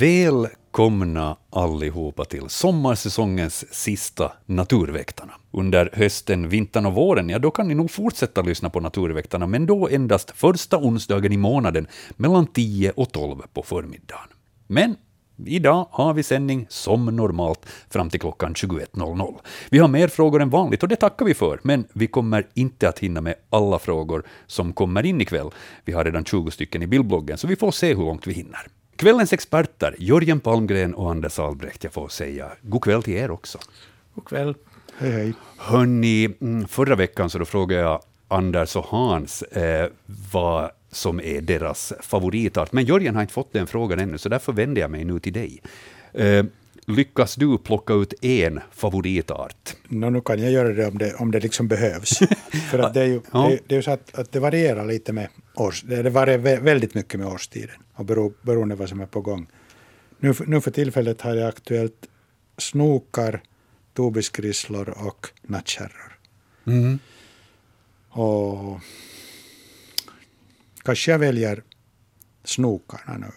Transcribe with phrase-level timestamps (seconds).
[0.00, 5.32] Välkomna allihopa till sommarsäsongens sista Naturväktarna.
[5.50, 9.66] Under hösten, vintern och våren, ja då kan ni nog fortsätta lyssna på Naturväktarna, men
[9.66, 14.28] då endast första onsdagen i månaden mellan 10 och 12 på förmiddagen.
[14.66, 14.96] Men
[15.46, 19.34] Idag har vi sändning som normalt fram till klockan 21.00.
[19.70, 22.88] Vi har mer frågor än vanligt och det tackar vi för, men vi kommer inte
[22.88, 25.50] att hinna med alla frågor som kommer in ikväll.
[25.84, 28.66] Vi har redan 20 stycken i bildbloggen, så vi får se hur långt vi hinner.
[28.98, 33.58] Kvällens experter, Jörgen Palmgren och Anders Albrecht, jag får säga god kväll till er också.
[34.14, 34.54] God kväll.
[34.98, 35.32] Hej, hej.
[35.58, 39.88] Hörni, mm, förra veckan så då frågade jag Anders och Hans eh,
[40.32, 42.72] vad som är deras favoritart.
[42.72, 45.32] Men Jörgen har inte fått den frågan ännu, så därför vänder jag mig nu till
[45.32, 45.62] dig.
[46.12, 46.44] Eh,
[46.86, 49.76] lyckas du plocka ut en favoritart?
[49.88, 52.18] No, nu kan jag göra det om det, om det liksom behövs.
[52.70, 53.48] För att det är ju, Ja.
[53.48, 55.28] det, det är ju så att, att det varierar lite med
[55.60, 59.06] års, det varierar vä- väldigt mycket med årstiden och bero, beroende på vad som är
[59.06, 59.46] på gång.
[60.18, 62.06] Nu, nu för tillfället har jag aktuellt
[62.58, 63.42] snokar,
[63.94, 66.18] tobisgrisslor och nattkärror.
[66.66, 66.98] Mm.
[68.10, 68.80] Och
[70.82, 71.62] kanske jag väljer
[72.44, 73.30] snokarna nu.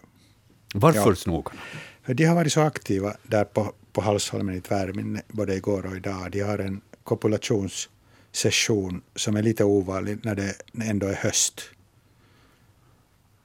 [0.73, 1.16] Varför Ja.
[1.16, 1.61] snokarna?
[2.03, 5.95] För de har varit så aktiva där på, på Halsholmen i Tvärminne både igår och
[5.95, 6.31] idag.
[6.31, 11.61] De har en kopulationssession som är lite ovanlig när det ändå är höst.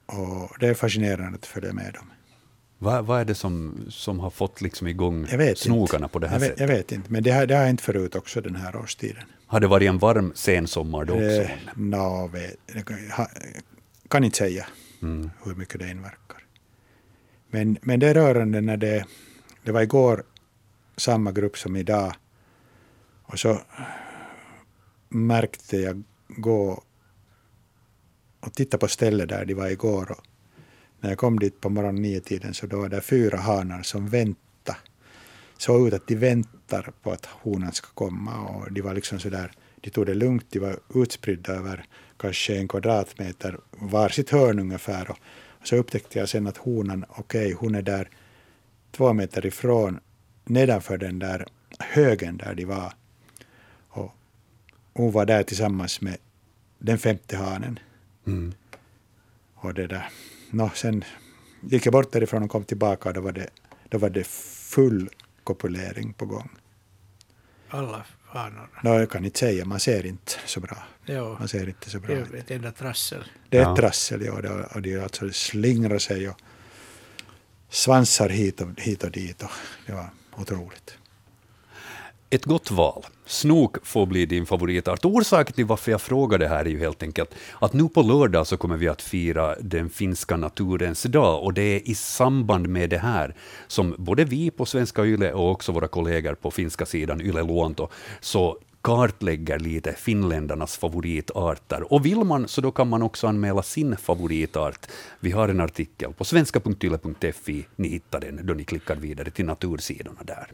[0.07, 2.11] Och det är fascinerande att följa med dem.
[2.79, 5.27] Vad, vad är det som, som har fått liksom igång
[5.57, 6.12] snokarna inte.
[6.12, 6.61] på det här jag vet, sättet?
[6.61, 9.23] jag vet inte, men det har, det har hänt förut också den här årstiden.
[9.47, 11.27] Har det varit en varm sensommar då också?
[11.27, 11.51] Eh,
[14.03, 14.67] jag kan inte säga
[15.03, 15.31] Mm.
[15.45, 16.45] hur mycket det inverkar.
[17.51, 19.05] Men, men det är rörande när det,
[19.65, 20.22] det var igår
[20.97, 22.12] samma grupp som idag.
[23.22, 23.61] Och så
[25.09, 26.83] märkte jag gå
[28.41, 30.10] och tittade på stället där de var igår.
[30.10, 30.24] Och
[31.00, 34.08] när jag kom dit på morgonen nio tiden så då var det fyra hanar som
[34.08, 34.78] väntade.
[35.58, 39.28] Såg ut att de väntar på att honan ska komma och de var liksom så
[39.28, 41.84] där, de tog det lugnt, de var utspridda över
[42.16, 45.10] kanske en kvadratmeter var sitt hörn ungefär.
[45.10, 45.18] Och
[45.62, 48.08] så upptäckte jag sen att honan, okej, hon är där
[48.91, 50.00] två meter ifrån,
[50.44, 51.47] nedanför den där
[51.78, 52.92] högen där de var.
[53.88, 54.12] Och
[54.92, 56.16] hon var där tillsammans med
[56.78, 57.78] den femte hanen.
[58.26, 58.54] Mm.
[59.54, 60.09] Och det där.
[60.50, 61.04] Nå, sen
[61.60, 63.48] gick jag bort därifrån och kom tillbaka och då var det,
[63.88, 65.09] då var det full
[65.44, 66.50] kopulering på gång.
[67.69, 68.69] Alla hanorna.
[68.82, 70.76] Nå, jag kan inte säga, man ser inte så bra.
[71.04, 73.25] Ja, Man ser inte så bra det är ett enda trassel.
[73.48, 73.70] Det är Ja.
[73.72, 76.36] ett trassel, ja, och det, och det alltså slingrar sig och
[77.69, 79.42] svansar hit och, hit och dit.
[79.42, 79.50] Och
[79.86, 80.98] det var otroligt.
[82.31, 83.06] Ett gott val.
[83.26, 85.04] Snok får bli din favoritart.
[85.04, 88.47] Orsaken till varför jag frågar det här är ju helt enkelt att nu på lördag
[88.47, 92.91] så kommer vi att fira den finska naturens dag och det är i samband med
[92.91, 93.34] det här
[93.66, 97.88] som både vi på Svenska Yle och också våra kollegor på finska sidan Yle Luonto
[98.20, 101.92] så kartlägger lite finländarnas favoritarter.
[101.92, 104.86] Och vill man så då kan man också anmäla sin favoritart.
[105.20, 107.66] Vi har en artikel på svenska.yle.fi.
[107.76, 110.47] Ni hittar den då ni klickar vidare till natursidorna där.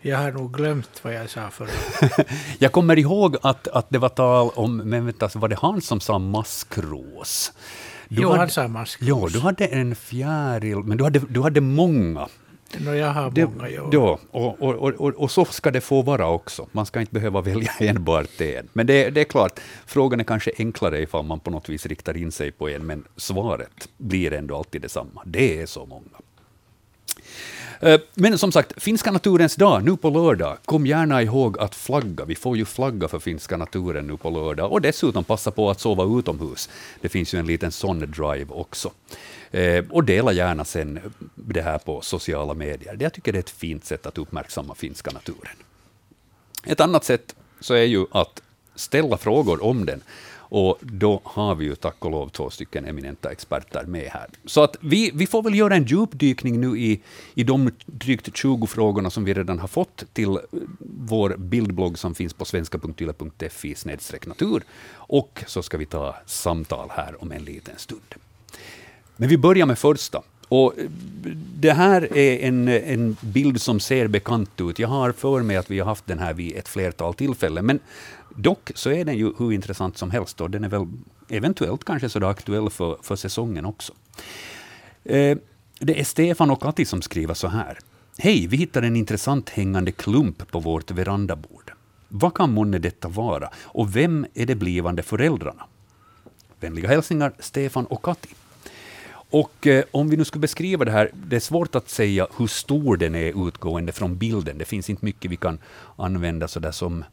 [0.00, 1.68] Jag har nog glömt vad jag sa förra.
[2.58, 6.00] Jag kommer ihåg att, att det var tal om, men vänta, var det han som
[6.00, 7.52] sa maskros?
[8.08, 9.08] Du Jo, hade- han sa maskros.
[9.08, 12.28] Ja, du hade en fjäril, men du hade, du hade många.
[12.78, 16.02] Nå, jag har Det, många, ja, och, och, och, och, och så ska det få
[16.02, 16.66] vara också.
[16.72, 18.68] Man ska inte behöva välja enbart en.
[18.72, 22.16] Men det, det är klart, frågan är kanske enklare ifall man på något vis riktar
[22.16, 25.22] in sig på en, men svaret blir ändå alltid detsamma.
[25.26, 26.02] Det är så många.
[27.80, 30.58] Eh, men som sagt, finska naturens dag nu på lördag.
[30.64, 32.24] Kom gärna ihåg att flagga.
[32.24, 34.72] Vi får ju flagga för finska naturen nu på lördag.
[34.72, 36.68] Och dessutom passa på att sova utomhus.
[37.00, 38.90] Det finns ju en liten sån drive också.
[39.50, 41.00] Eh, och dela gärna sen
[41.34, 42.96] det här på sociala medier.
[43.00, 45.56] Jag tycker det är ett fint sätt att uppmärksamma finska naturen.
[46.64, 48.42] Ett annat sätt så är ju att
[48.74, 50.02] ställa frågor om den.
[50.50, 54.26] Och då har vi ju tack och lov två stycken eminenta experter med här.
[54.44, 57.00] Så att vi, vi får väl göra en djupdykning nu i,
[57.34, 60.36] i de drygt 20 frågorna som vi redan har fått till eh,
[60.98, 63.74] vår bildblogg som finns på svenska.yle.fi
[64.26, 64.62] natur.
[64.94, 68.14] Och så ska vi ta samtal här om en liten stund.
[69.16, 70.22] Men vi börjar med första.
[70.48, 70.84] Och eh,
[71.54, 74.78] det här är en, en bild som ser bekant ut.
[74.78, 77.66] Jag har för mig att vi har haft den här vid ett flertal tillfällen.
[77.66, 77.80] Men
[78.38, 80.86] dock så är den ju hur intressant som helst och den är väl
[81.28, 83.92] eventuellt kanske så aktuell för, för säsongen också.
[85.04, 85.38] Eh,
[85.80, 87.78] det är Stefan och Kati som skriver så här.
[88.18, 91.72] Hej, vi hittade en intressant hängande klump på vårt verandabord.
[92.08, 93.50] Vad kan månne detta vara?
[93.56, 95.64] Och vem är de blivande föräldrarna?
[96.60, 98.28] Vänliga hälsningar Stefan och Kati.
[99.30, 102.46] Och eh, om vi nu skulle beskriva det här, det är svårt att säga hur
[102.46, 104.58] stor den är utgående från bilden.
[104.58, 105.58] Det finns inte mycket vi kan
[105.96, 107.04] använda så där som,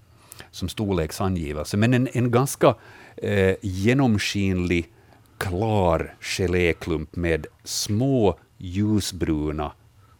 [0.55, 2.75] som storleksangivelse, men en, en ganska
[3.17, 4.89] eh, genomskinlig,
[5.37, 9.71] klar geléklump med små ljusbruna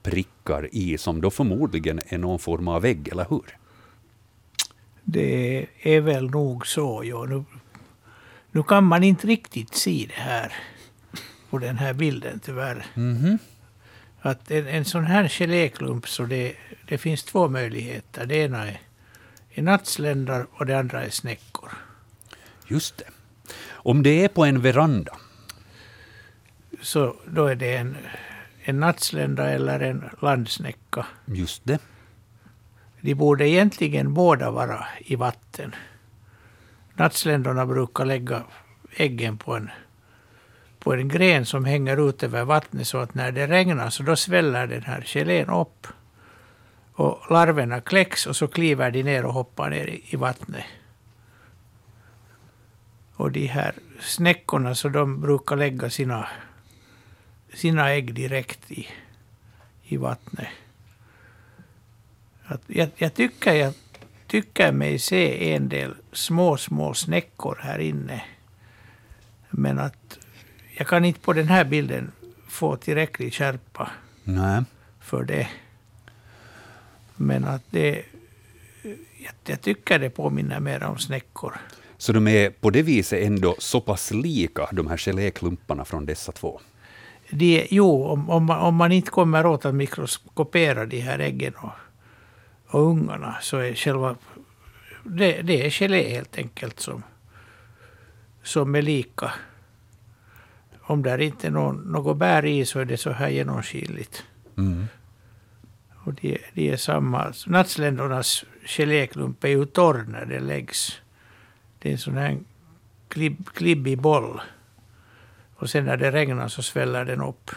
[0.04, 3.58] prickar i, som då förmodligen är någon form av ägg, eller hur?
[5.04, 7.02] Det är väl nog så.
[7.06, 7.26] Ja.
[7.26, 7.44] Nu,
[8.52, 10.54] nu kan man inte riktigt se det här
[11.50, 12.86] på den här bilden tyvärr.
[12.94, 13.38] Mhm.
[14.22, 16.56] Att en, en sån här geléklump, så det,
[16.88, 18.26] det finns två möjligheter.
[18.26, 18.82] Det ena är,
[19.56, 21.70] är nattsländar och det andra är snäckor.
[22.68, 23.06] Just det.
[23.72, 25.18] Om det är på en veranda,
[26.82, 27.98] Så då är det en,
[28.64, 31.06] en nattslända eller en landsnäcka.
[31.26, 31.80] just det.
[33.02, 35.76] De borde egentligen båda vara i vatten.
[36.94, 38.44] Nattsländorna brukar lägga
[38.96, 39.70] äggen på en,
[40.80, 44.16] på en gren som hänger ut över vattnet så att när det regnar så då
[44.16, 45.88] sväller den här gelén upp.
[46.96, 50.66] Och larverna kläcks och så kliver de ner och hoppar ner i, vattnet.
[53.16, 56.28] Och de här snäckorna så de brukar lägga sina,
[57.54, 58.88] sina ägg direkt i,
[59.84, 60.48] i vattnet.
[62.46, 63.74] Att jag, jag, tycker, jag
[64.28, 68.24] tycker mig se en del små, små snäckor här inne.
[69.50, 70.20] Men att
[70.78, 72.12] jag kan inte på den här bilden
[72.48, 73.92] få tillräcklig skärpa
[74.24, 74.64] Nej.
[75.00, 75.48] för det.
[77.16, 78.04] Men att det...
[79.18, 81.54] Jag, jag tycker det påminner mer om snäckor.
[81.98, 86.32] Så de är på det viset ändå så pass lika, de här geléklumparna från dessa
[86.32, 86.60] två.
[87.30, 91.54] De, jo, om, om, man, om man inte kommer åt att mikroskopera de här äggen
[91.56, 91.72] och,
[92.68, 94.16] och ungarna så är själva...
[95.04, 97.04] Det, det är gelé helt enkelt som,
[98.44, 99.32] som är lika.
[100.82, 104.24] Om det inte är någon, något bär i så är det så här genomskinligt.
[104.58, 104.88] Mm.
[106.06, 107.34] Och de, de är samma.
[107.48, 111.02] Nattsländernas geléklump är ju torr när det läggs.
[111.80, 112.40] Det är en sån här
[113.08, 114.42] klibb, klibbig boll.
[115.56, 117.52] Och sen när det regnar så sväller den upp.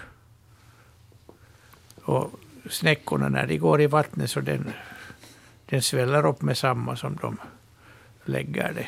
[2.05, 2.31] Och
[2.71, 4.73] snäckorna när de går i vattnet så den,
[5.67, 7.37] den sväller upp med samma som de
[8.25, 8.87] lägger det.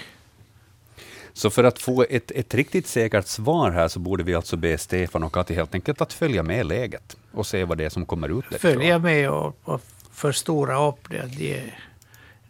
[1.41, 4.79] Så för att få ett, ett riktigt säkert svar här så borde vi alltså be
[4.79, 8.07] Stefan och Kati helt enkelt att följa med läget och se vad det är som
[8.07, 8.45] kommer ut.
[8.61, 9.81] Följa med och, och
[10.13, 11.31] förstora upp det.
[11.39, 11.79] De är,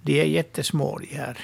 [0.03, 1.39] de är jättesmå de här.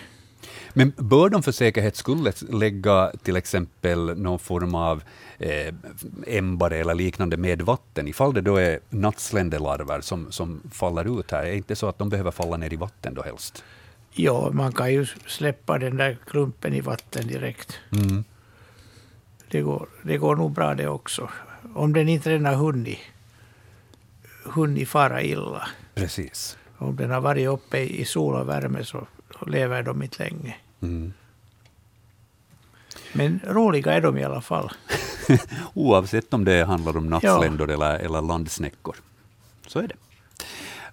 [0.73, 5.03] Men bör de för säkerhets skull lägga till exempel någon form av
[5.39, 5.75] eh,
[6.27, 11.45] ämbare eller liknande med vatten, ifall det då är nattsländelarver som, som faller ut här?
[11.45, 13.65] Är det inte så att de behöver falla ner i vatten då helst?
[14.19, 17.79] Ja, man kan ju släppa den där klumpen i vatten direkt.
[17.93, 18.25] Mm.
[19.49, 21.31] Det går, det går nog bra det också.
[21.75, 22.99] Om den inte redan har hunnit,
[24.45, 25.69] hunnit fara illa.
[25.95, 26.57] Precis.
[26.79, 29.07] Om den har varit uppe i sol och värme så
[29.47, 30.57] lever de inte länge.
[30.81, 31.13] Mm.
[33.13, 34.73] Men roliga är de i alla fall.
[35.75, 38.97] Oavsett om det handlar om nattsländor eller, eller landsnäckor.
[39.67, 40.06] Så är det.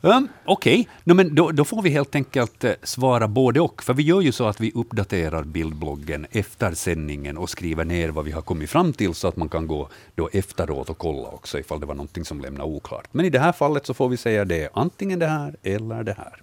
[0.05, 3.83] Um, Okej, no, men då, då får vi helt enkelt eh, svara både och.
[3.83, 8.25] För vi gör ju så att vi uppdaterar bildbloggen efter sändningen och skriver ner vad
[8.25, 11.60] vi har kommit fram till så att man kan gå då efteråt och kolla också
[11.60, 13.07] ifall det var någonting som lämnade oklart.
[13.12, 16.15] Men i det här fallet så får vi säga det antingen det här eller det
[16.17, 16.41] här.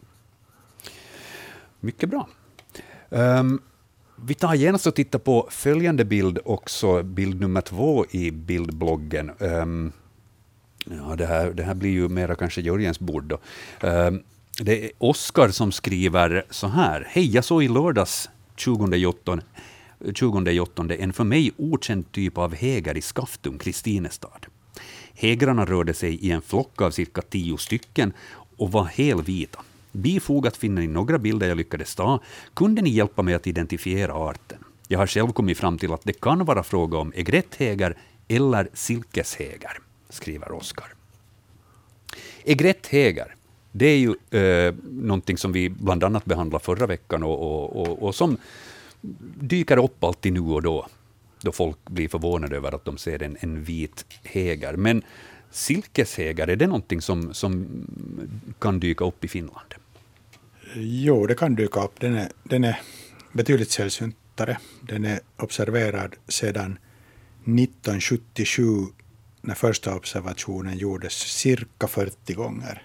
[1.81, 2.29] Mycket bra.
[3.09, 3.63] Um,
[4.17, 9.31] vi tar genast och tittar på följande bild också, bild nummer två i bildbloggen.
[9.39, 9.93] Um,
[10.85, 13.25] ja, det, här, det här blir ju mera kanske Jörgens bord.
[13.25, 13.39] Då.
[13.89, 14.23] Ehm,
[14.61, 17.07] det är Oskar som skriver så här.
[17.09, 19.41] Hej, jag såg i lördags 20.8
[20.15, 24.47] 20 en för mig okänd typ av häger i Skaftum, Kristinestad.
[25.15, 28.13] Hägrarna rörde sig i en flock av cirka tio stycken
[28.57, 29.61] och var helvita.
[29.93, 32.21] Bifogat finner ni några bilder jag lyckades ta.
[32.55, 34.59] Kunde ni hjälpa mig att identifiera arten?
[34.89, 37.97] Jag har själv kommit fram till att det kan vara fråga om egretthäger
[38.29, 39.79] eller silkeshäger,
[40.11, 40.95] skriver Oskar.
[42.45, 43.35] Egretthäger,
[43.73, 48.03] det är ju eh, någonting som vi bland annat behandlade förra veckan och, och, och,
[48.03, 48.37] och som
[49.41, 50.87] dyker upp alltid nu och då,
[51.41, 54.77] då folk blir förvånade över att de ser en, en vit häger.
[54.77, 55.03] Men
[55.51, 57.67] silkeshäger, är det någonting som, som
[58.59, 59.75] kan dyka upp i Finland?
[60.75, 62.01] Jo, det kan dyka upp.
[62.01, 62.81] Den är, den är
[63.33, 64.59] betydligt sällsyntare.
[64.81, 66.79] Den är observerad sedan
[67.43, 68.63] 1977
[69.41, 72.83] när första observationen gjordes cirka 40 gånger.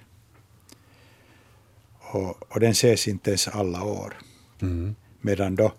[1.99, 4.17] Och, och den ses inte ens alla år.
[4.61, 4.95] Mm.
[5.21, 5.73] Medan då,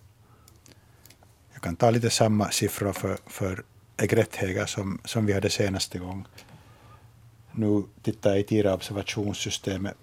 [1.53, 3.65] jag kan ta lite samma siffra för, för
[3.97, 6.27] egretthägar som, som vi hade senaste gång.
[7.53, 9.97] Nu tittar jag i tira observationssystemet.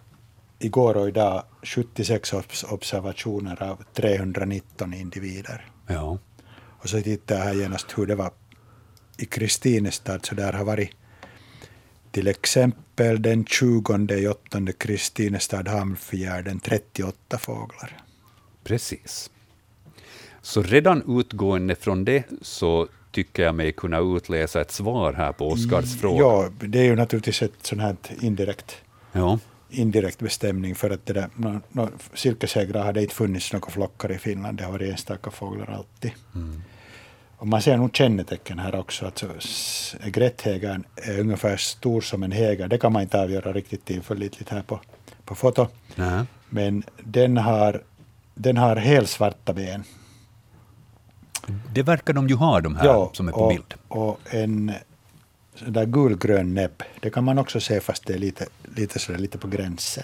[0.60, 5.72] Igår och idag 76 observationer av 319 individer.
[5.88, 6.18] Ja.
[6.84, 8.32] Och så tittar jag här genast hur det var
[9.18, 10.92] i Kristinestad, så där har varit
[12.12, 17.98] till exempel den 20 i åttonde Kristinestad Hamnfjärden 38 fåglar.
[18.64, 19.30] Precis.
[20.42, 25.48] Så redan utgående från det så tycker jag mig kunna utläsa ett svar här på
[25.48, 26.20] Oskars fråga.
[26.20, 28.76] Ja, det är ju naturligtvis ett sånt här indirekt,
[29.12, 29.40] Ja,
[29.70, 34.18] indirekt bestämning för att det där, no, no, silkeshägrar hade inte funnits några flockar i
[34.18, 36.12] Finland, det har varit enstaka fåglar alltid.
[37.44, 39.06] Och man ser nog kännetecken här också.
[39.06, 39.28] Alltså,
[40.06, 42.68] grätthägern är ungefär stor som en häger.
[42.68, 44.80] Det kan man inte avgöra riktigt tillförlitligt här på,
[45.26, 45.68] på foto.
[45.96, 46.26] Nä.
[46.50, 47.82] Men den har,
[48.36, 49.84] den har helsvarta ben.
[51.74, 53.74] det verkar de ju ha, de här som är på och, bild.
[53.88, 54.72] Och en
[55.68, 56.84] där gulgrön näbb.
[57.00, 58.46] Det kan man också se fast det är lite,
[58.76, 60.04] lite, sådär, lite på gränsen.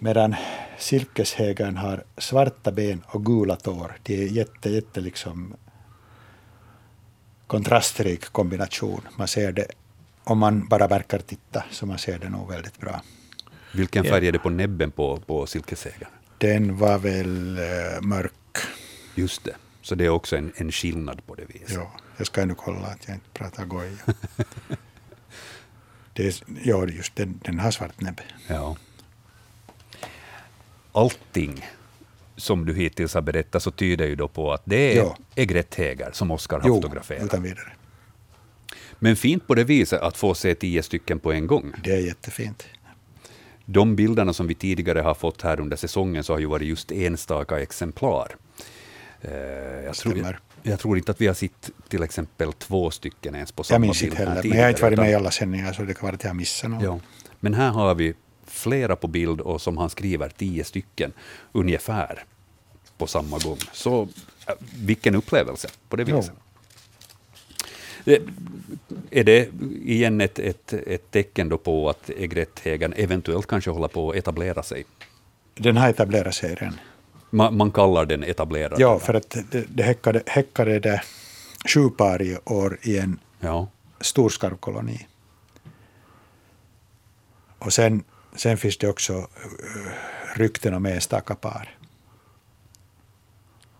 [0.00, 0.34] Medan
[0.78, 3.98] silkeshägern har svarta ben och gula tår.
[4.02, 5.56] Det är jätte, jätte liksom
[7.46, 9.00] kontrastrik kombination.
[9.16, 9.66] Man ser det,
[10.24, 13.02] om man bara verkar titta, så man ser det nog väldigt bra.
[13.74, 16.08] Vilken färg är det på näbben på, på silkeshägern?
[16.38, 18.32] Den var väl eh, mörk.
[19.14, 19.56] Just det.
[19.82, 21.74] Så det är också en, en skillnad på det viset.
[21.74, 23.90] Ja, jag ska ännu kolla att jag inte pratar goja.
[26.12, 26.34] det är,
[26.64, 28.20] ja, just den, den har svart näbb.
[28.48, 28.76] Ja.
[30.96, 31.66] Allting
[32.36, 35.16] som du hittills har berättat så tyder ju då på att det är Ja.
[35.34, 37.24] egretthägar som Oskar har Jo, fotograferat.
[37.24, 37.72] utan vidare.
[38.98, 41.72] Men fint på det viset att få se tio stycken på en gång.
[41.84, 42.64] Det är jättefint.
[43.64, 46.92] De bilderna som vi tidigare har fått här under säsongen så har ju varit just
[46.92, 48.36] enstaka exemplar.
[49.20, 49.30] Eh,
[49.84, 53.52] jag, tror, jag, jag tror inte att vi har sett till exempel två stycken ens
[53.52, 55.14] på Jag samma minns bild inte här heller, men jag har inte varit med i
[55.14, 56.82] alla sändningar så det kan vara att jag missat något.
[56.82, 57.00] Ja.
[57.40, 58.14] Men här har vi
[58.46, 61.12] flera på bild och som han skriver, tio stycken
[61.52, 62.24] ungefär
[62.98, 63.58] på samma gång.
[63.72, 64.02] Så
[64.48, 66.32] äh, vilken upplevelse på det viset.
[68.04, 68.22] Det,
[69.10, 69.48] är det
[69.84, 74.62] igen ett, ett, ett tecken då på att egretthägern eventuellt kanske håller på att etablera
[74.62, 74.84] sig?
[75.54, 76.78] Den har etablerat sig redan.
[77.30, 78.80] Man, man kallar den etablerad.
[78.80, 81.02] Ja, för att det, det häckade, häckade det
[81.74, 83.68] sju par i år i en ja.
[84.00, 85.06] stor skarvkoloni.
[87.58, 88.04] Och sen,
[88.36, 89.26] sen finns det också uh,
[90.34, 91.76] rykten om enstaka par.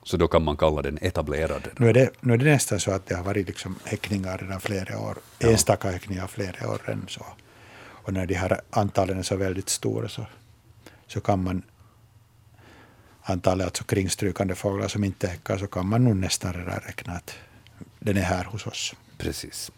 [0.02, 1.68] Så då kan man kalla den etablerad.
[1.78, 4.60] Nu är, det, nu är det nästan så att det har varit liksom häckningar redan
[4.60, 5.18] flera år.
[5.38, 5.50] Ja.
[5.50, 7.26] Enstaka häckningar flera år än så.
[7.78, 10.26] Och när de här antalen är så väldigt stora så,
[11.06, 11.62] så kan man
[13.22, 17.34] antalet alltså kringstrykande fåglar som inte häckar så kan man nog nästan redan räkna att
[17.98, 18.94] den är här hos oss.
[19.18, 19.72] Precis.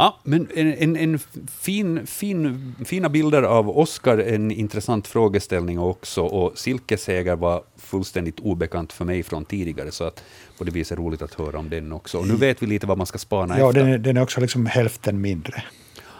[0.00, 1.18] Ja, men en, en, en
[1.60, 8.92] fin, fin, fina bilder av Oscar, en intressant frågeställning också, och silkeshägar var fullständigt obekant
[8.92, 10.22] för mig från tidigare, så att
[10.58, 12.18] på det viset är roligt att höra om den också.
[12.18, 13.80] Och nu vet vi lite vad man ska spana Ja, efter.
[13.84, 15.62] den är, den är också liksom hälften mindre.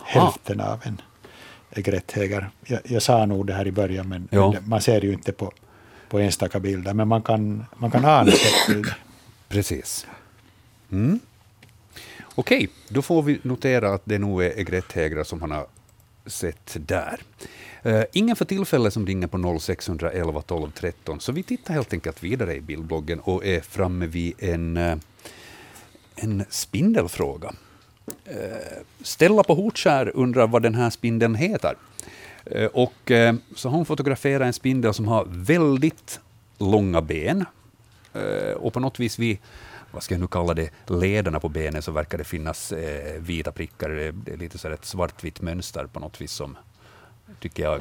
[0.05, 1.01] Hälften av en
[1.73, 2.51] egretthägar.
[2.67, 4.53] Jag, jag sa nog det här i början, men, Ja.
[4.53, 5.53] men man ser ju inte på,
[6.09, 8.97] på enstaka bilder, men man kan, man kan ana sättbilder.
[9.49, 10.07] Precis.
[10.93, 11.21] Mm.
[12.39, 15.67] Okej, då får vi notera att det nog är egretthägrar som han har
[16.27, 17.21] sett där.
[17.87, 22.23] Uh, ingen för tillfället som ringer på 0611 12 13, så vi tittar helt enkelt
[22.23, 24.97] vidare i bildbloggen och är framme vid en, uh,
[26.17, 27.53] en spindelfråga.
[28.09, 28.35] Uh,
[29.03, 31.75] Stella på Hotskär undrar vad den här spindeln heter.
[32.73, 33.13] Och
[33.55, 36.21] så har hon fotograferat en spindel som har väldigt
[36.59, 37.45] långa ben.
[38.57, 39.39] Och på något vis vid,
[39.91, 43.53] vad ska jag nu kalla det, lederna på benen så verkar det finnas eh, vita
[43.53, 43.89] prickar.
[43.89, 46.57] Det, det är lite så här ett svartvitt mönster på något vis som,
[47.41, 47.81] tycker jag,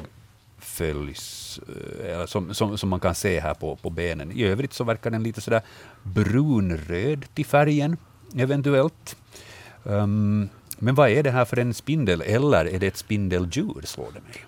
[0.58, 1.60] följs,
[2.04, 4.32] eh, som, som, som man kan se här på, på benen.
[4.32, 5.62] I övrigt så verkar den lite sådär
[6.02, 7.96] brunröd till färgen,
[8.36, 9.16] eventuellt.
[9.82, 10.48] Um,
[10.78, 14.20] men vad är det här för en spindel, eller är det ett spindeldjur, slår det
[14.20, 14.44] mig.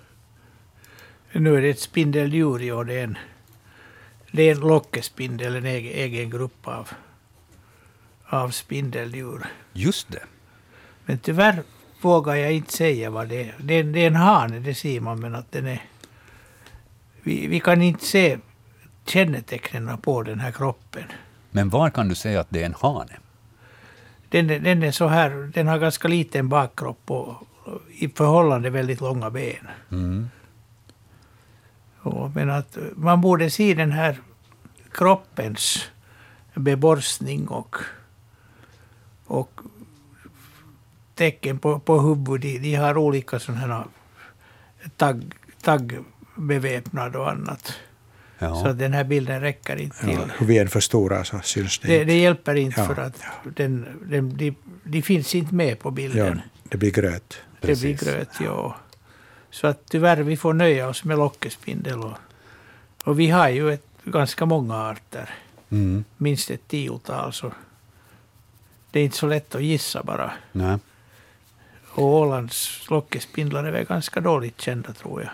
[1.33, 2.85] Nu är det ett spindeldjur ja.
[2.85, 3.19] det är en,
[4.33, 6.89] det är en lockespindel, en egen, egen grupp av,
[8.31, 9.47] av spindeldjur.
[9.73, 10.23] Just det.
[11.05, 11.63] Men tyvärr
[12.01, 13.55] vågar jag inte säga vad det är.
[13.59, 15.83] Det är, det är en hane, det ser man, men att den är...
[17.23, 18.39] Vi, vi kan inte se
[19.07, 21.05] kännetecknen på den här kroppen.
[21.51, 23.17] Men var kan du säga att det är en hane?
[24.29, 27.35] Den, den är så här, den har ganska liten bakkropp och
[27.89, 29.69] i förhållande väldigt långa ben.
[29.91, 30.31] Mm.
[32.01, 34.19] Och, men att man borde se den här
[34.93, 35.91] kroppens
[36.55, 37.77] beborstning och,
[39.31, 39.61] och
[41.15, 42.43] tecken på, på huvudet.
[42.43, 43.85] De, de har olika sådana
[44.97, 47.73] tagg, taggbeväpnad och annat.
[48.39, 48.55] Ja.
[48.63, 50.11] Så den här bilden räcker inte till.
[50.13, 52.05] Ja, hur vi än förstorar så syns det, Det, inte.
[52.05, 53.23] det hjälper inte Ja, för att
[53.57, 56.41] den, den, de, de finns inte med på Ja, bilden.
[56.69, 57.39] det blir gröt.
[57.61, 58.01] det blir precis.
[58.01, 58.77] gröt, ja.
[59.51, 61.99] Så att tyvärr, vi får nöja oss med lockespindel.
[62.01, 62.13] Och,
[63.05, 65.31] och vi har ju ett, ganska många arter,
[65.73, 66.05] Mm.
[66.17, 67.33] minst ett tiotal.
[67.33, 67.53] Så
[68.91, 70.33] det är inte så lätt att gissa bara.
[70.53, 70.79] Nej.
[71.91, 75.31] Och Ålands lockespindlar är väl ganska dåligt kända, tror jag.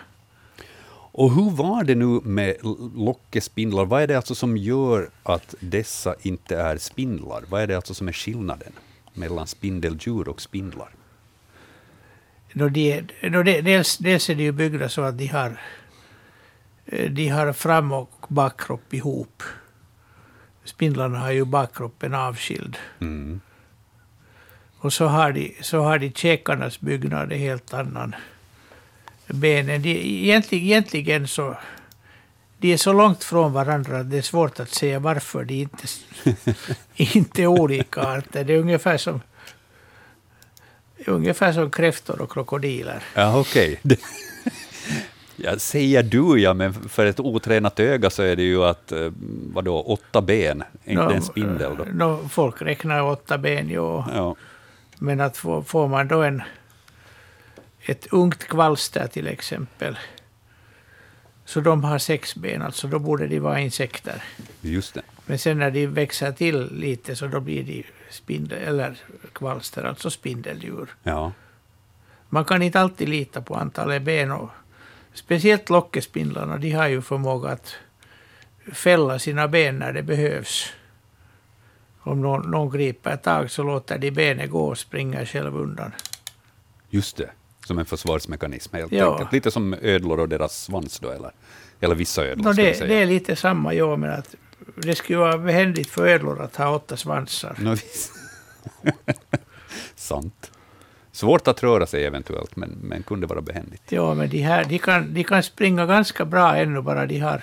[1.11, 2.55] Och hur var det nu med
[2.95, 3.85] lockespindlar?
[3.85, 7.43] Vad är det alltså som gör att dessa inte är spindlar?
[7.49, 8.71] Vad är det alltså som är skillnaden
[9.13, 10.89] mellan spindeldjur och spindlar?
[12.53, 15.61] Då de, då de, dels, dels är de ju byggda så att de har,
[16.85, 19.43] eh, de har fram och bakkropp ihop.
[20.63, 22.77] Spindlarna har ju bakkroppen avskild.
[22.99, 23.41] Mm.
[24.79, 28.15] Och så har de, så har de käkarnas byggnad en helt annan.
[29.27, 31.57] Benen, de, egentligen, egentligen så...
[32.59, 35.83] De är så långt från varandra att det är svårt att säga varför de inte,
[36.95, 38.43] inte är olika arter.
[38.43, 39.21] Det är ungefär som,
[41.05, 43.03] ungefär som kräftor och krokodiler.
[43.13, 43.79] Ja, okej.
[43.83, 43.99] Det-
[45.39, 49.11] Jag säger du, ja, men för ett otränat öga så är det ju att, eh,
[49.53, 51.85] vadå, åtta ben, inte Nå, en spindel då?
[51.93, 54.03] nå, folk räknar åtta ben, jo.
[54.15, 54.35] Ja.
[54.99, 56.41] Men att få, får man då en,
[57.81, 59.97] ett ungt kvalster till exempel,
[61.45, 64.23] så de har sex ben, alltså då borde de vara insekter.
[64.61, 65.01] Just det.
[65.25, 68.97] Men sen när de växer till lite så då blir de spindel, eller
[69.33, 70.95] kvalster, alltså spindeldjur.
[71.03, 71.31] Ja.
[72.29, 74.31] Man kan inte alltid lita på antalet ben.
[74.31, 74.49] Och
[75.13, 77.75] speciellt lockespindlarna, de har ju förmåga att
[78.73, 80.73] fälla sina ben när det behövs.
[82.07, 85.91] Om någon, någon griper tag så låter de benet gå och springer själv undan.
[86.89, 87.29] Just det.
[87.65, 89.11] Som en försvarsmekanism helt Ja.
[89.11, 89.31] enkelt.
[89.33, 91.31] Lite som ödlor och deras svans då, eller?
[91.79, 94.35] Eller vissa ödlor, No, det, det är lite samma, ja, men att
[94.75, 97.55] det skulle vara behändigt för ödlor att ha åtta svansar.
[97.71, 98.11] Visst.
[99.95, 100.51] Sant.
[101.11, 103.81] Svårt att röra sig eventuellt, men, men kunde vara behändigt.
[103.89, 107.41] Ja, men de här, de kan, de kan springa ganska bra ännu bara de har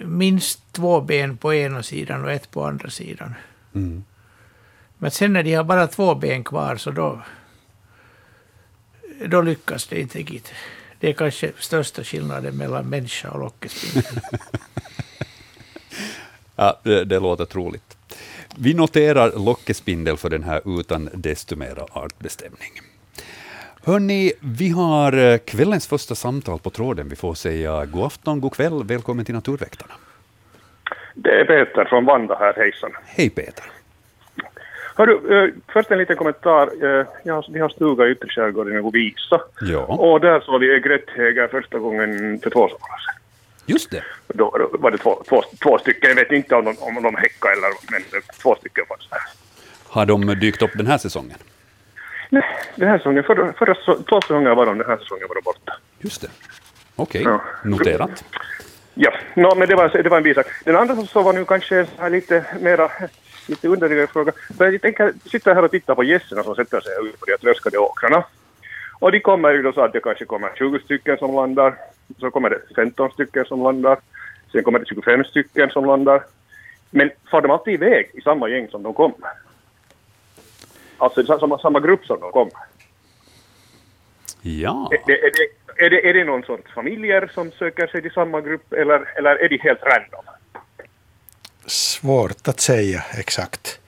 [0.00, 3.34] minst två ben på ena sidan och ett på andra sidan.
[3.74, 4.04] Mm.
[4.98, 7.22] Men sen när de har bara två ben kvar så då,
[9.26, 10.52] då lyckas det inte riktigt.
[11.00, 14.20] Det är kanske största skillnaden mellan människa och lockespindel.
[16.56, 17.96] Ja, det, det låter troligt.
[18.56, 22.91] Vi noterar lockespindel för den här utan desto mera artbestämning.
[23.84, 27.08] Hörni, vi har eh, kvällens första samtal på tråden.
[27.08, 29.92] Vi får säga god afton, god kväll, välkommen till Naturväktarna.
[31.14, 32.90] Det är Peter från Vanda här, hejsan.
[33.06, 33.64] Hej Peter.
[34.96, 36.66] Hörru, eh, först en liten kommentar.
[36.66, 37.06] Eh,
[37.48, 39.40] vi har stuga i yttre skärgården i Lovisa.
[39.60, 43.14] Ja, Och där såg vi gräddhägar första gången för två somrar sedan.
[43.66, 44.02] just det.
[44.28, 46.08] Då var det två, två, två stycken.
[46.08, 48.02] Jag vet inte om de, om de häckade eller men
[48.42, 49.18] två stycken fanns där.
[49.88, 51.38] Har de dykt upp den här säsongen?
[52.32, 52.44] Nej,
[52.76, 53.74] den här säsongen, förra, förra
[54.08, 55.72] två säsonger var de, den här säsongen var de borta.
[55.98, 56.28] Just det.
[56.96, 57.40] Okej, Ja.
[57.64, 58.24] noterat.
[58.94, 60.46] Ja, no, men det var, det var en bisak.
[60.64, 62.90] Den andra som så var nu kanske lite mera,
[63.48, 64.32] lite underligare fråga.
[64.58, 67.36] För jag tänker sitta här och titta på gästerna som sätter sig ut på de
[67.38, 68.24] tröskade åkrarna.
[68.98, 71.74] Och de kommer ju då så att det kanske kommer 20 stycken som landar.
[72.20, 73.98] Så kommer det 15 stycken som landar.
[74.52, 76.22] Sen kommer det 25 stycken som landar.
[76.90, 79.28] Men far de alltid iväg i samma gäng som de kommer?
[81.02, 82.52] Alltså i samma, samma grupp som de kommer?
[84.42, 85.30] Ja, Är det, är,
[85.76, 89.18] det, är, det, är det någon sorts familjer som söker sig till samma grupp eller,
[89.18, 90.24] eller är de helt random?
[91.66, 93.80] Svårt att säga exakt.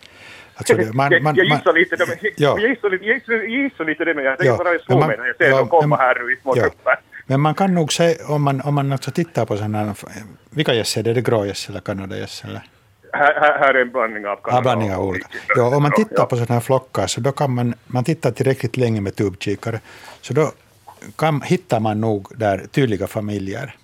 [0.55, 2.57] Alltså det, man, jag, man, jag gissar lite men, Ja.
[2.61, 4.99] jag gissar lite, jag gissar, jag gissar lite det, men jag, Ja, är bara så
[4.99, 6.63] man- med när jag ser ja, dem komma men- här nu i små ja.
[6.63, 7.01] grupper.
[7.27, 9.95] men man kan nog säga, om man, om man också tittar på sådana här,
[10.51, 11.11] vilka gäss är det?
[11.11, 12.45] Är det grågäss eller kanadagäss?
[12.45, 12.63] Eller?
[13.15, 15.27] Här, här, är en blandning av Ja, blandning av olika.
[15.57, 16.27] Ja, om man tittar ja.
[16.27, 19.81] på sådana här flockar så då kan man, man tittar tillräckligt länge med tubkikare,
[20.21, 20.53] så då
[21.17, 23.75] kan, hittar man nog där tydliga familjer.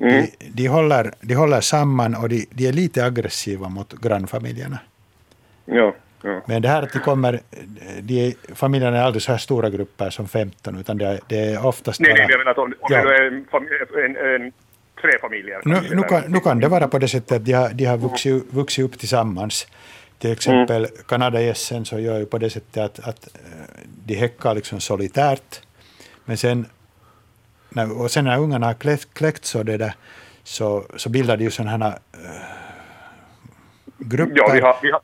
[0.00, 0.26] Mm.
[0.38, 4.78] De, de, håller, de håller samman och de, de är lite aggressiva mot grannfamiljerna.
[5.64, 6.42] Ja, ja.
[6.46, 7.40] Men det här att de kommer,
[8.02, 11.66] de, familjerna är aldrig så här stora grupper som 15, utan det är, det är
[11.66, 12.18] oftast Nej, bara...
[12.18, 13.04] nej, jag menar att om, om Ja.
[13.04, 14.52] det är en, en, en,
[15.00, 15.60] tre familjer.
[15.64, 17.96] Nu, nu, kan, nu kan det vara på det sättet att de har, de har
[17.98, 19.66] vuxit, vuxit upp tillsammans.
[20.18, 23.40] Till exempel kanadagässen så gör ju på det sättet att, att eh,
[24.06, 25.60] de häckar liksom solitärt.
[26.24, 26.66] Men sen
[27.68, 29.94] när, och sen när ungarna har kläckt, kläckt så, det där,
[30.42, 32.42] så, så bildar de ju sådana här, eh,
[33.98, 35.00] grupper Ja, vi har, vi har,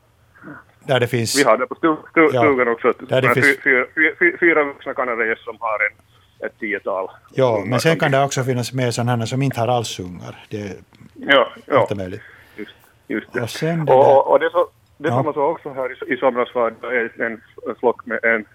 [0.85, 1.39] där det finns...
[1.39, 2.41] vi har det på stu, stu, Ja.
[2.41, 2.93] stugan också.
[2.99, 5.95] Där det finns- fy- fyra, fyra, fyra, fyra vuxna kanadagäss som har en,
[6.45, 7.09] ett tiotal.
[7.33, 10.45] Ja, men sen kan det också finnas med sådana som inte har alls ungar.
[10.49, 10.73] Det är
[11.13, 11.81] Ja, ja.
[11.81, 12.21] inte möjligt.
[12.55, 12.71] Just,
[13.07, 13.41] just det.
[13.41, 15.15] Och sen det och, och, och det, så, det Ja.
[15.15, 16.73] som man såg också här i, i somras var
[17.21, 17.31] en,
[17.65, 18.45] en flock med en,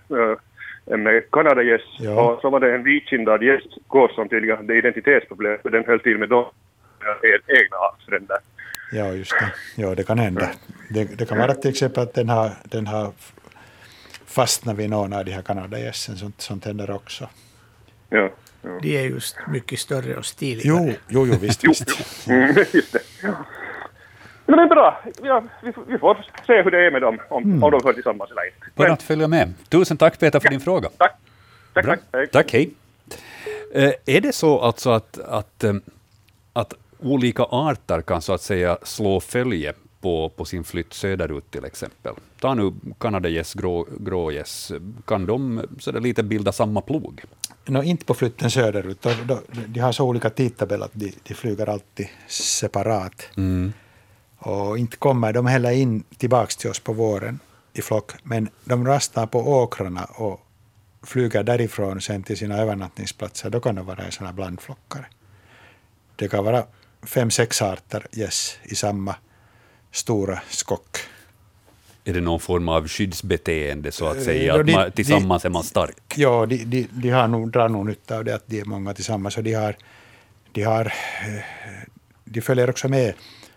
[0.90, 2.22] eh, med kanadagäss Ja.
[2.22, 6.00] och så var det en vitkindad gäss gås som tydligen hade identitetsproblem för den höll
[6.00, 6.44] till med de
[7.46, 8.36] egna artsfränder.
[8.92, 9.52] Ja, just det.
[9.82, 10.50] Ja, det kan hända.
[10.90, 13.12] Det, det kan vara till exempel att den har, den har
[14.26, 16.16] fastnat vid någon av de här kanadagässen.
[16.16, 17.28] Sånt, sånt händer också.
[18.12, 18.30] Ja.
[18.62, 18.78] ja.
[18.82, 20.84] De är just mycket större och stiligare.
[20.86, 21.64] Jo, jo, jo visst.
[21.64, 22.26] Visst.
[22.28, 23.00] Mm, just det.
[23.22, 23.34] Ja.
[24.46, 25.02] Men det är bra.
[25.22, 27.62] Ja, vi, får- vi får se hur det är med dem, om, Mm.
[27.62, 28.66] om de hör tillsammans eller inte.
[28.74, 29.54] Bara att följa med.
[29.68, 30.88] Tusen tack Peter för din fråga.
[30.96, 31.12] tack.
[31.74, 31.94] Tack, Bra.
[31.96, 32.02] tack.
[32.12, 32.26] Hej.
[32.26, 32.70] Tack, hej.
[33.74, 35.74] Eh, är det så alltså att, att, eh,
[36.52, 41.64] att olika arter kan så att säga slå följe på, på sin flytt söderut till
[41.64, 42.14] exempel?
[42.40, 44.72] Ta nu kanadagäss, grå, grågäss.
[45.06, 47.22] Kan de så där lite bilda samma plog?
[47.66, 49.06] Nå, inte på flytten söderut.
[49.66, 53.28] De, har så olika tidtabell att de, de flyger alltid separat.
[54.38, 57.38] Och inte kommer de heller in tillbaka till oss på våren
[57.72, 58.12] i flock.
[58.22, 60.40] Men de rastar på åkrarna och
[61.02, 63.50] flyger därifrån sen till sina övernattningsplatser.
[63.50, 65.06] Då kan de vara här blandflockare.
[66.16, 66.64] Det kan vara
[67.02, 69.16] fem, sex arter gäss i samma
[69.90, 70.98] stora skock.
[72.04, 74.54] Är det någon form av skyddsbeteende så att Eh, säga?
[74.54, 76.14] Att man, de- tillsammans är man stark?
[76.16, 78.94] Ja, de, de, de har nog, drar nog nytta av det att de är många
[78.94, 79.36] tillsammans.
[79.36, 79.76] Och de, har,
[80.52, 81.82] de, har, eh,
[82.24, 83.14] de följer också med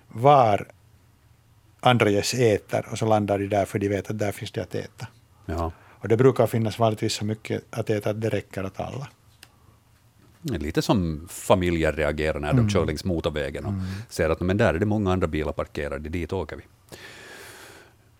[0.07, 0.67] var
[1.79, 4.61] andra gäss äter och så landar de där för de vet att där finns det
[4.61, 5.07] att äta.
[5.45, 5.71] Ja.
[5.99, 9.07] Och det brukar finnas vanligtvis så mycket att äta att det räcker åt alla.
[10.41, 13.73] Lite som familjer reagerar när de kör längs motorvägen och
[14.09, 16.63] ser att men där är det många andra bilar parkerade, dit åker vi.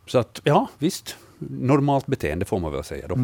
[0.07, 1.15] Så att, ja, visst.
[1.39, 3.15] Normalt beteende får man väl säga då.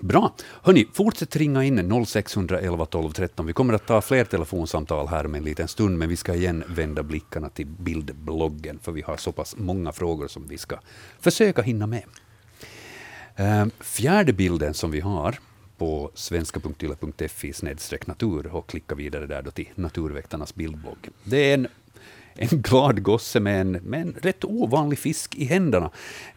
[0.00, 0.34] Bra.
[0.62, 3.46] Hörni, fortsätt ringa in 0611 12 13.
[3.46, 6.64] Vi kommer att ta fler telefonsamtal här om en liten stund, men vi ska igen
[6.68, 10.78] vända blickarna till bildbloggen, för vi har så pass många frågor som vi ska
[11.20, 12.04] försöka hinna med.
[13.36, 15.38] Eh, fjärde bilden som vi har
[15.78, 17.52] på svenska.yle.fi
[18.06, 21.08] natur och klicka vidare där då till Naturväktarnas bildblogg.
[21.24, 21.68] Det är en,
[22.38, 25.90] en glad gosse med en, med en rätt ovanlig fisk i händerna.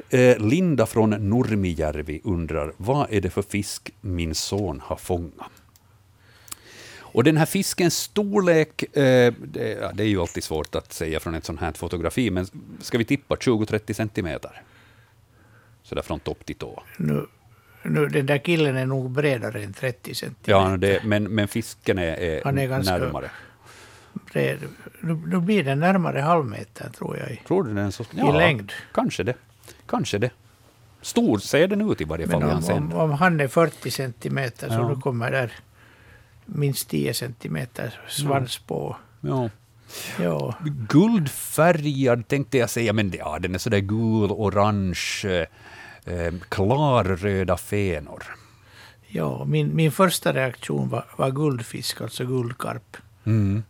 [0.09, 5.51] Eh, Linda från Nurmijärvi undrar, vad är det för fisk min son har fångat?
[7.12, 11.19] Och den här fiskens storlek, eh, det, ja, det är ju alltid svårt att säga
[11.19, 12.47] från ett sånt här fotografi, men
[12.81, 14.62] ska vi tippa 20-30 centimeter?
[15.83, 16.83] Så där från topp till tå.
[16.97, 17.25] Nu,
[17.83, 20.51] nu, den där killen är nog bredare än 30 centimeter.
[20.51, 23.29] Ja, det, men, men fisken är, är, Han är ganska- närmare.
[25.02, 27.43] Nu blir den närmare halvmeter tror jag.
[27.48, 28.04] Tror du den så?
[28.04, 28.72] I längd.
[28.93, 29.34] Kanske det.
[29.86, 30.30] Kanske det.
[31.02, 34.67] Stor ser den ut i varje fall Men om, om, om han är 40 centimeter
[34.69, 34.80] så Ja.
[34.95, 35.52] då kommer där
[36.45, 38.98] minst 10 centimeter svans på.
[39.22, 39.50] Ja.
[40.19, 40.56] Ja,
[40.89, 45.22] Guldfärgad tänkte jag säga, men ja, den är sådär gul, orange,
[46.06, 48.24] eh, eh, klarröda fenor.
[49.08, 52.98] ja min, min första reaktion var, var guldfisk, alltså guldkarp.
[53.26, 53.63] Mm.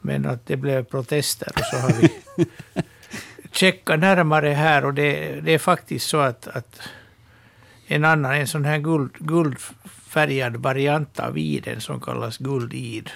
[0.00, 2.10] Men att det blev protester och så har vi
[3.52, 6.80] checkat närmare här och det, det är faktiskt så att, att
[7.86, 13.10] en annan, en sån här guld, guldfärgad variant av iden som kallas guldid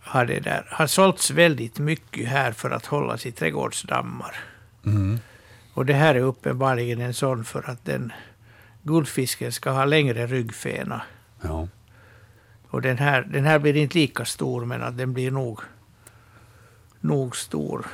[0.00, 4.36] har, det där, har sålts väldigt mycket här för att hållas i trädgårdsdammar.
[4.86, 5.18] Mm.
[5.74, 8.12] Och det här är uppenbarligen en sån för att den
[8.82, 11.02] guldfisken ska ha längre ryggfena.
[11.42, 11.68] Ja.
[12.74, 15.60] Och den här, den här blir inte lika stor, men att den blir nog,
[17.00, 17.86] nog stor.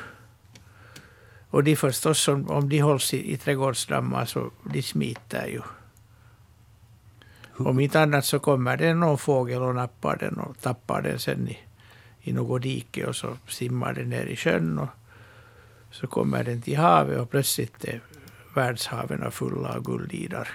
[1.51, 5.61] Och de förstås, om, om de hålls i, i trädgårdsdammar så de smiter ju.
[7.67, 11.49] Om inte annat så kommer det någon fågel och nappar den och tappar den sen
[11.49, 11.59] i,
[12.21, 14.89] i något dike och så simmar den ner i sjön och
[15.91, 18.01] så kommer den till havet och plötsligt är
[18.55, 20.49] världshaven fulla av guldidar.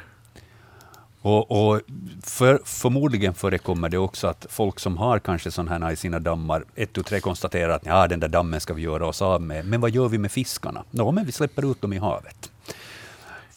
[1.26, 1.82] Och, och
[2.24, 6.64] för, förmodligen förekommer det också att folk som har kanske sådana här i sina dammar,
[6.76, 9.66] ett, tu, tre konstaterar att ja, den där dammen ska vi göra oss av med,
[9.66, 10.84] men vad gör vi med fiskarna?
[10.92, 12.52] Nå, men vi släpper ut dem i havet.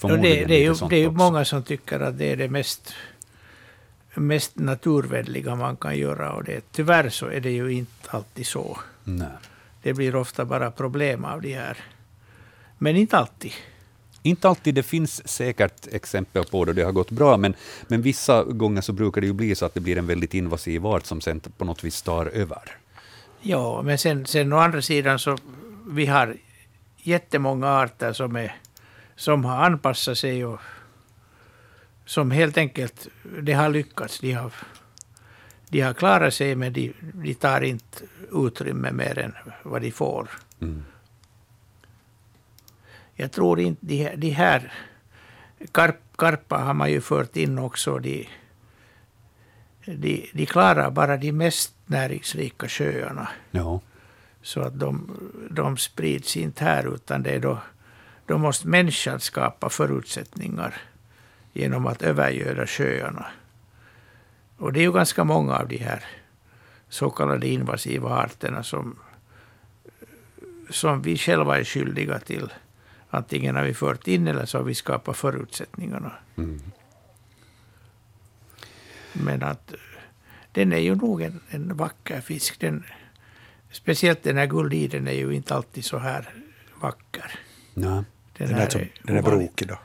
[0.02, 2.48] Ja, det, det är ju, det är ju många som tycker att det är det
[2.48, 2.94] mest,
[4.14, 6.33] mest naturvänliga man kan göra.
[6.33, 8.78] Och det, tyvärr så är det ju inte alltid så.
[9.04, 9.28] Nej.
[9.83, 11.76] Det blir ofta bara problem av de här.
[12.78, 13.52] Men inte alltid.
[14.29, 17.55] Inte alltid, det finns säkert exempel på det, det har gått bra, men,
[17.88, 20.87] men vissa gånger så brukar det ju bli så att det blir en väldigt invasiv
[20.87, 22.77] art som sen på något vis tar över.
[23.41, 25.37] Ja, men sen, sen å andra sidan så
[25.91, 26.37] vi har
[26.97, 28.57] jättemånga arter som, är,
[29.17, 30.61] som har anpassat sig och
[32.07, 33.09] som helt enkelt
[33.43, 34.21] det har lyckats.
[34.21, 34.53] De har,
[35.69, 37.99] de har klarat sig men de, de tar inte
[38.33, 40.29] utrymme mer än vad de får.
[40.61, 40.85] Mm.
[43.20, 44.72] Jag tror inte de, de här
[45.72, 47.98] karp, karpa har man ju fört in också.
[47.98, 48.28] De,
[49.85, 53.28] de, de klarar bara de mest näringsrika sjöarna.
[53.50, 53.81] Ja.
[54.42, 55.11] Så att de,
[55.50, 57.59] de sprids inte här, utan det är då,
[58.26, 60.74] då måste människan skapa förutsättningar
[61.52, 63.26] genom att övergöda sjöarna.
[64.57, 66.04] Och det är ju ganska många av de här
[66.88, 68.96] så kallade invasiva arterna som,
[70.70, 72.52] som vi själva är skyldiga till.
[73.11, 76.12] Antingen har vi fört in eller så har vi skapat förutsättningarna.
[76.37, 76.61] Mm.
[79.12, 79.75] Men att
[80.53, 82.61] den är ju nog en, en vacker fisk.
[82.61, 82.85] Den,
[83.71, 86.35] speciellt den här guldiden är ju inte alltid så här
[86.81, 87.38] vacker.
[87.75, 88.05] Ja.
[88.37, 89.79] Den är, som, den är brokig då.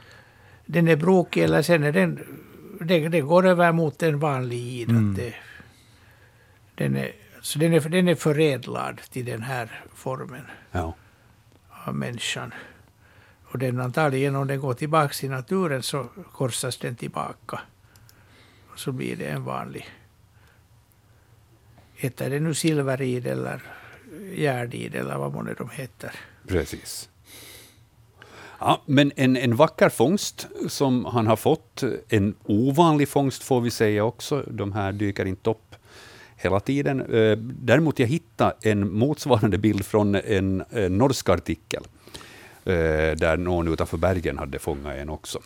[0.66, 2.20] Den är brokig eller sen är den...
[2.82, 4.90] Det, det går över mot en vanlig id.
[4.90, 5.10] Mm.
[5.10, 5.34] Att det,
[6.76, 10.96] den, är, så den, är, den är förädlad till den här formen Ja.
[11.70, 12.54] av människan.
[13.54, 17.60] Och den antagligen om den går tillbaka till naturen så korsas den tillbaka.
[18.72, 19.86] Och så blir det en vanlig.
[21.96, 23.62] Heter det nu silverid eller
[24.36, 26.12] gärdid eller vad månne de heter.
[26.48, 27.10] Precis.
[28.60, 31.84] Ja, men en, en vacker fångst som han har fått.
[32.10, 34.44] En ovanlig fångst får vi säga också.
[34.48, 35.76] De här dyker inte upp
[36.36, 37.02] hela tiden.
[37.02, 41.84] Eh, däremot jag hittade en motsvarande bild från en, en norsk artikel,
[42.64, 45.40] där någon utanför bergen hade fångat en också.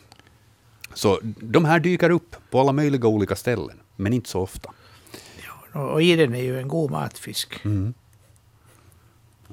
[0.94, 4.72] Så de här dyker upp på alla möjliga olika ställen, men inte så ofta.
[5.74, 7.66] Och, och iden är ju en god matfisk.
[7.66, 7.94] Mm.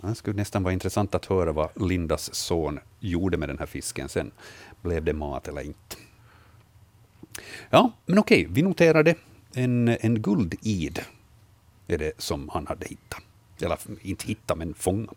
[0.03, 3.67] Ja, Det skulle nästan vara intressant att höra vad Lindas son gjorde med den här
[3.67, 4.31] fisken sen.
[4.83, 5.97] Blev det mat eller inte?
[7.71, 9.15] Ja, men okej, vi noterade
[9.55, 11.01] en, en guldid
[11.87, 13.21] är det som han hade hittat.
[13.61, 15.17] Eller inte hittat, men fångat.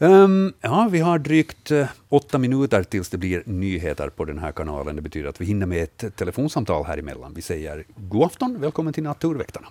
[0.00, 4.52] Ehm, ja, vi har drygt eh, åtta minuter tills det blir nyheter på den här
[4.52, 4.96] kanalen.
[4.96, 7.32] Det betyder att vi hinner med ett telefonsamtal här emellan.
[7.36, 9.66] Vi säger god afton, välkommen till Naturväktarna.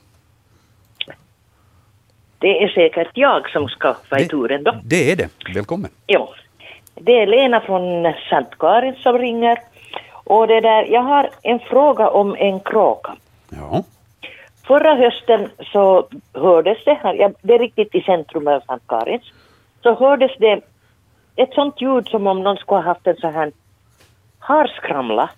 [2.39, 4.75] Det är säkert jag som ska vara i turen då.
[4.83, 5.29] Det är det.
[5.55, 5.91] Välkommen.
[6.07, 6.29] Jo.
[6.95, 9.59] Det är Lena från Sankt Karin som ringer.
[10.09, 13.15] Och det där, jag har en fråga om en kråka.
[13.49, 13.83] Ja.
[14.67, 19.23] Förra hösten så hördes det här, ja, det är riktigt i centrum av Sankt Karins,
[19.85, 20.61] så hördes det
[21.35, 23.51] ett sånt ljud som om någon skulle ha haft en så här
[24.39, 25.29] harskramla.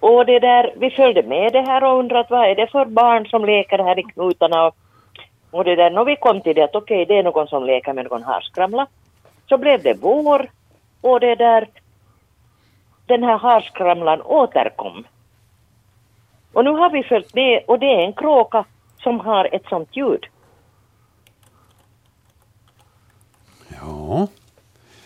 [0.00, 3.26] Och det där, vi följde med det här och undrade vad är det för barn
[3.26, 4.76] som leker här i knutarna och,
[5.50, 7.92] och det där, när vi kom till det att okej, det är någon som leker
[7.92, 8.86] med någon harskramla.
[9.48, 10.50] Så blev det vår
[11.00, 11.68] och det där,
[13.06, 15.06] den här harskramlan återkom.
[16.52, 18.64] Och nu har vi följt med och det är en kråka
[19.02, 20.26] som har ett sånt ljud.
[23.80, 24.28] Ja.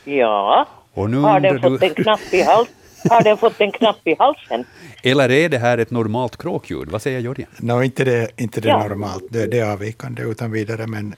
[0.04, 0.66] Ja.
[0.92, 2.68] Och nu Har den fått du- en knapp i hals?
[3.10, 4.64] Har den fått en knapp i halsen?
[5.02, 6.88] Eller är det här ett normalt kråkljud?
[6.90, 7.48] Vad säger Jörgen?
[7.58, 8.78] No, inte det, inte det Ja.
[8.88, 11.14] normalt, det, det är avvikande utan vidare, men,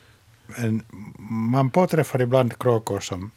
[0.46, 0.82] men
[1.52, 3.30] man påträffar ibland kråkor som,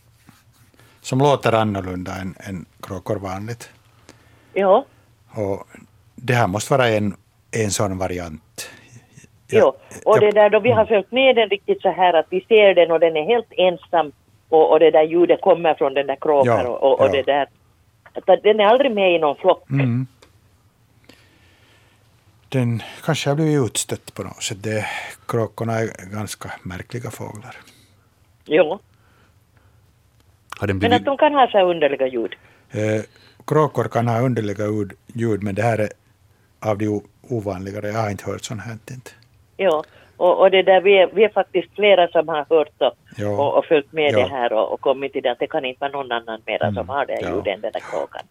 [1.01, 3.69] som låter annorlunda än, än kråkor vanligt.
[4.53, 4.85] Ja.
[5.31, 5.67] Och
[6.15, 7.15] det här måste vara en,
[7.51, 8.41] en sån variant.
[9.51, 9.73] Jo.
[10.05, 12.75] Och det där då vi har följt med den riktigt så här att vi ser
[12.75, 14.11] den och den är helt ensam
[14.49, 17.11] och, och det där ljudet kommer från den där kråkan Ja, och, och, och ja.
[17.11, 17.47] det där.
[18.13, 19.69] Att den är aldrig med i någon flock.
[19.69, 20.07] Mm.
[22.49, 24.63] Den kanske har blivit utstött på något sätt.
[24.63, 24.85] Det,
[25.27, 27.55] kråkorna är ganska märkliga fåglar.
[28.45, 28.79] Jo.
[30.59, 30.95] Har den Men blivit...
[30.97, 32.35] att de kan ha så här underliga ljud.
[32.71, 33.01] Eh,
[33.47, 34.65] kråkor kan ha underliga
[35.13, 35.89] ljud- men det här är
[36.59, 37.87] av de ovanligare.
[37.87, 38.71] Jag har inte hört sånt här.
[38.71, 39.11] Inte.
[39.61, 39.83] Ja,
[40.17, 43.29] och, och det där, vi, är, vi är faktiskt flera som har hört och, Ja.
[43.29, 44.17] och, och följt med Ja.
[44.19, 46.73] det här och, och kommit till det att det kan inte vara någon annan mera
[46.73, 47.51] som har det här Ja.
[47.53, 48.21] än den där kråkan.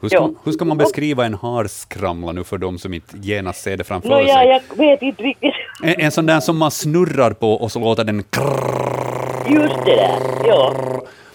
[0.00, 0.20] Hur ska, Ja.
[0.20, 3.84] man, hur ska man beskriva en harskramla nu för de som inte genast ser det
[3.84, 4.48] framför ja, sig?
[4.48, 5.54] jag vet inte riktigt.
[5.82, 9.50] En, en sån där som man snurrar på och så låter den krrrr.
[9.50, 10.74] Just det där, ja.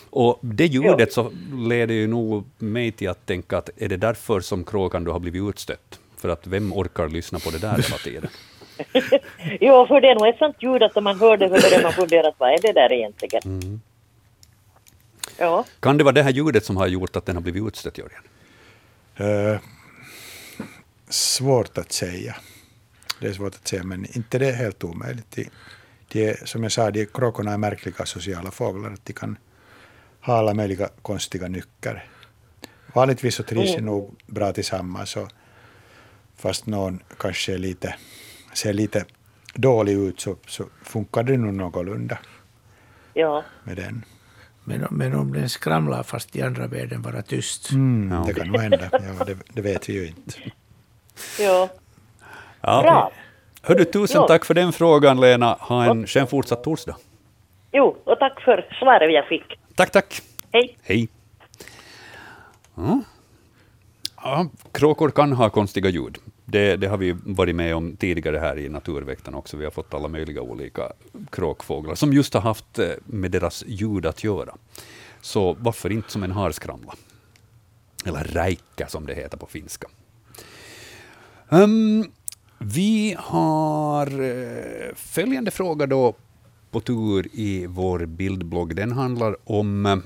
[0.10, 1.32] Och det ljudet så
[1.68, 5.20] leder ju nog mig till att tänka att är det därför som kråkan då har
[5.20, 6.00] blivit utstött?
[6.18, 8.30] För att vem orkar lyssna på det där hela tiden?
[9.62, 11.84] Jo, för det är nog ett sånt ljud att om man hör det så börjar
[11.84, 13.42] man fundera att vad är det där egentligen?
[13.46, 13.82] Mm.
[15.38, 17.98] Ja, Kan det vara det här ljudet som har gjort att den har blivit utstött,
[17.98, 18.22] Jörgen?
[19.16, 19.60] Eh,
[21.10, 22.36] svårt att säga.
[23.20, 25.38] Det är svårt att säga, men inte det är helt omöjligt.
[26.12, 28.92] De är, som jag sa, de kråkorna är märkliga sociala fåglar.
[28.94, 29.38] Att de kan
[30.22, 32.06] ha alla möjliga konstiga nycker.
[32.94, 33.86] Vanligtvis så trivs de Mm.
[33.86, 35.16] nog bra tillsammans.
[35.16, 35.30] Och
[36.38, 37.96] fast någon kanske är lite,
[38.54, 39.06] ser lite
[39.54, 42.18] dålig ut så, så funkar det nog någorlunda
[43.14, 43.44] Ja.
[43.64, 44.06] med den.
[44.64, 47.72] Men, men om den skramlar fast i andra världen vara tyst.
[47.72, 48.24] Mm, Ja.
[48.28, 48.90] Det kan nog hända.
[48.92, 50.34] Ja, det, det vet vi ju inte.
[51.40, 51.70] Ja.
[52.62, 52.82] Ja.
[52.82, 53.12] Bra.
[53.62, 54.28] Hördu, tusen Ja.
[54.28, 55.54] tack för den frågan, Lena.
[55.60, 56.96] Ha en skön fortsatt torsdag.
[57.72, 59.60] Jo, och tack för svaret jag fick.
[59.76, 60.22] Tack, tack.
[60.54, 60.78] Hej.
[60.84, 61.10] Hej.
[62.76, 63.02] Ja.
[64.24, 66.18] Ja, kråkor kan ha konstiga ljud.
[66.52, 69.58] Det, det har vi varit med om tidigare här i Naturväktarna också.
[69.58, 70.92] Vi har fått alla möjliga olika
[71.30, 74.56] kråkfåglar som just har haft eh, med deras ljud att göra.
[75.22, 76.94] Så varför inte som en harskramla?
[78.06, 79.88] Eller räika som det heter på finska.
[81.50, 82.12] Um,
[82.58, 86.16] vi har eh, följande fråga då
[86.72, 88.76] på tur i vår bildblogg.
[88.76, 89.86] Den handlar om...
[89.86, 89.98] Eh,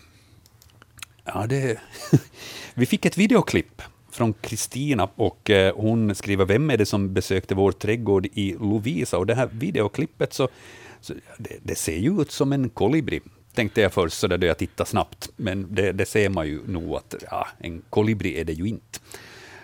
[1.25, 1.79] ja, det,
[2.73, 3.81] vi fick ett videoklipp
[4.15, 9.17] från Kristina och eh, hon skriver vem är det som besökte vår trädgård i Lovisa?
[9.17, 10.47] Och det här videoklippet så,
[11.01, 13.21] så det, det ser ju ut som en kolibri,
[13.53, 15.29] tänkte jag först så där då jag tittade snabbt.
[15.35, 18.99] Men det, det ser man ju nog att ja, en kolibri är det ju inte.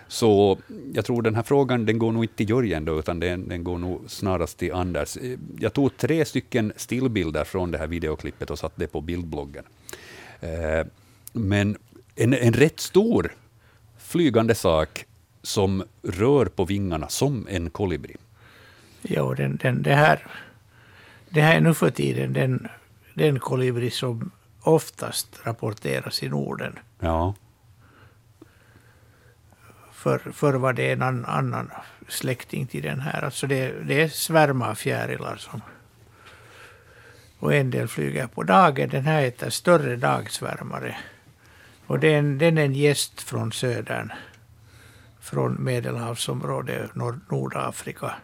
[0.08, 0.58] Så
[0.94, 3.64] jag tror den här frågan den går nog inte till Jörgen då, utan den, den
[3.64, 5.16] går nog snarast till Anders.
[5.16, 9.64] Eh, jag tog tre stycken stillbilder från det här videoklippet och satte det på bildbloggen.
[10.40, 10.86] Eh,
[11.32, 11.76] Men
[12.14, 13.32] en, en rätt stor
[14.12, 15.04] flygande sak
[15.42, 18.16] som rör på vingarna som en kolibri.
[19.02, 20.26] Ja, den, den, det, här,
[21.28, 22.68] det här är nu för tiden den,
[23.14, 26.78] den kolibri som oftast rapporteras i Norden.
[27.00, 27.34] Ja,
[29.92, 31.70] För, för var det en an, annan
[32.08, 33.24] släkting till den här.
[33.24, 35.60] Alltså det, det är svärmar av fjärilar som...
[37.38, 38.88] Och en del flyger på dagen.
[38.88, 40.96] Den här heter större dagsvärmare.
[41.86, 44.12] Och det är en, den är en gäst från södern.
[45.20, 48.14] Från Medelhavsområdet, Nord, Nordafrika.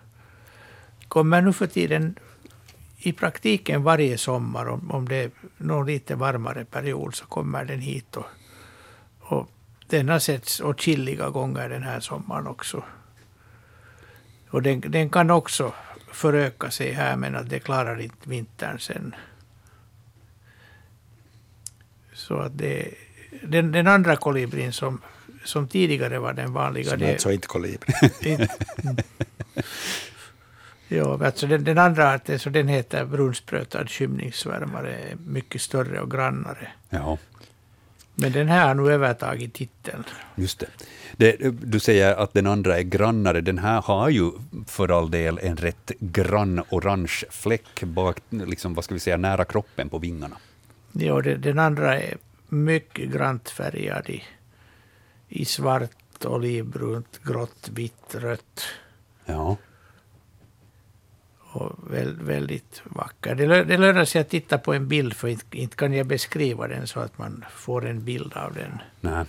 [1.09, 2.18] Kommer nu för tiden
[2.99, 7.81] i praktiken varje sommar, om, om det är någon lite varmare period, så kommer den
[7.81, 8.16] hit.
[8.16, 8.27] Och,
[9.18, 9.51] och
[9.87, 12.83] den har setts åtskilliga gånger den här sommaren också.
[14.51, 15.73] Och den, den kan också
[16.12, 19.14] föröka sig här, men att det klarar inte vintern sen.
[22.12, 22.94] Så att det,
[23.43, 25.01] den, den andra kolibrin som,
[25.45, 27.93] som tidigare var den vanliga, Som det, alltså inte kolibri.
[28.23, 28.49] inte-
[28.85, 28.97] mm.
[30.88, 36.69] Ja, alltså den, den andra arten så den heter brunsprötad skymningssvärmare, mycket större och grannare.
[36.91, 37.19] ja
[38.14, 40.05] Men den här har nu övertagit titeln.
[40.35, 40.67] just det.
[41.17, 41.51] det.
[41.51, 43.41] Du säger att den andra är grannare.
[43.41, 44.31] Den här har ju
[44.67, 49.45] för all del en rätt grann orange fläck bak, liksom, vad ska vi säga, nära
[49.45, 50.37] kroppen på vingarna.
[50.93, 52.17] Ja, det, den andra är
[52.48, 54.24] mycket grant färgad i,
[55.28, 58.62] i svart, olivbrunt, grått, vitt, rött.
[59.24, 59.56] Ja.
[61.50, 63.34] Och väl, väldigt vacker.
[63.34, 66.06] Det, lö- det lönar sig att titta på en bild, för inte, inte kan jag
[66.06, 68.78] beskriva den så att man får en bild av den.
[69.00, 69.24] Nej,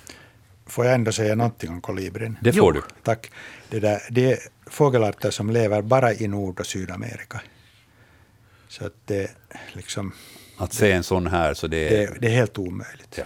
[0.66, 2.38] Får jag ändå säga någonting om kolibrin?
[2.42, 2.82] det får du.
[3.04, 3.32] Tack.
[3.70, 7.42] Det, där, det är fågelarter som lever bara i Nord och Sydamerika.
[8.68, 9.32] Så att det,
[9.74, 10.14] liksom,
[10.60, 12.08] Att se en sån här, så det är...
[12.08, 13.16] det, det är helt omöjligt.
[13.18, 13.24] Ja.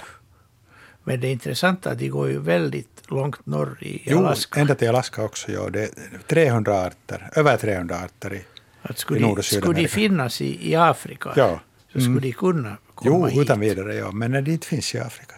[1.04, 4.60] Men det intressanta är att de går ju väldigt långt norr i Jo, Alaska.
[4.60, 5.52] ända till Alaska också.
[5.52, 5.70] Ja.
[5.70, 5.90] Det är
[6.28, 8.34] 300 arter, över 300 arter.
[8.34, 8.42] I,
[8.82, 9.94] Att skulle, i Nord- de, och skulle de Sydamerika.
[9.94, 11.60] finnas i, i Afrika Ja.
[11.86, 12.22] så skulle Mm.
[12.22, 13.42] de kunna komma Jo, hit.
[13.42, 14.12] utan vidare, ja.
[14.12, 15.36] Men när det inte finns i Afrika.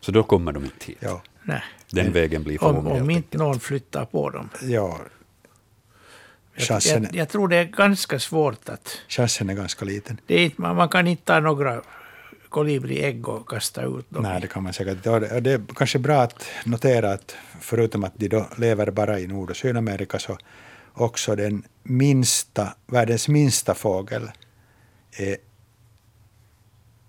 [0.00, 0.96] Så då kommer de inte hit.
[1.00, 1.62] Ja, Nej.
[1.90, 4.48] Den vägen blir för Om, om inte någon flyttar på dem.
[4.62, 4.98] ja
[6.60, 8.98] chansen, jag, jag tror det är ganska svårt att...
[9.08, 10.20] chansen är ganska liten.
[10.26, 11.82] Det är man man kan inte ta några
[12.48, 14.22] kolibriägg och kasta ut dem.
[14.22, 15.40] Nej, det kan man säkert inte.
[15.40, 19.50] Det- är kanske bra att notera att förutom att de då lever bara i Nord
[19.50, 20.38] och Sydamerika så
[20.94, 24.30] också den minsta, världens minsta fågel
[25.12, 25.36] är,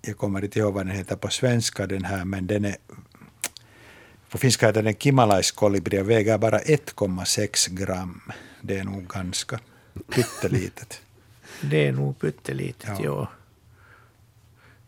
[0.02, 2.76] jag kommer inte ihåg vad den heter på svenska den här, men den är
[4.28, 8.32] på finska heter den kimalaiskolibri och väger bara 1,6 gram.
[8.62, 9.60] Det är nog ganska
[10.14, 11.00] pyttelitet.
[11.60, 13.04] Det är nog pyttelitet, Ja.
[13.04, 13.28] ja.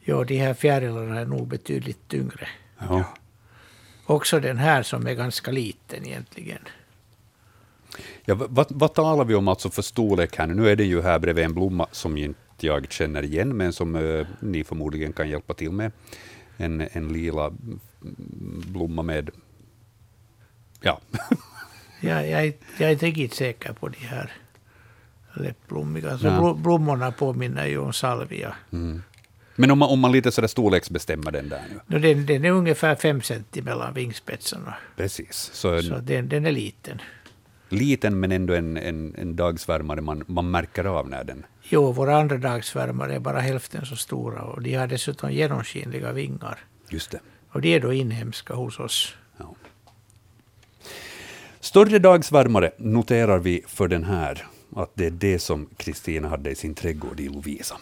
[0.07, 2.49] Ja, de här fjärilarna är nog betydligt tyngre.
[2.79, 3.05] Ja.
[4.07, 6.59] Också den här som är ganska liten egentligen.
[8.25, 10.55] Ja, vad, vad talar vi om alltså för storlek här nu?
[10.55, 13.97] Nu är det ju här bredvid en blomma som inte jag känner igen, men som
[13.97, 15.93] eh, ni förmodligen kan hjälpa till med.
[16.57, 17.81] En, en lila mm,
[18.67, 19.31] blomma med...
[20.81, 21.01] Ja,
[22.09, 24.33] Jag, jag, jag är inte riktigt säker på de här
[25.35, 26.19] läppblommiga.
[26.19, 26.31] Så Ja.
[26.41, 28.55] blo- blommorna påminner ju om salvia.
[29.57, 31.81] Men om man, om man lite sådär storleksbestämmer den där nu.
[31.87, 34.75] No, den, den är ungefär fem centi mellan vingspetsarna.
[34.97, 35.51] Precis.
[35.53, 37.01] Så Så den, den är liten.
[37.69, 41.47] liten men ändå en, en, en dagsvärmare man, man märker av när den...
[41.63, 46.59] Jo, våra andra dagsvärmare är bara hälften så stora och de har dessutom genomskinliga vingar.
[46.89, 47.21] Just det.
[47.51, 49.15] Och de är då inhemska hos oss.
[51.65, 54.47] Större dagsvärmare noterar vi för den här,
[54.77, 57.77] att det är det som Kristina hade i sin trädgård i Lovisa.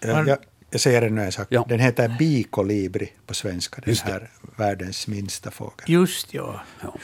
[0.00, 0.38] Jag, jag,
[0.70, 1.46] jag säger ännu en sak.
[1.50, 1.64] Ja.
[1.68, 5.84] Den heter bikolibri på svenska, den här världens minsta fågel.
[5.86, 6.60] Just ja.
[6.82, 6.94] Ja.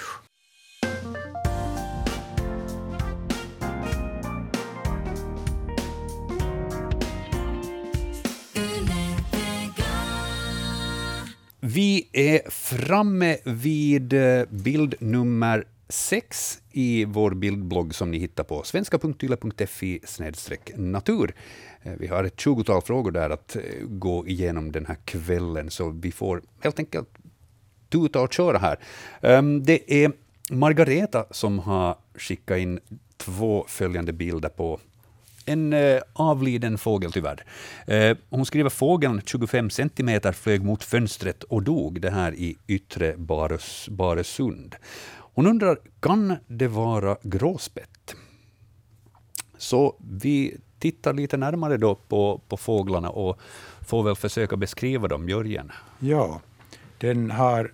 [11.61, 15.65] Vi är framme vid eh, bild nummer
[15.95, 20.01] sex i vår bildblogg som ni hittar på svenska.yle.fi
[20.77, 21.35] natur.
[21.83, 25.89] Eh, vi har ett tjugotal frågor där att eh, gå igenom den här kvällen, så
[25.89, 27.09] vi får helt enkelt
[27.89, 28.79] tuta och köra här.
[29.23, 30.13] Ehm, det är
[30.51, 32.81] Margareta som har skickat in
[33.17, 34.81] två följande bilder på
[35.47, 37.45] en eh, avliden fågel tyvärr.
[38.31, 43.89] Hon skriver fågeln 25 centimeter flög mot fönstret och dog, det här i yttre Bares,
[43.89, 44.77] Baresund.
[45.35, 48.15] Hon undrar, kan det vara gråspett?
[49.57, 53.41] Så vi tittar lite närmare då på, på fåglarna och
[53.81, 55.29] får väl försöka beskriva dem.
[55.29, 55.73] Jörgen?
[55.99, 56.41] Ja,
[56.99, 57.73] den har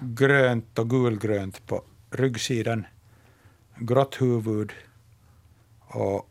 [0.00, 2.86] grönt och gulgrönt på ryggsidan,
[3.76, 4.72] grått huvud
[5.80, 6.28] och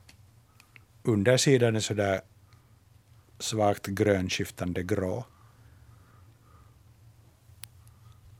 [1.04, 2.22] undersidan är sådär
[3.40, 5.26] svagt grönskiftande grå.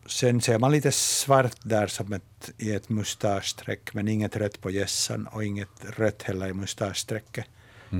[0.08, 4.70] Sen ser man lite svart där som ett, i ett mustaschstreck, men inget rött på
[4.72, 7.46] gässan och inget rött heller i mustaschstrecket.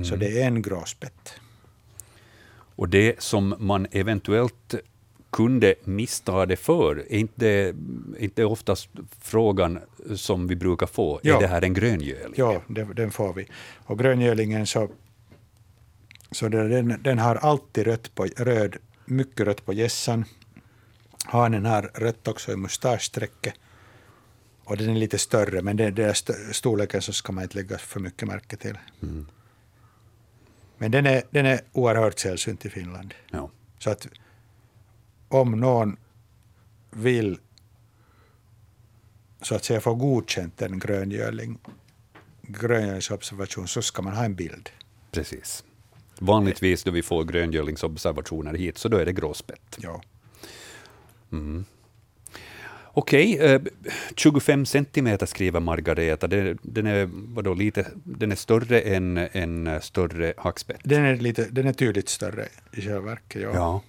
[0.04, 1.34] Så det är en gråspett.
[2.76, 4.74] Och det som man eventuellt
[5.30, 7.74] kunde missta det för, är inte,
[8.18, 8.88] inte oftast
[9.20, 9.78] frågan
[10.14, 11.36] som vi brukar få, Ja.
[11.36, 12.34] är det här en gröngöling?
[12.36, 13.48] Ja, den, den får vi.
[13.84, 14.90] Och gröngölingen så,
[16.30, 20.24] så det- den, den har alltid rött på, röd, mycket rött på gässan.
[21.28, 23.54] Hanen har rött också i mustaschsträcket.
[24.64, 27.78] Och den är lite större, men den, där st- storleken så ska man inte lägga
[27.78, 28.78] för mycket märke till.
[30.78, 33.14] Men den är, den är oerhört sällsynt i Finland.
[33.30, 33.50] Ja.
[33.78, 34.06] Så att
[35.28, 35.96] om någon
[36.90, 37.38] vill
[39.42, 41.58] så att säga få godkänt en gröngöling,
[42.42, 44.70] gröngölingsobservation så ska man ha en bild.
[45.10, 45.64] Precis.
[46.18, 49.78] Vanligtvis då vi får gröngölingsobservationer hit, så då är det gråspett.
[49.78, 50.02] Ja.
[52.84, 53.60] Okej, eh,
[54.16, 56.26] 25 centimeter skriver Margareta.
[56.26, 60.80] Den, är, vadå, lite, den är större än en större hackspett.
[60.84, 63.42] Den, är lite, den är tydligt större i själva verket.
[63.42, 63.50] Ja.
[63.54, 63.82] Ja.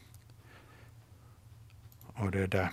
[2.24, 2.70] Och det där,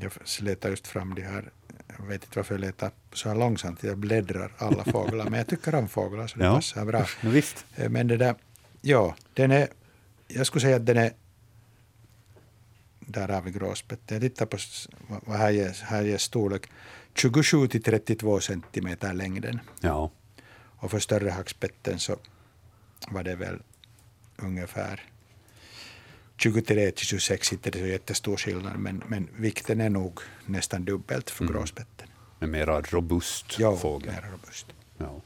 [0.00, 1.50] jag letar just fram de här,
[1.98, 5.46] jag vet inte varför jag letar så här långsamt, jag bläddrar alla fåglar, men jag
[5.46, 6.54] tycker om fåglar så det Ja.
[6.54, 7.06] passar bra.
[7.22, 7.66] No, visst.
[7.76, 8.34] Eh, Men det där,
[8.80, 9.68] ja, den är,
[10.28, 11.12] jag skulle säga att den är,
[13.06, 14.14] där har vi gråspetten.
[14.14, 14.58] Jag tittar på
[15.26, 16.66] vad här ger, här ger storlek,
[17.14, 19.60] 27 till 32 centimeter längden.
[19.80, 20.10] Ja.
[20.76, 22.16] Och för större hackspetten så
[23.08, 23.58] var det väl
[24.36, 25.02] ungefär
[26.36, 30.84] 23 till 26, inte det är så jättestor skillnad, men, men vikten är nog nästan
[30.84, 32.08] dubbelt för gråspetten.
[32.40, 33.76] En mera robust Mm.
[33.78, 34.12] fågel.
[34.12, 34.66] mer robust.
[34.98, 35.20] Ja.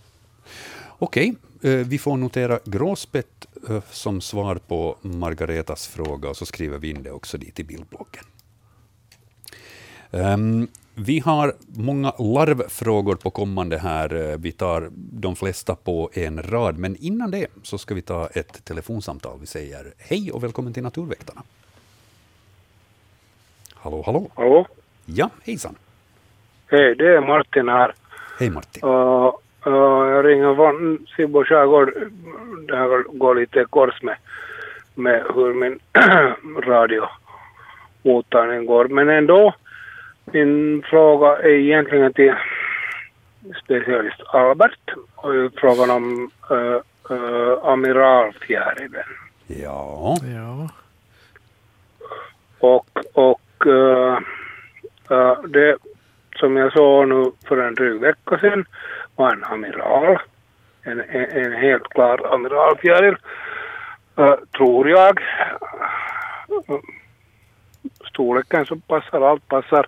[0.98, 3.46] Okej, eh, vi får notera gråspett
[3.90, 8.24] som svar på Margaretas fråga och så skriver vi in det också dit i bildbloggen.
[10.10, 14.30] Ehm, vi har många larvfrågor på kommande här.
[14.30, 18.26] Eh, Vi tar de flesta på en rad, men innan det så ska vi ta
[18.26, 19.38] ett telefonsamtal.
[19.40, 21.42] Vi säger hej och välkommen till Naturväktarna.
[23.74, 24.28] Hallå, hallå.
[24.34, 24.66] Hallå?
[25.04, 25.74] Ja, hejsan.
[26.66, 27.94] Hej, det är Martin här.
[28.38, 28.84] Hej Martin.
[28.84, 29.32] Uh,
[29.64, 31.92] jag ringer från Sibbo skärgård.
[32.68, 34.16] Det här går lite kors med,
[34.94, 35.78] med hur min
[36.62, 38.88] radiomottagning går.
[38.88, 39.54] Men ändå,
[40.24, 42.34] min fråga är egentligen till
[43.64, 44.94] specialist Albert.
[45.14, 46.80] Och frågan om uh,
[47.10, 49.04] uh, amiralfjärilen.
[49.46, 50.68] Ja, Ja.
[52.58, 54.18] Och, och eh,
[55.10, 55.76] eh, det
[56.36, 58.64] som jag såg nu för en dryg vecka sedan
[59.18, 60.18] var en amiral.
[60.82, 63.16] En, en, en helt klar amiralfjäril,
[64.16, 65.20] eh, tror jag.
[68.10, 69.86] Storleken så passar, allt passar.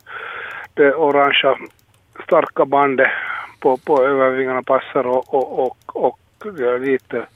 [0.75, 1.57] Det orangea
[2.25, 3.11] starka bandet
[3.61, 7.27] på, på övervingarna passar och, och, och, och är lite,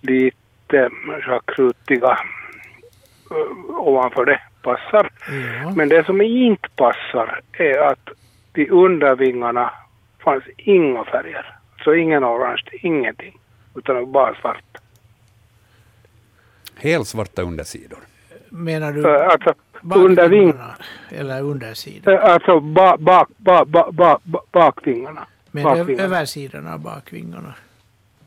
[0.00, 0.90] lite
[1.22, 2.18] schackrutiga
[3.30, 5.10] uh, ovanför det passar.
[5.62, 5.72] Ja.
[5.76, 8.08] Men det som inte passar är att
[8.52, 9.72] de undervingarna
[10.26, 11.46] fanns inga färger.
[11.84, 13.38] Så ingen orange, ingenting.
[13.74, 14.78] Utan bara svart.
[16.76, 17.98] Helsvarta undersidor.
[18.48, 20.74] Menar du Så, Alltså bakvingarna
[21.10, 22.14] eller undersidan?
[22.14, 25.26] eh, alltså ba, bak, ba, ba, ba, ba, bakvingarna.
[25.50, 26.04] Men bakvingarna.
[26.04, 27.54] översidan av bakvingarna?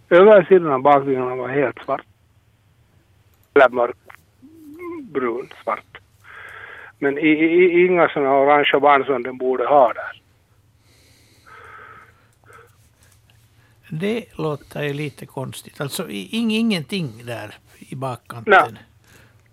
[0.09, 2.05] Översidan av bakvingarna var helt svart.
[3.53, 5.97] Eller mörkbrun svart.
[6.99, 10.21] Men i, i, inga sådana orangea band som den borde ha där.
[13.89, 15.81] Det låter ju lite konstigt.
[15.81, 18.53] Alltså ing, ingenting där i bakkanten.
[18.73, 18.83] Nej.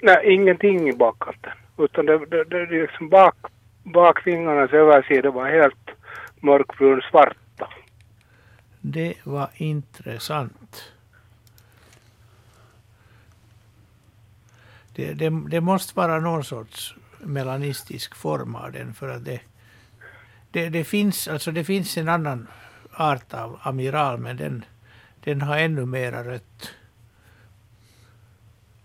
[0.03, 1.53] Nej, ingenting i bakkanten.
[1.78, 3.37] Utan det, det, det, det liksom bak,
[3.82, 5.91] bakvingarnas översida var helt
[6.41, 7.68] mörkbrun svarta.
[8.80, 10.93] Det var intressant.
[14.95, 19.41] Det, det, det måste vara någon sorts melanistisk form av den för att det,
[20.51, 22.49] det, det, finns, alltså det finns en annan
[22.97, 24.65] art av amiral men den,
[25.25, 26.71] den har ännu mera rött.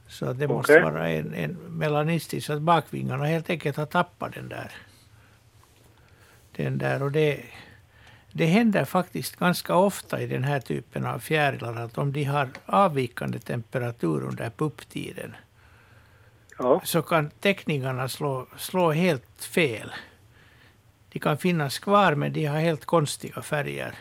[0.08, 4.72] Så det måste vara en, en melanistisk, att bakvingarna helt enkelt har tappat den där.
[6.56, 7.44] Den där och det,
[8.32, 12.50] det händer faktiskt ganska ofta i den här typen av fjärilar att om de har
[12.66, 15.36] avvikande temperatur under pupptiden
[16.58, 19.92] Ja, så kan teckningarna slå, slå helt fel.
[21.12, 23.96] De kan finnas kvar men de har helt konstiga färger.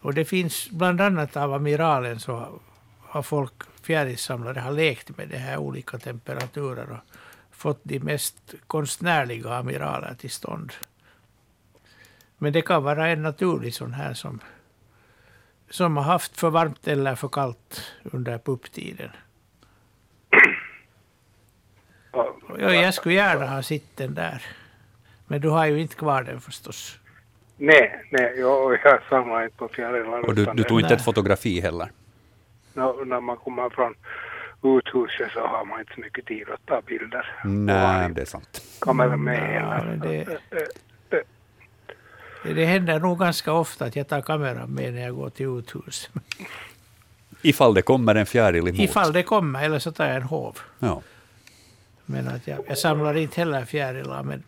[0.00, 2.60] Och det finns bland annat av amiralen så
[3.00, 7.16] har folk, fjärilssamlare, har lekt med det här olika temperaturer och
[7.50, 10.72] fått de mest konstnärliga amiraler till stånd.
[12.38, 14.40] Men det kan vara en naturlig sån här som,
[15.70, 19.10] som har haft för varmt eller för kallt under pupptiden.
[22.58, 24.42] Ja, jag skulle gärna ha sett den där.
[25.26, 26.98] Men du har ju inte kvar den förstås.
[27.56, 30.26] nej, nej, jag, jag samlar inte på fjärilar.
[30.28, 30.96] Och du, du tog inte Nej.
[30.98, 31.88] ett fotografi heller.
[32.72, 33.94] När, när man kommer från
[34.62, 37.26] uthuset så har man inte så mycket tid att ta bilder.
[37.44, 38.62] Nej, det är sant.
[38.80, 40.38] Kameran med men det-
[42.54, 46.10] Det händer nog ganska ofta att jag tar kameran med när jag går till uthus.
[47.42, 48.80] Ifall det kommer en fjäril emot.
[48.80, 50.58] Ifall det kommer, eller så tar jag en hov.
[50.78, 51.02] Ja.
[52.06, 54.42] Men att jag, jag samlar inte heller fjärilar, men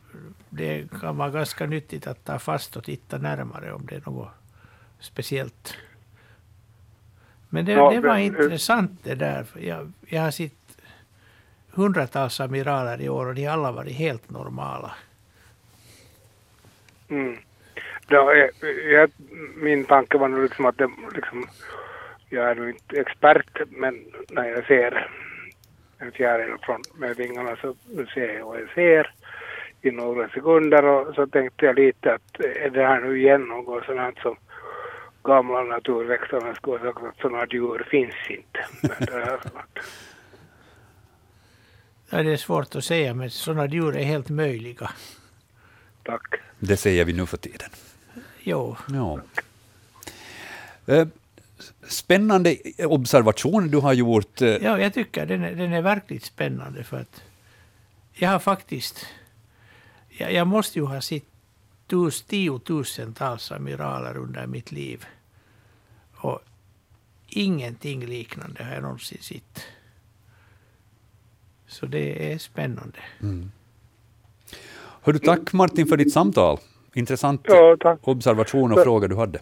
[0.56, 4.28] det kan vara ganska nyttigt att ta fast och titta närmare om det är något
[5.00, 5.74] speciellt.
[7.48, 9.46] Men det, Ja, det var men- intressant det där.
[9.60, 10.52] Jag, jag har sett
[11.70, 14.94] hundratals amiraler i år och de har alla varit helt normala.
[17.08, 17.36] Mm.
[18.08, 19.10] Då, är- jag,
[19.56, 21.46] min tanke var nog liksom att det, liksom,
[22.28, 25.10] jag är nog inte expert, men när jag ser
[25.98, 27.74] en fjäril från, med vingarna så
[28.14, 29.12] ser jag vad jag ser
[29.86, 33.84] i några sekunder och så tänkte jag lite att är det här nu igen något
[33.84, 34.36] sånt här som
[35.24, 38.66] gamla naturväxtarna skulle ha sagt att sådana djur finns inte.
[38.82, 39.38] Men det
[42.10, 44.90] Ja, det är svårt att säga, men sådana djur är helt möjliga.
[46.02, 46.34] tack.
[46.58, 47.70] Det säger vi nu för tiden.
[48.42, 49.20] Jo, Ja.
[50.86, 51.06] Eh,
[51.88, 54.42] Spännande observation du har gjort.
[54.42, 57.22] eh, Ja, jag tycker den är, den är verkligt spännande för att
[58.14, 59.06] jag har faktiskt,
[60.16, 61.24] jag, jag måste ju ha sett
[61.86, 65.04] tus, tiotusentals amiraler under mitt liv.
[66.16, 66.40] Och
[67.28, 69.64] ingenting liknande har jag någonsin sett.
[71.66, 72.98] Så det är spännande.
[75.02, 76.58] Hör du, tack Martin för ditt samtal.
[76.94, 77.98] Intressant Ja, tack.
[78.02, 79.38] observation och fråga du hade.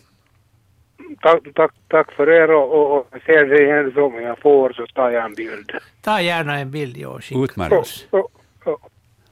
[1.20, 4.87] Tack, tack, tack för er och, och, ser det igen så om jag får så
[4.87, 5.72] tar jag en bild.
[6.01, 8.07] Ta gärna en bild ja, och skicka Utmärkt.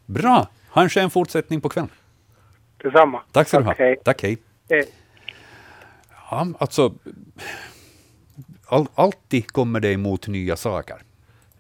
[0.07, 0.49] Bra!
[0.75, 1.91] Ha en skön fortsättning på kvällen.
[2.83, 3.23] detsamma.
[3.33, 3.75] Tack ska du ha.
[3.79, 3.97] Hej.
[4.05, 4.39] Tack, hej.
[4.71, 4.89] Hej.
[6.31, 6.95] Ja, alltså,
[8.67, 10.97] all, alltid kommer det emot nya saker.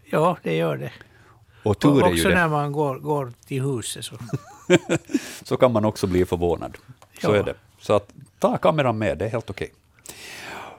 [0.04, 0.92] Ja, det gör det.
[1.62, 2.34] Och Och tur är ju också det.
[2.34, 4.04] när man går, går till huset.
[4.04, 4.16] Så.
[5.42, 6.76] så kan man också bli förvånad.
[7.20, 7.36] Så Ja.
[7.36, 7.54] är det.
[7.80, 9.72] Så att, ta kameran med, det är helt okej.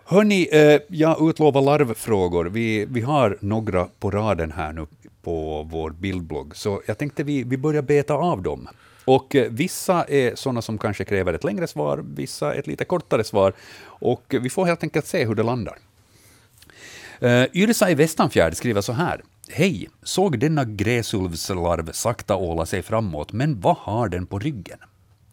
[0.05, 2.45] Hörni, eh, jag utlovar larvfrågor.
[2.45, 4.87] Vi, vi har några på raden här nu
[5.23, 8.67] på vår bildblogg, så jag tänkte vi, vi börjar beta av dem.
[9.05, 13.23] Och eh, vissa är sådana som kanske kräver ett längre svar, vissa ett lite kortare
[13.23, 13.53] svar.
[13.83, 15.77] Och vi får helt enkelt se hur det landar.
[17.23, 19.21] Uh, Yrsa i Västanfjärd skriver så här.
[19.49, 24.77] Hej, såg denna gräsulvslarv sakta åla sig framåt, men vad har den på ryggen?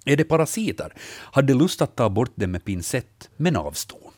[0.05, 0.93] Är det parasiter?
[1.33, 4.10] Hade lust att ta bort dem med pincett, men avstod.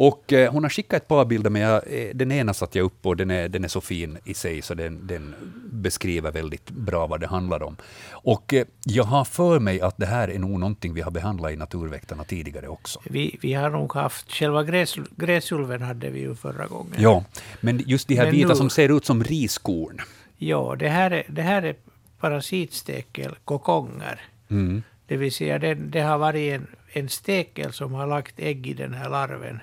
[0.00, 2.84] Och eh, hon har skickat ett par bilder, men jag, eh, den ena satt jag
[2.84, 5.34] upp och den är, den är så fin i sig, så den, den
[5.72, 7.76] beskriver väldigt bra vad det handlar om.
[8.10, 11.52] Och eh, jag har för mig att det här är nog någonting vi har behandlat
[11.52, 13.00] i Naturväktarna tidigare också.
[13.04, 16.94] Vi, vi har nog haft, själva gräs, gräsulven hade vi ju förra gången.
[16.98, 17.24] Ja,
[17.60, 20.00] men just de här Men vita nu- som ser ut som riskorn.
[20.36, 21.74] Ja, det här är, det här är
[22.20, 24.20] parasitstekel, kokonger.
[24.50, 24.82] Mm.
[25.06, 28.74] Det vill säga det, det har varit en, en stekel som har lagt ägg i
[28.74, 29.60] den här larven.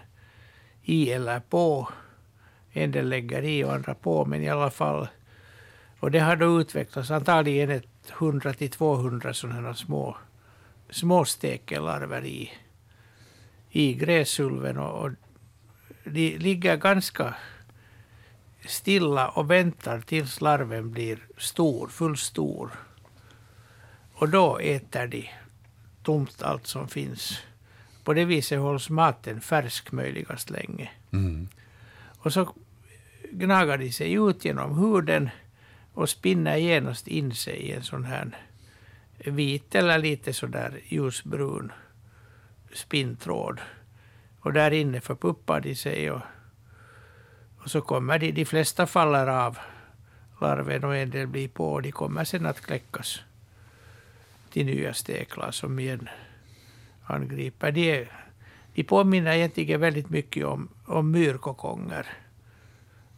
[0.86, 1.90] I eller på.
[2.72, 5.08] En del lägger i och andra på, men i alla fall.
[6.00, 10.18] Och det har då utvecklats antagligen ett 100 till 200 sådana här små,
[10.90, 12.52] små stekelarver i,
[13.70, 14.78] i gräsulven.
[14.78, 15.12] Och, och
[16.04, 17.36] de ligger ganska
[18.68, 22.72] stilla och väntar tills larven blir stor, fullstor.
[24.14, 25.30] Och då äter de
[26.04, 27.40] tomt allt som finns.
[28.06, 30.90] På det viset hålls maten färsk möjligast länge.
[31.12, 31.48] Mm.
[32.18, 32.54] Och så
[33.32, 35.30] gnagar de sig ut genom huden
[35.94, 38.38] och spinner genast in sig i en sån här
[39.18, 41.72] vit eller lite sådär ljusbrun
[42.74, 43.60] spinntråd.
[44.40, 46.22] Och där inne förpuppar de sig och,
[47.58, 49.58] och så kommer de, de flesta faller av
[50.42, 53.20] larven och en del blir på och de kommer sen att kläckas
[54.52, 56.10] till nya steklar som igen
[57.06, 57.72] angriper.
[57.72, 58.08] De,
[58.74, 62.08] de påminner egentligen väldigt mycket om, om myrkokonger.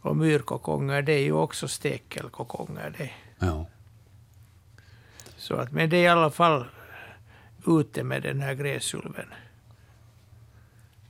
[0.00, 2.94] Och myrkokonger det är ju också stekelkokonger.
[2.98, 3.10] Det.
[3.38, 3.66] Ja.
[5.36, 6.66] Så att, men det är i alla fall
[7.66, 9.26] ute med den här gräsulven.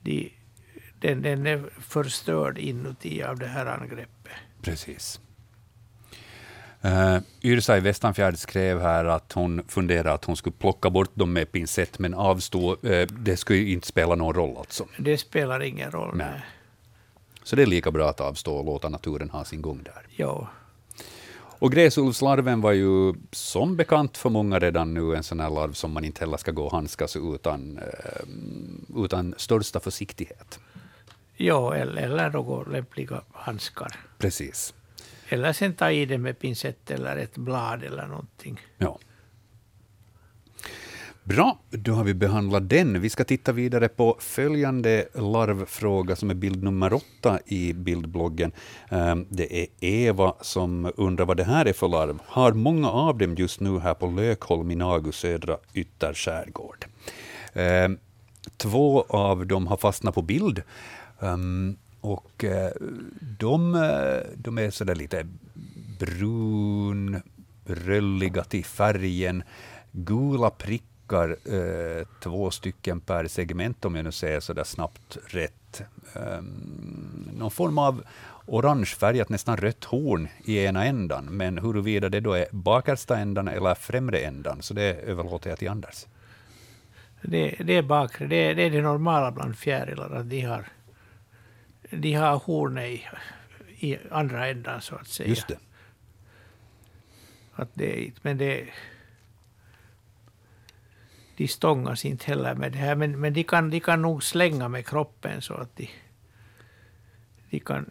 [0.03, 0.33] De,
[1.01, 4.33] den, den är förstörd inuti av det här angreppet.
[4.62, 5.20] Precis.
[6.85, 11.33] Uh, Yrsa i Västanfjärd skrev här att hon funderade att hon skulle plocka bort dem
[11.33, 12.76] med pincett, men avstå.
[12.85, 14.87] Uh, det skulle ju inte spela någon roll alltså.
[14.99, 16.16] Det spelar ingen roll.
[16.16, 16.41] Nej.
[17.43, 20.03] Så det är lika bra att avstå och låta naturen ha sin gång där.
[20.16, 20.49] Ja,
[21.61, 25.93] Och gräsulvslarven var ju som bekant för många redan nu en sån här larv som
[25.93, 30.59] man inte heller ska gå och handskas utan, uh, utan största försiktighet.
[31.37, 33.93] ja eller, eller några lämpliga handskar.
[34.18, 34.74] Precis.
[35.29, 38.61] Eller sen ta i det med pincett eller ett blad eller någonting.
[38.79, 38.99] Ja.
[41.29, 43.01] Bra, då har vi behandlat den.
[43.01, 48.53] Vi ska titta vidare på följande larvfråga som är bild nummer åtta i bildbloggen.
[48.89, 52.18] Ehm, det är Eva som undrar vad det här är för larv.
[52.26, 56.87] Har många av dem just nu här på Lökholm i Nagu södra ytterskärgård.
[57.53, 57.99] Ehm,
[58.57, 60.62] två av dem har fastnat på bild.
[61.20, 62.71] Ehm, och eh,
[63.39, 65.27] de, eh, de är sådär lite
[65.99, 67.23] brun,
[67.65, 69.43] rölliga till färgen,
[69.93, 75.83] gula prickar, eh, två stycken per segment om jag nu säger sådär snabbt rätt.
[76.15, 78.03] Ehm, någon form av
[78.47, 83.75] orangefärgat, nästan rött horn i ena ändan, men huruvida det då är bakersta ändan eller
[83.75, 86.07] främre ändan, så det överlåter jag till Anders.
[87.23, 88.27] Det, det är bakre.
[88.27, 90.11] Det, det är det normala bland fjärilar.
[90.11, 90.65] Att de har,
[91.91, 93.07] de har hornet i,
[93.86, 95.28] i andra ändan så att säga.
[95.28, 95.59] Just det.
[97.55, 98.68] Att det, men det,
[101.36, 102.95] de stångas inte heller med det här.
[102.95, 105.91] Men, men de, kan, de kan nog slänga med kroppen så att de,
[107.51, 107.91] de kan,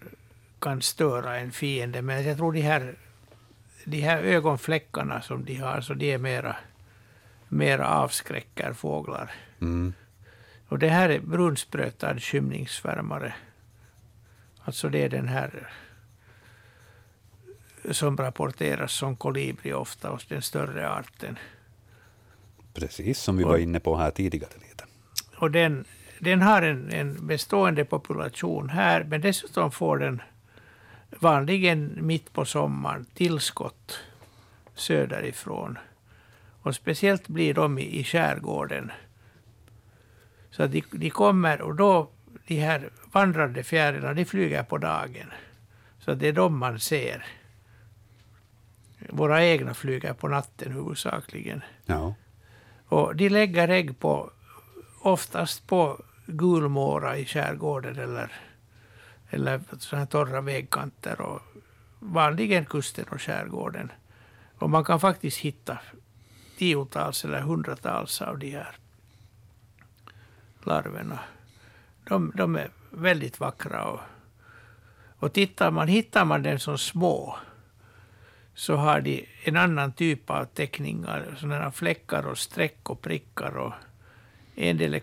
[0.60, 2.02] kan störa en fiende.
[2.02, 2.96] Men jag tror de här,
[3.86, 6.56] de här ögonfläckarna som de har, så de är mera,
[7.48, 9.32] mera avskräcker fåglar.
[9.62, 9.94] Mm.
[10.68, 13.34] Och det här är brunsprötad skymningssvärmare.
[14.68, 15.70] Alltså det är den här
[17.92, 21.38] som rapporteras som kolibri ofta hos den större arten.
[22.74, 24.52] Precis som vi var inne på här tidigare.
[24.70, 24.86] Lite.
[25.38, 25.86] Och den,
[26.20, 30.22] den har en, en bestående population här, men dessutom får den
[31.20, 34.00] vanligen mitt på sommaren tillskott
[34.76, 35.78] söderifrån.
[36.62, 38.92] Och speciellt blir de i, i skärgården.
[40.52, 42.10] Så de, de kommer och då,
[42.48, 45.32] de här vandrande fjärilarna, de flyger på dagen.
[46.00, 47.26] Så det är de man ser.
[49.10, 51.62] Våra egna flyger på natten huvudsakligen.
[51.86, 52.16] Ja.
[52.88, 54.32] Och de lägger ägg på,
[55.02, 58.32] oftast på gulmåra i skärgården eller,
[59.30, 59.62] eller
[59.92, 61.42] här torra vägkanter och
[62.00, 63.92] vanligen kusten och skärgården.
[64.60, 65.78] Och man kan faktiskt hitta
[66.58, 68.76] tiotals eller hundratals av de här
[70.64, 71.20] larverna.
[72.04, 74.00] De, de är väldigt vackra och,
[75.20, 77.38] och tittar man, hittar man dem som små
[78.58, 83.58] så har de en annan typ av teckningar, sådana fläckar och streck och prickar.
[83.58, 83.74] Och
[84.56, 85.00] en del är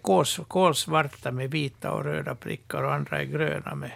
[0.48, 3.92] kolsvarta med vita och röda prickar och andra är gröna med,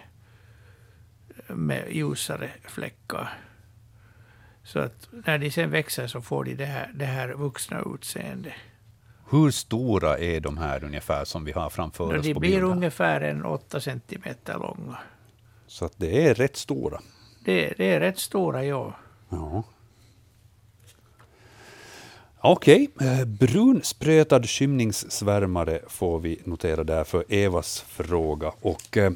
[1.47, 3.29] med ljusare fläckar.
[4.63, 8.53] Så att när de sen växer så får de det här, det här vuxna utseendet.
[9.31, 12.63] Hur stora är de här ungefär som vi har framför oss De blir bilden?
[12.71, 14.97] ungefär en 8 centimeter långa.
[15.67, 17.01] Så att det är rätt stora.
[17.45, 18.93] Det, det är rätt stora, ja.
[19.29, 19.63] Ja.
[22.41, 28.51] Okej, eh, brunsprötad skymningssvärmare får vi notera där för Evas fråga.
[28.61, 29.11] Och eh,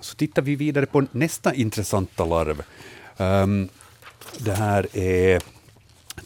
[0.00, 2.62] så tittar vi vidare på nästa intressanta larv.
[3.16, 3.68] Ehm,
[4.38, 5.42] det här är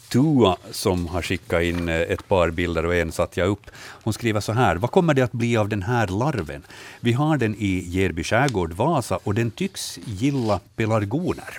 [0.09, 3.70] Tua som har skickat in eh, ett par bilder och en satte jag upp.
[4.03, 4.76] Hon skriver så här.
[4.76, 6.62] Vad kommer det att bli av den här larven?
[7.01, 11.59] Vi har den i Gerby skärgård, Vasa, och den tycks gilla pelargoner.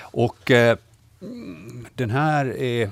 [0.00, 0.78] Och eh,
[1.94, 2.90] den här är...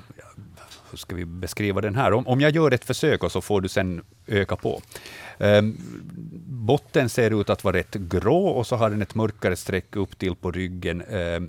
[0.91, 2.13] Hur ska vi beskriva den här?
[2.13, 4.81] Om, om jag gör ett försök och så får du sen öka på.
[5.37, 5.61] Eh,
[6.47, 10.17] botten ser ut att vara rätt grå och så har den ett mörkare streck upp
[10.17, 11.01] till på ryggen.
[11.01, 11.39] Eh,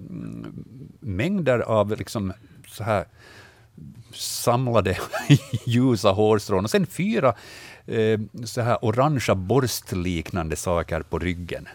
[1.01, 2.33] mängder av liksom
[2.79, 3.05] så här
[4.15, 4.99] samlade
[5.67, 7.35] ljusa hårstrån och sen fyra
[7.87, 11.69] eh, så här orangea borstliknande saker på ryggen.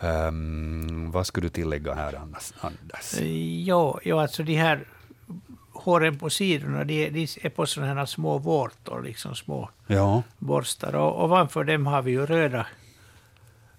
[0.00, 2.52] Ehm, vad skulle du tillägga här, Anders?
[2.60, 3.20] Anders?
[3.66, 4.84] Ja, ja, alltså de här
[5.72, 10.94] håren på sidorna, de, de är på sådana här små vårtor, liksom små Ja, borstar.
[10.94, 12.66] Och ovanför dem har vi ju röda,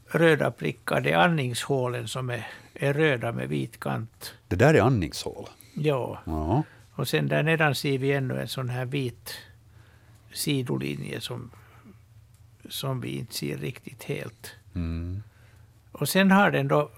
[0.08, 1.02] röda prickar.
[1.02, 4.34] Det är andningshålen som är, är röda med vit kant.
[4.48, 5.50] det där är andningshål.
[5.76, 6.64] Ja, Ja.
[6.96, 9.36] och sen där nedan ser vi ännu en sån här vit
[10.34, 11.52] sidolinje som,
[12.70, 14.52] som vi inte ser riktigt helt.
[14.76, 15.24] Mm.
[15.92, 16.92] Och sen har den då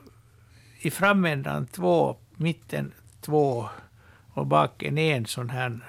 [0.79, 3.69] i framändan två, mitten två
[4.33, 5.79] och baken en sån här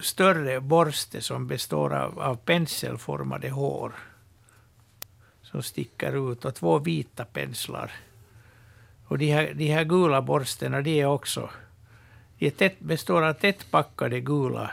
[0.00, 3.92] större borste som består av, av penselformade hår
[5.42, 7.90] som sticker ut och två vita penslar.
[9.12, 11.50] Och de här, de här gula borsterna, de är också
[12.38, 14.70] de är tätt, består av tätt packade gula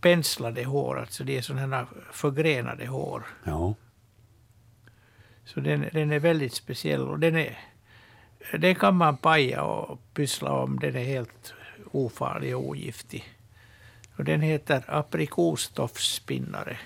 [0.00, 3.26] penslade hår, alltså de är sådana här förgrenade hår.
[3.44, 3.74] ja.
[5.44, 7.58] Så den, den är väldigt speciell och den, är,
[8.58, 10.78] den kan man paja och pyssla om.
[10.78, 11.54] Den är helt
[11.90, 13.24] ofarlig och ogiftig.
[14.16, 16.78] Och den heter aprikostofsspinnare.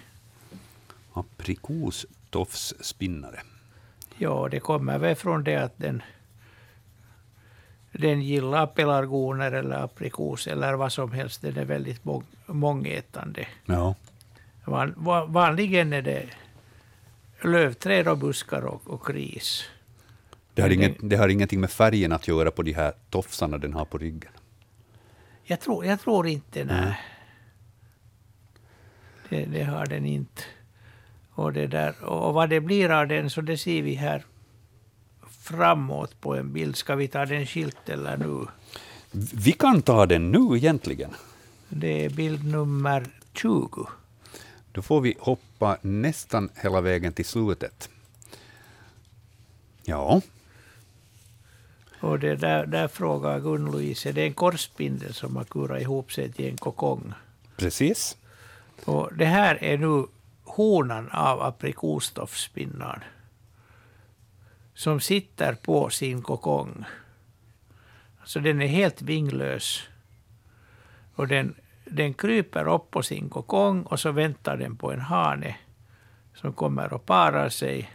[1.13, 3.41] Aprikostofsspinnare.
[4.19, 6.03] Ja, det kommer väl från det att den,
[7.99, 11.43] den gillar pelargoner eller aprikos eller vad som helst.
[11.43, 13.47] Den är väldigt mång, mångätande.
[13.67, 13.95] Ja.
[14.65, 16.27] Van, va- vanligen är det
[17.43, 19.65] lövträd och buskar och, och kris.
[20.55, 23.75] Det, har inget, det har ingenting med färgen att göra på de här tofsarna den
[23.75, 24.31] har på ryggen.
[25.45, 26.77] Jag tror, jag tror inte, nej.
[26.85, 26.99] Nej.
[29.29, 30.43] Det, det har den inte.
[31.31, 34.25] Och, det där, och vad det blir av den, så det ser vi här
[35.47, 36.77] framåt på en bild.
[36.77, 38.47] Ska vi ta den skilt eller nu?
[39.35, 41.11] Vi kan ta den nu egentligen.
[41.69, 43.87] Det är bild nummer 20.
[44.73, 47.91] Då får vi hoppa nästan hela vägen till slutet.
[49.85, 50.21] Ja,
[52.01, 56.33] Och det där, där frågar Gun-Louise, det är en korsspindel som har kurat ihop sig
[56.33, 57.13] till en kokong.
[57.57, 58.17] precis.
[58.85, 60.07] Och det här är nu
[60.45, 63.01] honan av aprikosstoffspinnaren
[64.77, 66.85] som sitter på sin kokong.
[68.21, 69.89] Alltså den är helt vinglös.
[71.15, 71.55] Och den,
[71.85, 75.57] den kryper upp på sin kokong och så väntar den på en hane
[76.35, 77.91] som kommer och parar sig.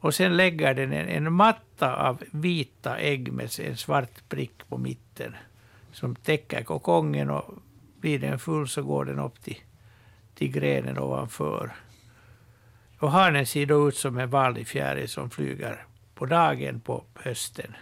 [0.00, 4.78] Och sen lägger den en, en matta av vita ägg med en svart prick på
[4.78, 5.36] mitten
[5.92, 7.54] som täcker kokongen och
[8.00, 9.60] blir den full så går den upp till,
[10.34, 11.74] till grenen ovanför.
[12.98, 15.85] Och hanen ser då ut som en vanlig fjäril som flyger
[16.16, 17.74] på dagen på hösten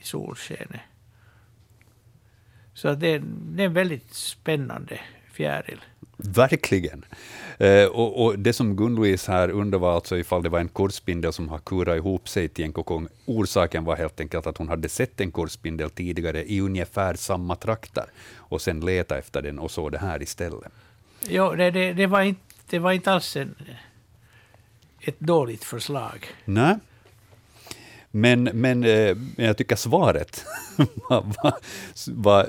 [0.00, 0.80] i solskenet.
[2.74, 5.00] Så det, är- det är en väldigt spännande
[5.32, 5.80] fjäril.
[6.16, 7.04] Verkligen.
[7.58, 11.32] Eh, och, och det som Gun-Louise här undrar var alltså ifall det var en korsspindel
[11.32, 13.08] som har kurat ihop sig till en kokong.
[13.26, 18.04] Orsaken var helt enkelt att hon hade sett en korsspindel tidigare i ungefär samma trakter
[18.36, 20.72] och sen leta efter den och såg det här istället.
[21.28, 23.54] Jo, det, det, det, var inte, det var inte alls en,
[25.00, 26.26] ett dåligt förslag.
[26.44, 26.76] Nej.
[28.10, 30.44] Men, men, eh, men jag tycker svaret
[30.76, 31.54] var, var,
[32.06, 32.48] var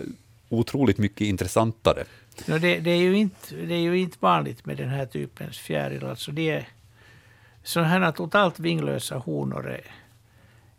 [0.49, 2.03] otroligt mycket intressantare.
[2.45, 5.59] No, det, det, är ju inte, det är ju inte vanligt med den här typens
[5.59, 6.05] fjäril.
[6.05, 6.67] Alltså det är,
[7.63, 9.85] sådana här totalt vinglösa honor är,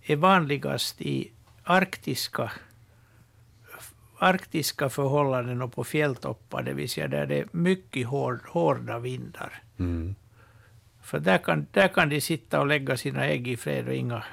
[0.02, 1.30] är vanligast i
[1.62, 2.52] arktiska
[4.22, 9.62] arktiska förhållanden och på fjälltoppar, det vill säga där det är mycket hård, hårda vindar.
[9.78, 10.14] Mm.
[11.02, 14.24] För där kan, där kan de sitta och lägga sina ägg i fred och inga,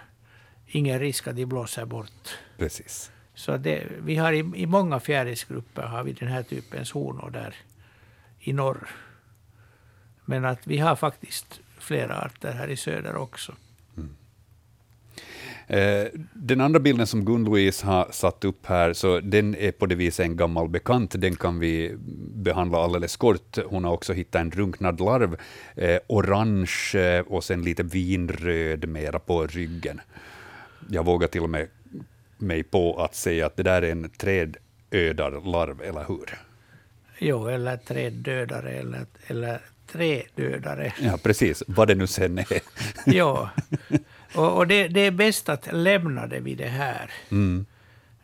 [0.72, 2.38] ingen risk att de blåser bort.
[2.58, 3.12] Precis.
[3.34, 7.56] Så det, vi har i, i många fjärilsgrupper har vi den här typens honor där
[8.40, 8.90] i norr.
[10.26, 13.56] Men att vi har faktiskt flera arter här i söder också.
[15.70, 19.96] Eh, Den andra bilden som Gun-Louise har satt upp här, så den är på det
[19.96, 21.22] viset en gammal bekant.
[21.22, 21.96] Den kan vi
[22.36, 23.58] behandla alldeles kort.
[23.66, 25.38] Hon har också hittat en drunknad larv,
[25.76, 30.02] eh, orange eh, och sen lite vinröd mera på ryggen.
[30.92, 31.68] Jag vågar till och med
[32.38, 36.38] mig på att säga att det där är en trädödarlarv, eller hur?
[37.20, 40.94] Jo, eller träddödare eller, eller trädödare.
[41.02, 41.64] Ja, precis.
[41.68, 42.62] Vad det nu sen är.
[43.06, 43.50] ja.
[44.36, 47.12] Och, och det, det är bäst att lämna det vid det här.
[47.32, 47.66] Mm.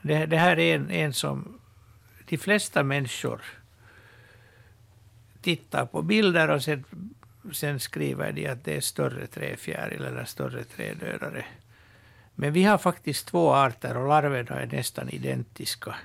[0.02, 1.60] Det, det här är en, en som
[2.28, 3.42] de flesta människor
[5.42, 6.84] tittar på bilder och sen,
[7.54, 11.46] sen skriver de att det är större träfjäril eller större trädödare.
[12.36, 15.96] Men vi har faktiskt två arter och larverna är nästan identiska.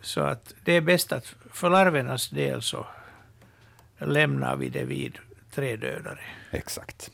[0.00, 2.86] Så att det är bäst att för larvernas del så
[3.98, 5.18] lämnar vi det vid
[5.54, 6.20] trädödare.
[6.50, 7.10] Exakt.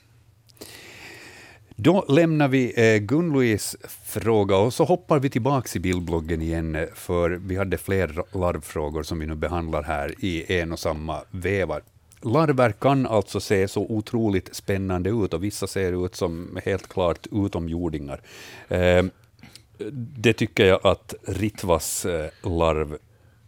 [1.76, 6.88] Då lämnar vi eh, Gun-Louise fråga och så hoppar vi tillbaka i bildbloggen igen, eh,
[6.94, 11.82] för vi hade fler larvfrågor som vi nu behandlar här i en och samma vevar.
[12.22, 17.26] Larver kan alltså se så otroligt spännande ut och vissa ser ut som helt klart
[17.32, 18.20] utomjordingar.
[18.68, 19.04] Eh,
[19.92, 22.98] det tycker jag att Ritvas eh, larv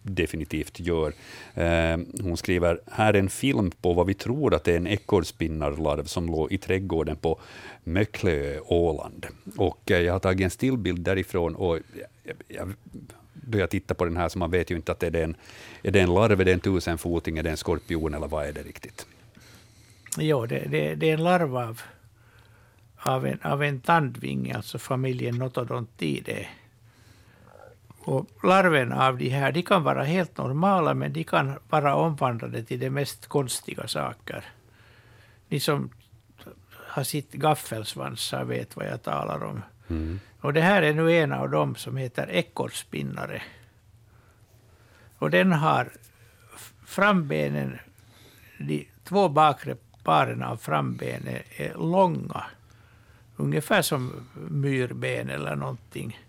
[0.02, 1.12] definitivt gör.
[1.54, 4.86] Eh, hon skriver, här är en film på vad vi tror att det är en
[4.86, 7.40] ekorrspinnarlarv som låg i trädgården på
[7.84, 9.26] Möcklö, Åland.
[9.56, 11.78] Och eh, jag har tagit en stillbild därifrån och
[12.24, 12.72] jag, jag,
[13.34, 15.36] då jag tittar på den här så man vet ju inte att är det en,
[15.82, 18.52] är det en larv, är det en tusenfoting, är det en skorpion eller vad är
[18.52, 19.06] det riktigt?
[20.18, 21.80] Jo, det, det, det är en larv av,
[22.96, 26.46] av, en, av en tandvinge, alltså familjen Notodontidae.
[28.06, 32.62] Och larverna av de här de kan vara helt normala, men de kan vara omvandlade
[32.62, 34.44] till de mest konstiga saker.
[35.48, 35.90] Ni som
[36.72, 39.62] har sitt gaffelsvansar vet vad jag talar om.
[39.88, 40.20] Mm.
[40.44, 43.42] Och det här är nu en av dem som heter ekorrspinnare.
[45.18, 45.92] Och den har
[46.86, 47.78] frambenen,
[48.58, 52.44] de två bakre paren av frambenen är långa.
[53.36, 56.20] Ungefär som myrben eller någonting.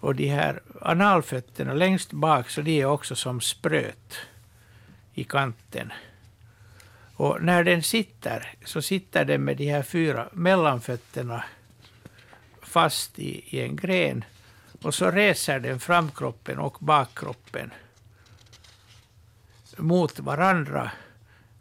[0.00, 4.16] Och de här analfötterna längst bak, så de är också som spröt
[5.12, 5.92] i kanten.
[7.16, 11.44] Och när den sitter, så sitter den med de här fyra mellanfötterna
[12.74, 14.24] fast i, i en gren.
[14.82, 17.70] Och så reser den framkroppen och bakkroppen
[19.76, 20.90] mot varandra.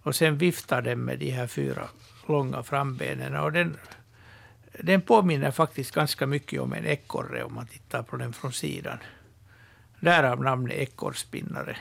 [0.04, 1.90] Och sen viftar den med de här fyra
[2.28, 3.36] långa frambenen.
[3.36, 3.78] Och den,
[4.80, 8.98] den påminner faktiskt ganska mycket om en ekorre om man tittar på den från sidan.
[10.00, 11.78] Därav namnet ekorrspinnare.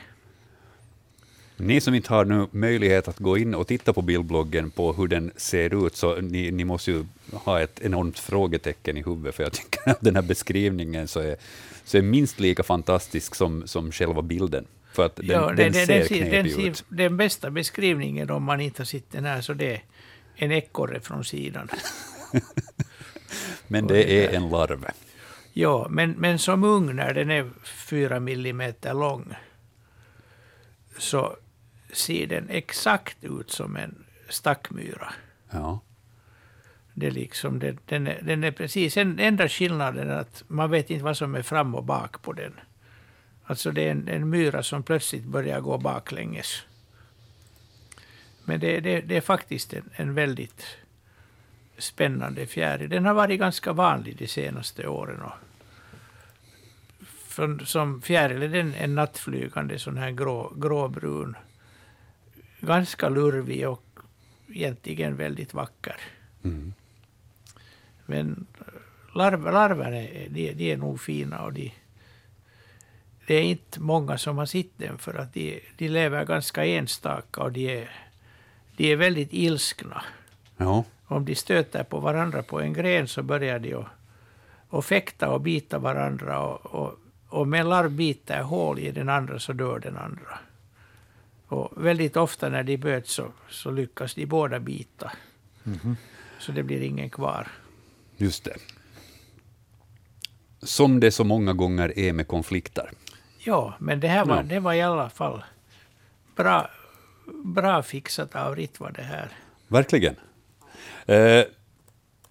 [1.57, 5.07] Ni som inte har nu möjlighet att gå in och titta på bildbloggen på hur
[5.07, 9.43] den ser ut, så ni, ni måste ju ha ett enormt frågetecken i huvudet, för
[9.43, 11.35] jag tycker att den här beskrivningen så är,
[11.83, 14.65] så är minst lika fantastisk som, som själva bilden.
[14.93, 16.83] För att den, Ja, den, den, ser den, knepig den, ut.
[16.89, 19.81] den bästa beskrivningen om man inte har sett den här, så det är
[20.35, 21.69] en ekorre från sidan.
[23.67, 24.85] Men det är en larv.
[25.53, 29.33] Ja, men, men som ung, när den är fyra millimeter lång,
[30.97, 31.35] så
[31.93, 35.13] ser den exakt ut som en stackmyra.
[35.51, 35.79] Ja.
[36.93, 40.71] Det är liksom, den, den, är, den är precis, en, enda skillnaden är att man
[40.71, 42.53] vet inte vad som är fram och bak på den.
[43.43, 46.61] Alltså det är en, en myra som plötsligt börjar gå baklänges.
[48.45, 50.65] Men det, det, det är faktiskt en, en väldigt
[51.77, 52.89] spännande fjäril.
[52.89, 55.21] Den har varit ganska vanlig de senaste åren.
[55.21, 55.33] Och
[57.27, 61.35] för, som fjäril är den en nattflygande sån här grå, gråbrun.
[62.65, 63.99] Ganska lurvig och
[64.49, 65.95] egentligen väldigt vacker.
[66.43, 66.73] Mm.
[68.05, 68.45] Men
[69.15, 71.71] larv, larverna är, de, de är nog fina och de,
[73.27, 77.43] det är inte många som har sett dem för att de, de lever ganska enstaka
[77.43, 77.89] och de är,
[78.77, 80.03] de är väldigt ilskna.
[80.57, 80.83] Ja.
[81.05, 83.87] Om de stöter på varandra på en gren så börjar de att,
[84.69, 86.39] att fäkta och bita varandra.
[86.39, 90.39] Och, och, och om en larv biter hål i den andra så dör den andra.
[91.53, 95.11] Och väldigt ofta när de möts så, så lyckas de båda bita.
[96.39, 97.47] Så det blir ingen kvar.
[98.17, 98.55] Just det.
[100.63, 102.89] som det så många gånger är med konflikter.
[103.39, 104.43] Ja, men det här var, Ja.
[104.43, 105.43] det var i alla fall
[106.35, 106.69] bra,
[107.43, 109.29] bra fixat av Ritva det här.
[109.67, 110.15] Verkligen.
[111.05, 111.43] Eh,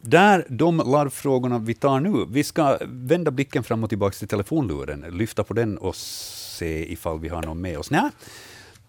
[0.01, 5.01] där de larvfrågorna vi tar nu, vi ska vända blicken fram och tillbaka till telefonluren,
[5.11, 7.91] lyfta på den och se ifall vi har någon med oss.
[7.91, 8.11] Nej,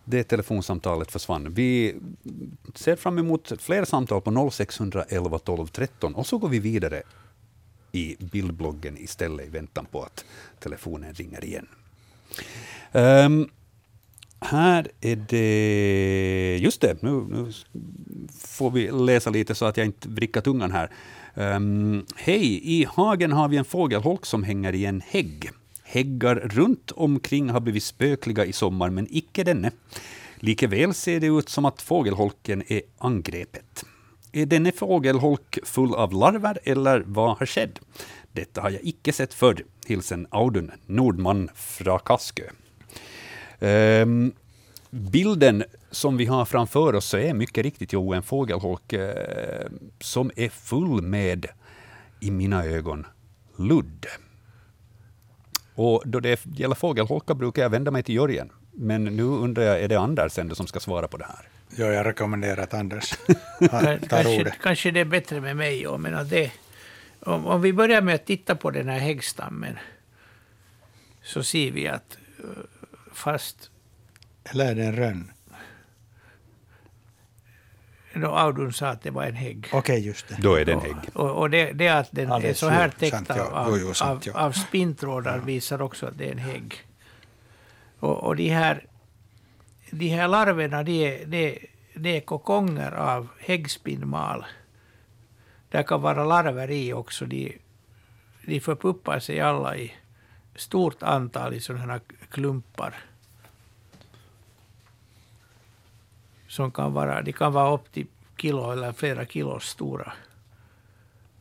[0.05, 1.53] det telefonsamtalet försvann.
[1.53, 1.95] Vi
[2.75, 7.03] ser fram emot fler samtal på 0611 12 13 och så går vi vidare
[7.91, 10.25] i bildbloggen istället i väntan på att
[10.59, 11.67] telefonen ringer igen.
[12.91, 13.49] Um,
[14.39, 16.57] här är det...
[16.61, 17.53] Just det, nu, nu
[18.39, 20.91] får vi läsa lite så att jag inte vrickar tungan här.
[21.35, 25.51] Um, Hej, i hagen har vi en fågelholk som hänger i en hägg.
[25.93, 29.71] Häggar runt omkring har blivit spökliga i sommar, men icke denne.
[30.35, 33.85] Likeväl ser det ut som att fågelholken är angrepet.
[34.31, 37.79] Är denne fågelholk full av larver eller vad har skett?
[38.31, 39.63] Detta har jag icke sett förr.
[39.85, 42.49] Hilsen Audun Nordman fra Kaskö.
[43.59, 44.33] Um,
[44.89, 49.09] bilden som vi har framför oss så är mycket riktigt jo, en fågelholk uh,
[49.99, 51.45] som är full med,
[52.19, 53.05] i mina ögon,
[53.57, 54.05] ludd.
[55.75, 58.49] Och då det gäller fågelholkar brukar jag vända mig till Jörgen.
[58.71, 61.47] Men nu undrar jag, är det Anders ändå som ska svara på det här?
[61.77, 63.09] Ja, jag rekommenderar att Anders
[63.69, 64.53] tar Kanske, ordet.
[64.61, 65.81] kanske det är bättre med mig.
[65.81, 66.51] Ja, men att det,
[67.19, 69.77] om, om vi börjar med att titta på den här häggstammen
[71.23, 72.45] så ser vi att eh,
[73.13, 73.69] fast
[74.43, 75.31] Eller är det en rönn?
[78.13, 79.67] Då Audun sa att det var en hägg.
[79.73, 80.37] Okej, just det.
[80.41, 80.95] Då är det en hägg.
[81.13, 83.43] Och, och det, det att den är Alldeles så här täckt ja.
[83.43, 84.45] av, Jo, jo, sant, av, ja.
[84.45, 86.75] av spinntrådar visar också att det är en hägg.
[87.99, 88.85] Och, och de, här,
[89.89, 91.59] de här larverna, de är, det,
[91.93, 94.45] det är kokonger av häggspinnmal.
[95.69, 97.25] Där kan vara larver i också.
[97.25, 97.57] De,
[98.45, 99.93] de förpuppar sig alla i
[100.55, 102.01] stort antal i sådana här
[102.31, 102.95] klumpar.
[106.53, 110.13] Som kan vara, de kan vara upp till kilo eller flera kilos stora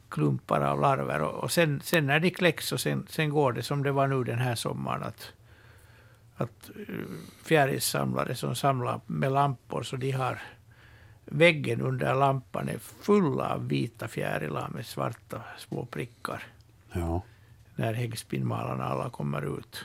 [0.09, 1.21] klumpar av larver.
[1.23, 4.07] Och, och sen, sen när de kläcks och sen, sen går det som det var
[4.07, 5.03] nu den här sommaren.
[5.03, 5.33] Att,
[6.37, 6.95] att eh,
[7.45, 10.39] fjärilssamlare som samlar med lampor så de har
[11.25, 16.43] väggen under lampan är full av vita fjärilar med svarta små prickar
[16.93, 17.23] Ja.
[17.77, 19.85] när häggspinnmalarna alla kommer ut.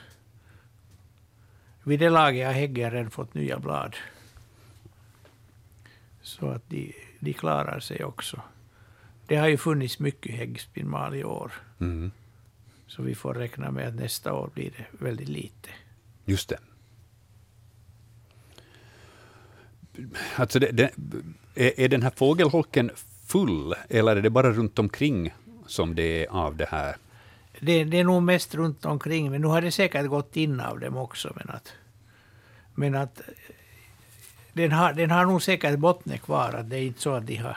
[1.84, 3.96] Vid det laget har häggen redan fått nya blad.
[6.28, 8.40] Så att de, de klarar sig också.
[9.26, 11.52] Det har ju funnits mycket häggspinnmal i år.
[11.80, 12.10] Mm.
[12.86, 15.68] Så vi får räkna med att nästa år blir det väldigt lite.
[16.24, 16.58] Just det.
[20.36, 20.90] Alltså det, det,
[21.54, 22.90] är, är den här fågelholken
[23.26, 25.34] full, eller är det bara runt omkring
[25.66, 26.96] som det är av det här?
[27.60, 30.80] Det, det är nog mest runt omkring, men nu har det säkert gått in av
[30.80, 31.32] dem också.
[31.36, 31.72] Men att,
[32.74, 33.20] men att
[34.58, 36.52] den, har, den har nog säkert botten kvar.
[36.52, 37.56] Att det är inte så att de har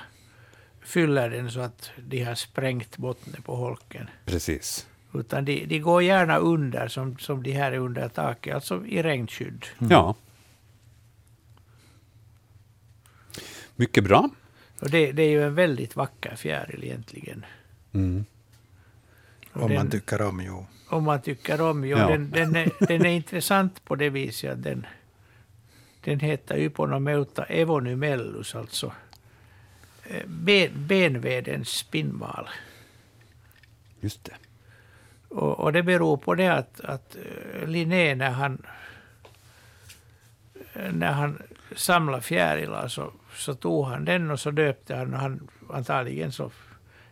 [0.84, 4.10] fyller den så att de har sprängt botten på holken.
[4.26, 4.88] Precis.
[5.14, 9.02] Utan de, de går gärna under, som, som de här är under taket, alltså i
[9.04, 9.66] regnskydd.
[9.90, 10.16] Ja.
[13.76, 14.30] Mycket bra.
[14.80, 17.46] Och det, det är ju en väldigt vacker fjäril egentligen.
[17.94, 18.26] Mm.
[19.54, 20.66] Om man den- tycker om, jo.
[20.90, 21.86] om man tycker om.
[21.86, 22.08] Jo, Ja.
[22.08, 24.86] den, den, är, den är intressant på det viset att den,
[26.02, 28.94] den heter Yponomeuta evonymellus, alltså
[30.04, 32.50] eh, ben, benvedens spinnmal.
[34.00, 34.36] Just det.
[35.30, 38.66] Och, och det beror på det att, att eh, Linné när han,
[40.92, 41.42] när han
[41.76, 46.52] samlade fjärilar så, så tog han den och så döpte han, han antagligen så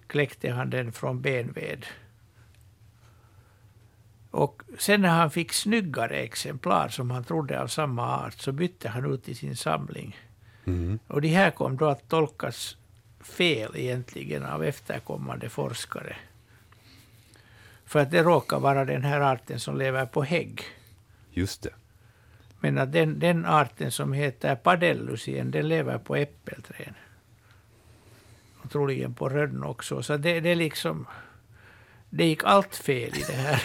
[0.08, 1.86] kläckte han den från benved.
[4.32, 8.90] Och sen när han fick snyggare exemplar som han trodde av samma art så bytte
[8.90, 10.18] han ut i sin samling.
[10.66, 11.00] Mm.
[11.08, 12.78] Och de här kom då att tolkas
[13.22, 16.16] fel egentligen av efterkommande forskare.
[17.86, 20.64] För att det råkar vara den här arten som lever på hägg.
[21.32, 21.74] Just det.
[22.60, 26.94] Men att den, den arten som heter padellusien, den lever på äppelträd.
[28.64, 30.04] Och troligen på rönn också.
[30.04, 31.08] Så det, det liksom...
[32.10, 33.64] Det gick allt fel i det här.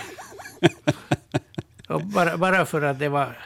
[1.88, 3.38] Och bara, bara för att det var...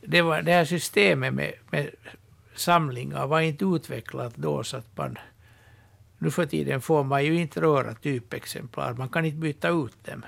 [0.00, 1.90] Det, var, det här systemet med, med
[2.54, 5.18] samlingar var inte utvecklat då så att man...
[6.18, 8.94] Nu för tiden får man ju inte röra typexemplar.
[8.94, 10.24] Man kan inte byta ut dem.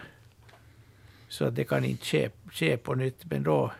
[1.28, 3.24] Så att det kan inte ske, ske på nytt.
[3.24, 3.72] Men då...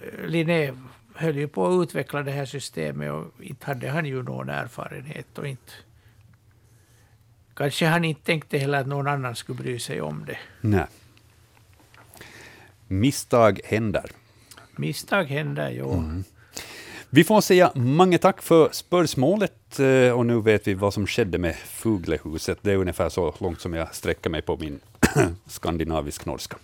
[0.00, 0.72] Eh, Linné
[1.14, 5.38] höll ju på att utveckla det här systemet och inte hade han ju någon erfarenhet
[5.38, 5.72] och inte
[7.56, 10.38] kanske han inte tänkte heller att någon annan skulle bry sig om det.
[10.60, 10.86] Nej.
[12.88, 14.10] Misstag händer.
[14.76, 15.92] Misstag händer, jo.
[15.92, 16.24] Mm.
[17.10, 21.38] Vi får säga många tack för spörsmålet eh, och nu vet vi vad som skedde
[21.38, 22.58] med Fuglehuset.
[22.62, 24.80] Det är ungefär så långt som jag sträcker mig på min
[25.46, 26.56] skandinavisk-norska.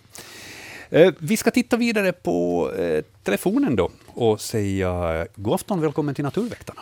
[0.89, 6.23] Eh, vi ska titta vidare på eh, telefonen då och säga god afton, välkommen till
[6.23, 6.81] Naturväktarna.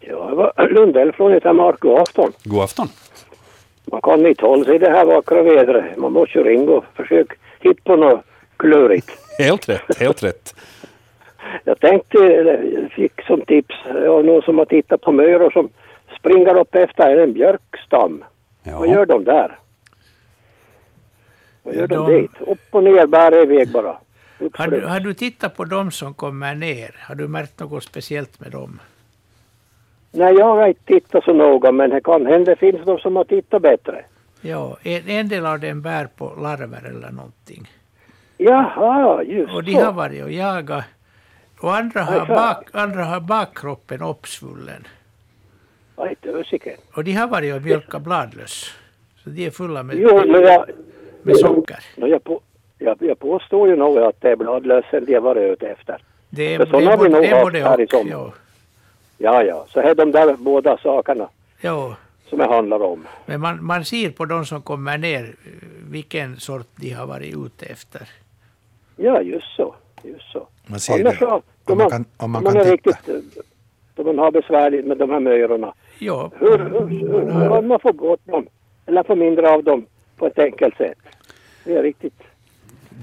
[0.00, 1.80] Ja, det var Lundell från Etamark.
[1.80, 2.32] God afton.
[2.44, 2.88] God afton.
[3.84, 5.96] Man kan inte hålla sig i det här vackra vädret.
[5.96, 8.20] Man måste ju ringa och försöka hitta på något
[8.56, 9.10] klurigt.
[9.38, 10.54] Helt rätt, helt rätt.
[11.64, 13.74] Jag tänkte, eller fick som tips
[14.08, 15.68] av någon som har tittat på myror som
[16.18, 18.24] springer upp efter en björkstam.
[18.62, 18.94] Vad Ja.
[18.94, 19.58] gör de där?
[21.62, 22.30] Vad gör de, De- dit?
[22.40, 23.96] Upp och ner, bär iväg bara.
[24.54, 26.96] Har du, har du tittat på dem som kommer ner?
[27.08, 28.80] Har du märkt något speciellt med dem?
[30.12, 33.16] Nej, jag har inte tittat så noga men det kan hända det finns de som
[33.16, 34.04] har tittat bättre.
[34.40, 37.68] Ja, en, en del av dem bär på larver eller någonting.
[38.36, 39.84] Jaha, just Och de så.
[39.84, 40.84] har varit och jagat.
[41.60, 44.86] Och andra har, bak, andra har bakkroppen uppsvullen.
[45.96, 46.16] Aj.
[46.94, 48.74] Och de har varit och mjölkat bladlöss.
[49.24, 50.70] Så de är fulla med, Jo, men jag,
[51.22, 51.84] med socker.
[51.96, 52.40] No, jag, på,
[52.78, 56.02] jag, jag påstår ju nog att det är bladlössen de har varit ute efter.
[56.30, 58.34] Det är, det är, både, det är både och.
[59.22, 61.28] Ja, ja, så är de där båda sakerna
[61.60, 61.94] jo.
[62.28, 63.06] som det handlar om.
[63.26, 65.34] Men man, man ser på de som kommer ner
[65.90, 68.08] vilken sort de har varit ute efter.
[68.96, 69.74] Ja, just så.
[70.02, 70.46] Just så.
[70.66, 71.26] Man ser Annars det.
[71.26, 72.90] så, Om man kan, om man man kan är titta.
[72.90, 73.44] riktigt,
[73.94, 75.74] då man har besvärligt med de här myrorna.
[75.98, 78.46] Jo, Hur, hur, hur kan man få bort dem?
[78.86, 80.98] Eller få mindre av dem på ett enkelt sätt?
[81.64, 82.22] Det är riktigt.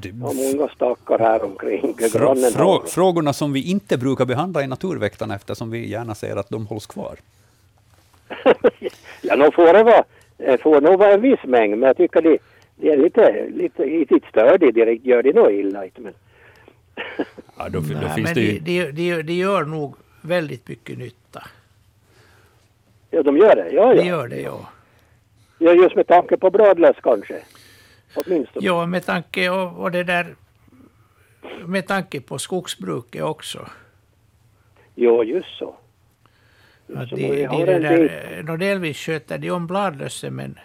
[0.02, 1.94] Det- har många stackar här omkring.
[2.12, 6.50] Frå, frå, frågorna som vi inte brukar behandla i Naturväktarna eftersom vi gärna ser att
[6.50, 7.16] de hålls kvar.
[9.22, 10.04] ja, nog får det vara.
[10.38, 12.38] Det får nog vara en viss mängd, men jag tycker det,
[12.76, 15.06] det är lite, lite, lite störigt direkt.
[15.06, 16.14] Gör det nog illa inte, men
[17.58, 18.92] Ja, då, då nej, finns men det de, ju...
[18.92, 21.44] de, de, de gör nog väldigt mycket nytta.
[23.12, 23.70] ja, de gör det.
[23.72, 24.04] Ja, De ja.
[24.04, 24.70] gör det, ja.
[25.60, 27.36] ja just med tanke på bladlöss kanske.
[28.26, 28.66] Åtminstone.
[28.66, 30.36] Ja, med tanke och, och det där
[31.66, 33.68] med tanke på skogsbruket också.
[34.96, 35.76] Jo, just så.
[36.88, 40.60] Så de, de, har det där, nå, delvis sköter de om bladlössen men,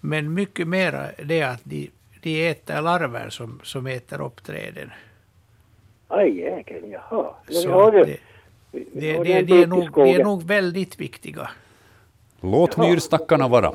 [0.00, 1.90] men mycket mera det att de,
[2.22, 4.90] de äter larver som, som äter upp träden.
[6.08, 7.34] Aj, jäkeln, jaha.
[7.46, 8.16] Men Så har det,
[8.72, 11.50] det, det, det, är nog, de är nog väldigt viktiga.
[12.40, 13.74] Låt myrstackarna vara.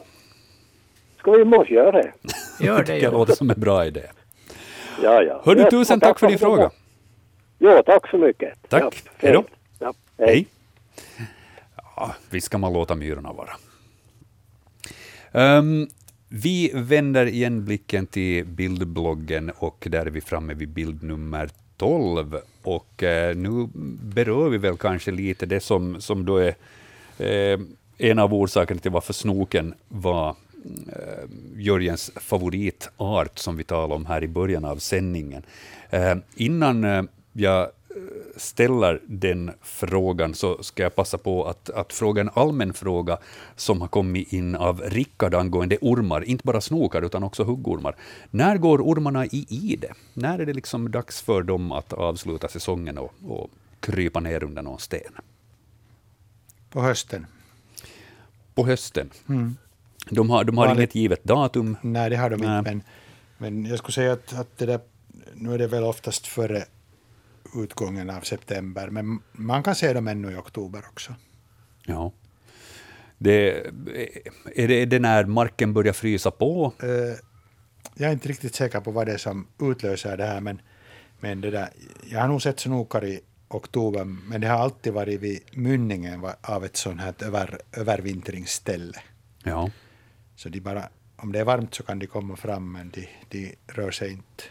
[1.19, 2.11] Ska vi måste göra det?
[2.59, 3.17] Gör det, tycker jag ja.
[3.17, 4.03] låter som en bra idé.
[5.03, 5.41] Ja, ja.
[5.45, 6.71] Hör du, Ja, tusen och tack för din fråga.
[7.59, 8.69] Jo, tack så mycket.
[8.69, 8.83] Tack.
[8.83, 9.43] Ja, Hej då.
[9.79, 10.47] Ja, Hej.
[11.95, 13.49] Ja, visst ska man låta myrorna vara.
[15.31, 15.87] Ehm,
[16.29, 22.37] vi vänder igen blicken till bildbloggen och där är vi framme vid bild nummer 12.
[22.63, 23.67] Och eh, nu
[24.03, 26.55] berör vi väl kanske lite det som, som då är
[27.19, 27.59] eh,
[27.97, 30.35] en av orsakerna till varför snoken var
[31.55, 35.43] Jörgens favoritart som vi talade om här i början av sändningen.
[35.89, 37.03] Eh, innan eh,
[37.33, 37.69] jag eh,
[38.37, 43.17] ställer den frågan så ska jag passa på att, att fråga en allmän fråga
[43.55, 47.95] som har kommit in av Rickard angående ormar, inte bara snokar utan också huggormar.
[48.31, 49.93] När går ormarna i ide?
[50.13, 53.49] När är det liksom dags för dem att avsluta säsongen och, och
[53.79, 55.13] krypa ner under någon sten?
[56.69, 57.25] På hösten.
[58.55, 59.09] På hösten.
[59.29, 59.55] Mm.
[60.09, 61.77] De har, de har Vanligt- inget givet datum.
[61.81, 62.59] Nej, det har de Nej.
[62.59, 62.71] inte.
[62.71, 62.83] Men,
[63.37, 64.79] men jag skulle säga att, att det där,
[65.33, 66.63] nu är det väl oftast före
[67.55, 71.15] utgången av september, men man kan se dem ännu i oktober också.
[71.85, 72.11] Ja.
[73.17, 73.51] Det,
[74.55, 76.73] är, det, är det när marken börjar frysa på?
[76.83, 76.89] Eh,
[77.95, 80.61] jag är inte riktigt säker på vad det är som utlöser det här, men,
[81.19, 81.69] men det där,
[82.11, 86.65] jag har nog sett snokar i oktober, men det har alltid varit vid mynningen av
[86.65, 88.97] ett sånt här över, övervintringsställe.
[89.43, 89.69] Ja.
[90.39, 93.55] Så de bara, om det är varmt så kan de komma fram, men de, de
[93.67, 94.43] rör sig inte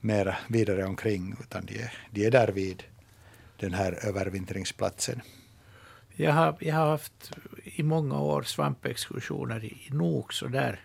[0.00, 2.82] mera vidare omkring, utan de är, de är där vid
[3.56, 5.20] den här övervintringsplatsen.
[6.08, 7.32] Jag har, jag har haft
[7.64, 10.80] i många år svampexkursioner i, i Nox och där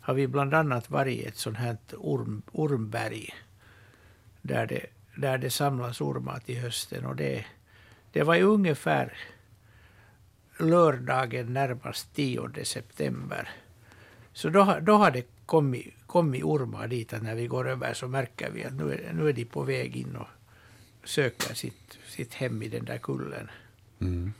[0.00, 3.34] har vi bland annat varit i ett sånt här orm, ormberg
[4.42, 4.86] där det,
[5.16, 7.06] där det samlas ormar till hösten.
[7.06, 7.44] Och det,
[8.12, 9.12] det var ju ungefär
[10.58, 13.48] lördagen närmast 10 september.
[14.32, 17.94] Så då, har- då har det kommit, kommit ormar dit att när vi går över
[17.94, 20.28] så märker vi att nu är, nu är de på väg in och
[21.04, 23.50] söker sitt, sitt hem i den där kullen.
[24.00, 24.32] Mm.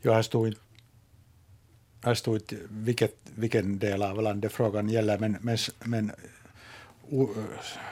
[0.00, 0.54] Jag har stod,
[2.04, 6.12] här stod inte vilket, vilken del av landet frågan gäller, men, men, men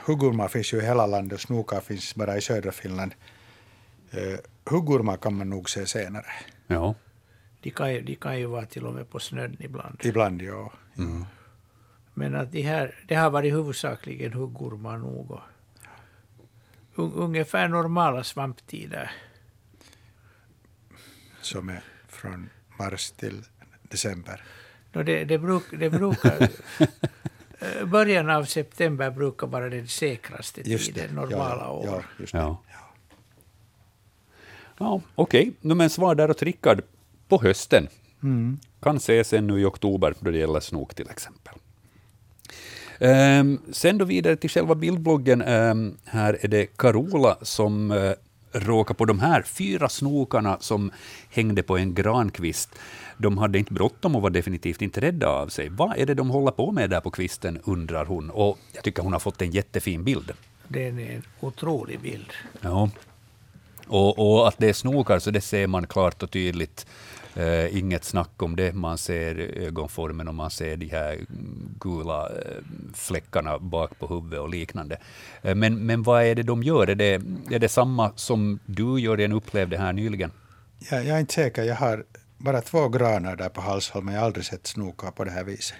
[0.04, 3.12] huggormar finns ju i hela landet och snokar finns bara i södra Finland.
[4.14, 6.26] Uh, huggormar kan man nog se senare.
[6.66, 6.94] Ja.
[7.61, 10.01] De kan, ju, de kan ju vara till och med på snön ibland.
[10.05, 10.73] Ibland, ja.
[12.15, 15.31] Men att de här, det har varit huvudsakligen huggormar nog.
[15.31, 15.41] Och
[16.95, 19.11] un, ungefär normala svamptider.
[21.41, 23.43] Som är från mars till
[23.82, 24.43] december.
[24.93, 26.43] No, det, det, bruk, det brukar...
[27.59, 31.87] eh, början av september brukar vara den säkraste tiden, normala ja, år.
[31.87, 32.39] Ja, just det.
[32.39, 32.62] Ja.
[34.78, 35.74] Ja, Okej, okay.
[35.74, 36.82] men svar där åt Rickard.
[37.31, 37.89] På hösten.
[38.82, 41.55] Kan ses ännu i oktober då det gäller snok till exempel.
[42.98, 45.43] Ehm, sen då vidare till själva bildbloggen.
[45.43, 48.12] Ehm, här är det Carola som uh,
[48.52, 50.90] råkar på de här fyra snokarna som
[51.31, 52.70] hängde på en grankvist.
[53.19, 55.69] De hade inte bråttom och var definitivt inte rädda av sig.
[55.69, 58.31] Vad är det de håller på med där på kvisten, undrar hon.
[58.31, 60.32] Och jag tycker hon har fått en jättefin bild.
[60.69, 62.32] Det är en otrolig bild.
[62.61, 62.90] Ja.
[63.86, 66.86] Och, och att det är snokar, så det ser man klart och tydligt.
[67.36, 68.73] Eh, inget snack om det.
[68.73, 71.19] Man ser ögonformen och man ser de här
[71.81, 72.62] gula eh,
[72.94, 74.98] fläckarna bak på huvudet och liknande.
[75.43, 76.86] Eh, men, men vad är det de gör?
[76.90, 77.15] Är det,
[77.51, 80.31] är det samma som du, Jörgen, upplevde här nyligen?
[80.90, 81.62] Jag, jag är inte säker.
[81.62, 82.05] Jag har
[82.39, 84.15] bara två granar där på Halsholmen.
[84.15, 85.77] Jag har aldrig sett snokar på det här viset.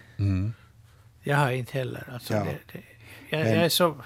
[1.23, 2.09] Jag har inte heller.
[2.13, 2.45] Alltså Ja.
[2.45, 2.83] det, det,
[3.31, 3.97] jag, Men- jag är så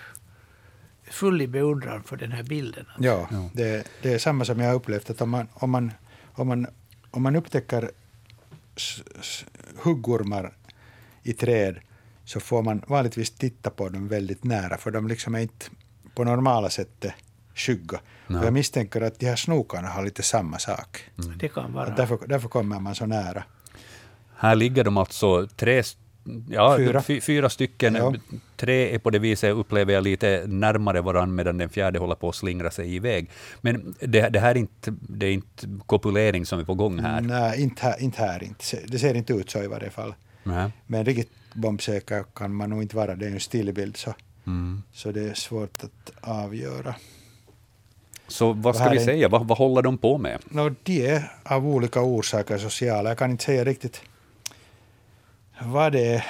[1.11, 2.87] full i beundran för den här bilden.
[2.99, 5.11] Ja, Det, det är samma som jag har upplevt.
[5.11, 5.93] Att om, man, om, man,
[6.33, 6.67] om, man,
[7.17, 7.91] om man upptäcker
[9.83, 10.53] huggormar
[11.23, 11.79] i träd
[12.25, 15.67] så får man vanligtvis titta på dem väldigt nära, för de liksom är inte
[16.15, 17.13] på normala sättet
[17.55, 18.01] skygga.
[18.27, 21.11] Jag misstänker att de här snokarna har lite samma sak.
[21.37, 21.91] Det kan vara.
[21.91, 23.45] Därför, därför kommer man så nära.
[24.37, 25.83] Här ligger de alltså tre,
[26.49, 27.03] ja, Fyra.
[27.03, 27.21] fyra.
[27.21, 27.95] fyra stycken.
[27.95, 28.15] Ja.
[28.65, 32.29] Tre är på det viset, upplever jag, lite närmare varann, medan den fjärde håller på
[32.29, 33.31] att slingra sig iväg.
[33.61, 37.21] Men det, det här är inte, det är inte kopulering som är på gång här.
[37.21, 38.43] Nej, inte här, inte här.
[38.45, 38.81] Inte.
[38.87, 40.15] Det ser inte ut så i varje fall.
[40.43, 40.71] Nej.
[40.87, 43.15] Men riktigt bombsäker kan man nog inte vara.
[43.15, 44.15] Det är en stillbild, så,
[44.47, 44.83] Mm.
[44.93, 46.95] så det är svårt att avgöra.
[48.29, 49.29] Så vad ska vi är- säga?
[49.29, 50.39] Vad, vad håller de på med?
[50.49, 53.11] No, de är av olika orsaker sociala.
[53.11, 54.01] Jag kan inte säga riktigt
[55.63, 56.25] vad det är.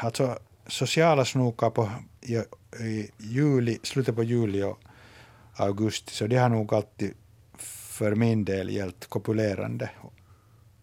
[0.00, 0.38] Alltså,
[0.70, 1.90] sociala snokar på
[2.20, 2.36] i,
[2.84, 4.78] i juli, slutet på juli och
[5.56, 7.14] augusti, så det har nog alltid
[8.00, 9.90] för min del gällt kopulerande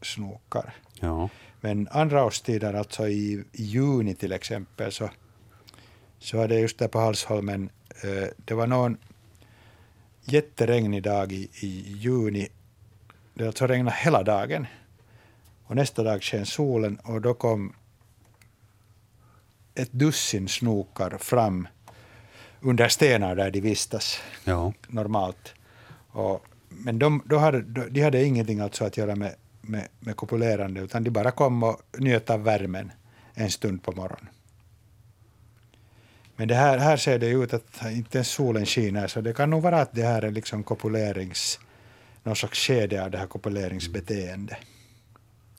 [0.01, 0.75] snokar.
[0.99, 1.29] Ja.
[1.61, 5.09] Men andra årstider, alltså i, i juni till exempel, så,
[6.19, 7.69] så var det just där på Halsholmen,
[8.03, 8.97] eh, det var någon
[10.21, 12.47] jätteregnig dag i, i juni.
[13.33, 14.67] Det alltså regnade hela dagen.
[15.63, 17.73] Och nästa dag sken solen och då kom
[19.77, 21.67] ett dussin snokar fram
[22.61, 24.73] under stenar där de vistas ja.
[24.87, 25.53] normalt.
[26.11, 30.15] Och, men de, då hade, de, de hade ingenting alltså att göra med, med, med
[30.15, 32.91] kopulerande, utan de bara kom och njöt av värmen
[33.33, 34.27] en stund på morgonen.
[36.35, 39.49] Men det här, här ser det ut att inte ens solen skiner, så det kan
[39.49, 41.59] nog vara att det här är liksom kopulerings,
[42.23, 44.57] någon slags skede av det här kopuleringsbeteendet.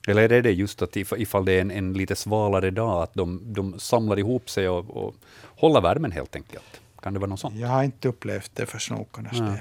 [0.09, 3.13] Eller är det just att if- ifall det är en, en lite svalare dag, att
[3.13, 5.15] de, de samlar ihop sig och, och
[5.45, 6.81] håller värmen helt enkelt?
[7.01, 7.55] Kan det vara något sånt?
[7.55, 9.51] Jag har inte upplevt det för snokarnas Nej.
[9.51, 9.59] del.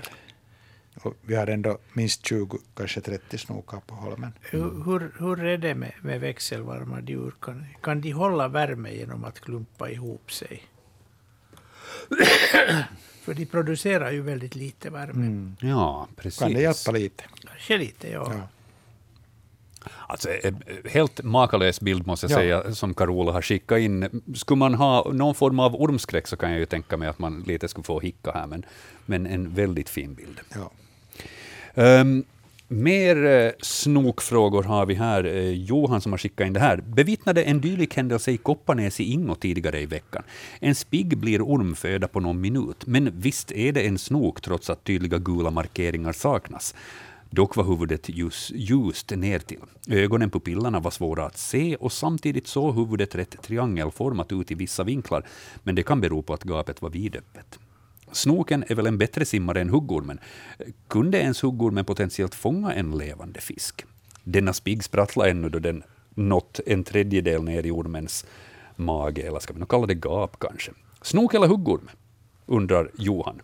[1.03, 4.33] Och vi har ändå minst 20, kanske 30 snokar på holmen.
[4.41, 7.35] Hur, hur, hur är det med, med växelvarma djur?
[7.41, 10.63] Kan, kan de hålla värme genom att klumpa ihop sig?
[13.23, 15.53] För de producerar ju väldigt lite värme.
[15.61, 16.39] Ja, precis.
[16.41, 17.25] Kan det hjälpa lite?
[17.47, 18.33] Kanske lite, ja.
[18.35, 18.49] Ja.
[20.07, 20.55] Alltså, eh,
[20.85, 22.37] helt makalös bild måste jag Ja.
[22.63, 24.23] säga, som Carola har skickat in.
[24.35, 27.45] Skulle man ha någon form av ormskräck så kan jag ju tänka mig att man
[27.47, 28.65] lite skulle få hicka här, men,
[29.07, 30.41] men en väldigt fin bild.
[30.55, 30.71] Ja.
[32.01, 32.25] Um,
[32.71, 35.25] mer eh, snokfrågor har vi här.
[35.25, 36.77] Eh, Johan som har skickat in det här.
[36.77, 40.23] Bevittnade en dylik händelse i Kopparnäs i Ingo tidigare i veckan.
[40.61, 44.85] En spigg blir ormföda på någon minut, men visst är det en snok trots att
[44.85, 46.75] tydliga gula markeringar saknas.
[47.31, 49.61] Dock var huvudet ljus, ljust ner till.
[49.89, 54.85] Ögonen, pupillerna var svåra att se och samtidigt såg huvudet rätt triangelformat ut i vissa
[54.85, 55.27] vinklar,
[55.63, 57.59] men det kan bero på att gapet var vidöppet.
[58.13, 60.19] Snoken är väl en bättre simmare än huggormen.
[60.89, 63.85] Kunde ens huggormen potentiellt fånga en levande fisk?
[64.25, 65.83] Denna spigg sprattlade ännu då den
[66.15, 68.27] nått en tredjedel ner i ormens
[68.77, 70.73] mage, eller ska vi nog kalla det gap kanske.
[71.03, 71.91] Snok eller huggorm?
[72.47, 73.41] undrar Johan.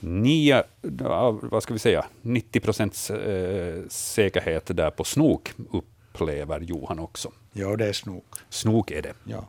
[0.00, 0.62] Nio,
[0.98, 6.98] ja, vad ska vi säga, 90 procents eh, säkerhet där på snok upp, upplever Johan
[6.98, 7.32] också.
[7.52, 8.24] Ja, det är snok.
[8.48, 9.14] Snok är det.
[9.24, 9.48] Ja.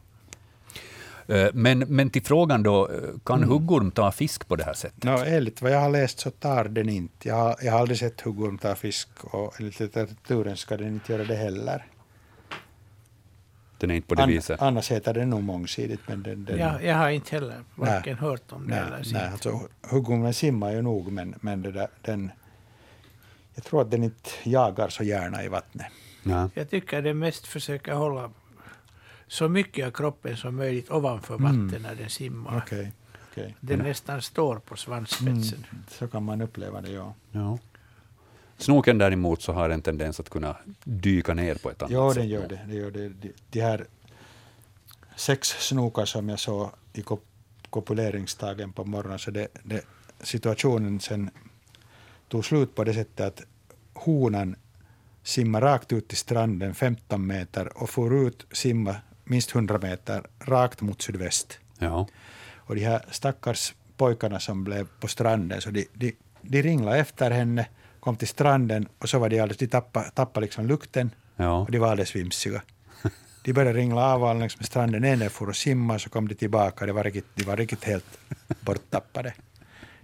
[1.36, 2.90] Eh, Men, men till frågan då,
[3.26, 5.04] kan huggorm ta fisk på det här sättet?
[5.04, 7.28] Nå, enligt vad jag har läst så tar den inte.
[7.28, 11.12] Jag har, jag har aldrig sett huggorm ta fisk och enligt litteraturen ska den inte
[11.12, 11.86] göra det heller.
[13.82, 14.62] Den är inte på det An, viset.
[14.62, 16.02] annars heter den nog mångsidigt.
[16.08, 18.30] Men den, den, Jag, jag har inte heller varken Nej.
[18.30, 21.88] hört om det nej, eller nej, alltså, huggormen simmar ju nog, men, men det där,
[22.02, 22.32] den,
[23.56, 25.88] jag tror att den inte jagar så gärna i vattnet.
[26.24, 26.50] Ja.
[26.54, 28.32] Jag tycker det mest försöker hålla
[29.28, 32.58] så mycket av kroppen som möjligt ovanför vatten när den simmar.
[32.58, 32.92] Okej,
[33.32, 33.56] okej.
[33.60, 35.66] Den nästan står på svansspetsen.
[35.88, 37.14] Så kan man uppleva det, ja.
[37.32, 37.58] Ja.
[38.62, 42.22] Snoken däremot så har en tendens att kunna dyka ner på ett annat Ja, sätt.
[42.22, 42.60] den gör det.
[42.68, 43.12] det, gör det.
[43.50, 43.86] De, här
[45.16, 47.24] sex snokar som jag såg i kop
[47.70, 49.82] kopuleringsdagen på morgonen, så det, det,
[50.20, 51.30] situationen sen
[52.28, 53.42] tog slut på det sättet att
[53.94, 54.56] honan
[55.24, 60.82] simmar rakt ut till stranden 15 meter och får ut simma minst 100 meter rakt
[60.82, 61.60] mot sydväst.
[61.80, 62.08] Ja.
[62.56, 67.32] Och de här stackars pojkarna som blev på stranden, så de, de, de ringlade efter
[67.32, 67.68] henne,
[68.02, 71.58] kom till stranden och så var de alldeles, de tappade, tappade liksom lukten Ja.
[71.60, 72.62] och de var alldeles vimsiga.
[73.44, 76.86] De började ringla av längs med stranden, en for och simma, så kom de tillbaka,
[76.86, 78.20] de var riktigt, de var riktigt helt
[78.62, 79.34] borttappade.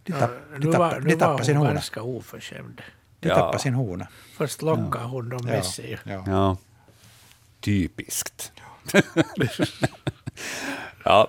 [0.03, 1.73] De, tapp, Ja, de, tappade, var, de tappade sin hon hona.
[1.73, 2.81] ganska oförskämd.
[3.19, 3.35] De Ja.
[3.35, 4.07] tappade sin hona.
[4.37, 5.99] Först lockade hon dem med Ja, sig.
[6.03, 6.23] ja.
[6.27, 6.57] ja.
[7.59, 8.51] Typiskt.
[11.05, 11.27] ja,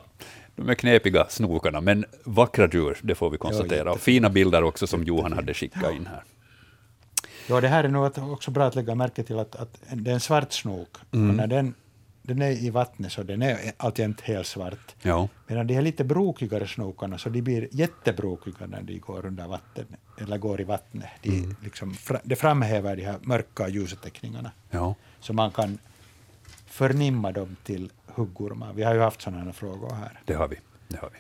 [0.57, 3.93] de är knepiga snokarna, men vackra djur, det får vi konstatera.
[3.93, 6.23] och fina bilder också som Johan hade skickat in här.
[7.49, 10.15] Ja, det här är nog också bra att lägga märke till att, att det är
[10.15, 10.97] en svart snok.
[11.13, 11.29] Mm.
[11.31, 11.75] Och när den,
[12.23, 14.95] den är i vattnet så den är alltjämt helt svart.
[15.03, 15.29] Ja.
[15.47, 19.87] Medan de här lite brokigare snokarna, så de blir jättebrokiga när de går under vatten,
[20.21, 21.09] eller går i vattnet.
[21.23, 21.57] De, Mm.
[21.65, 21.95] liksom,
[22.25, 24.51] det framhäver de här mörka ljusteckningarna.
[24.71, 24.95] Ja.
[25.21, 25.79] Så man kan
[26.67, 28.73] förnimma dem till huggormar.
[28.73, 30.21] Vi har ju haft sådana här frågor här.
[30.25, 30.57] Det har vi.
[30.89, 31.19] Det har vi.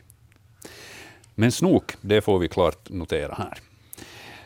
[1.35, 3.59] Men snok, det får vi klart notera här.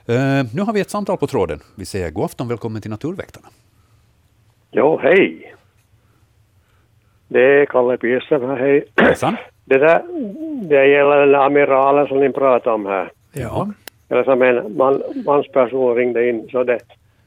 [0.07, 1.61] Eh, nu har vi ett samtal på tråden.
[1.77, 3.49] Vi säger god afton, välkommen till Naturväktarna.
[4.71, 5.55] Jo, hej.
[7.29, 8.85] Det är Kalle Piesen här, hej.
[8.97, 9.37] Hejsan.
[9.65, 10.03] Det där,
[10.69, 13.13] det gäller den amiralen som ni pratade om här.
[13.33, 13.69] Ja.
[14.09, 16.79] Eller som en man, mansperson ringde in, så det,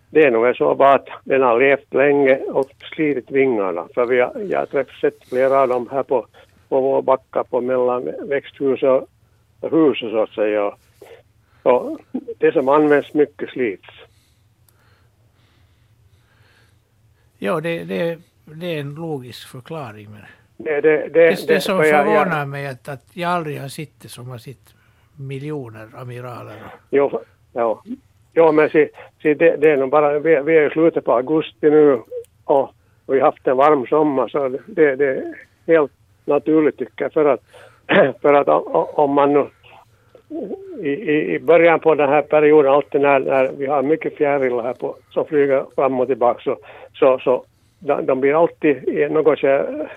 [0.10, 3.88] det är nog så bara att den har levt länge och slitit vingarna.
[3.94, 6.26] För vi har, jag har sett flera av dem här på,
[6.70, 9.08] på vår backa på mellan växthus och
[9.62, 10.66] huset så att säga.
[10.66, 10.74] Och
[12.38, 13.88] det som används mycket slits.
[17.38, 20.10] Ja, det, det, det är en logisk förklaring.
[20.12, 20.22] Men
[20.58, 23.68] Det, det, det, det, som för jag- förvånar mig är att, att jag aldrig har
[23.68, 24.74] sett det som har sett
[25.18, 26.56] miljoner amiraler.
[26.90, 27.22] Jo,
[27.54, 27.84] ja.
[28.34, 28.90] Jo, men se,
[29.22, 32.02] se det, det är nog bara, vi, vi är i slutet på augusti nu
[32.44, 32.74] och,
[33.06, 35.34] och vi har haft en varm sommar så det, det är
[35.68, 35.92] helt
[36.26, 37.42] naturligt tycker jag för att,
[38.22, 38.48] för att
[38.98, 39.48] om man nu
[40.82, 44.64] i, i, i början på den här perioden, alltid när, när vi har mycket fjärilar
[44.64, 46.57] här på, som flyger fram och tillbaka så,
[46.94, 47.44] så, så
[47.80, 49.90] de, de blir alltid i något skede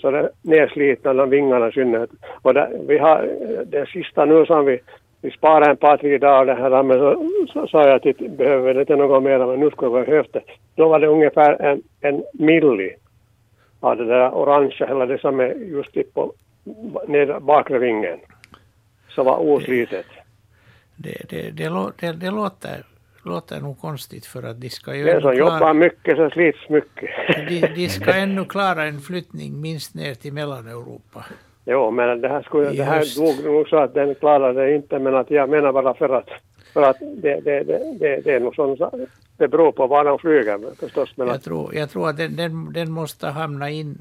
[0.00, 2.10] så det nedslitna, de vingarna i synnerhet.
[2.42, 3.28] Och det, vi har
[3.66, 4.80] det sista nu som vi,
[5.20, 8.30] vi sparar en par, tre dagar det här, men så, så sa jag att det
[8.30, 10.42] behöver inte något mer, men nu skulle vi behövt det.
[10.74, 12.90] Då var det ungefär en, en milli
[13.80, 16.32] av det där orangea, eller det som är just på
[17.06, 18.18] nedre bakre vingen,
[19.14, 20.06] som var oslitet.
[20.96, 22.82] Det, det, det, det, det låter,
[23.24, 26.68] låter nog konstigt för att de ska ju Den som jobbar klara, mycket så slits
[26.68, 27.10] mycket.
[27.48, 31.24] de, de ska ännu klara en flyttning minst ner till Mellaneuropa.
[31.64, 34.98] Jo, men det här, skulle, det här dog nog så att den klarade det inte,
[34.98, 36.28] men att jag menar bara för att,
[36.72, 38.76] för att det, det, det, det, är nog sån,
[39.36, 41.12] det beror på var de flyger förstås.
[41.16, 43.98] Men Jag tror, jag tror att den, den, den måste hamna in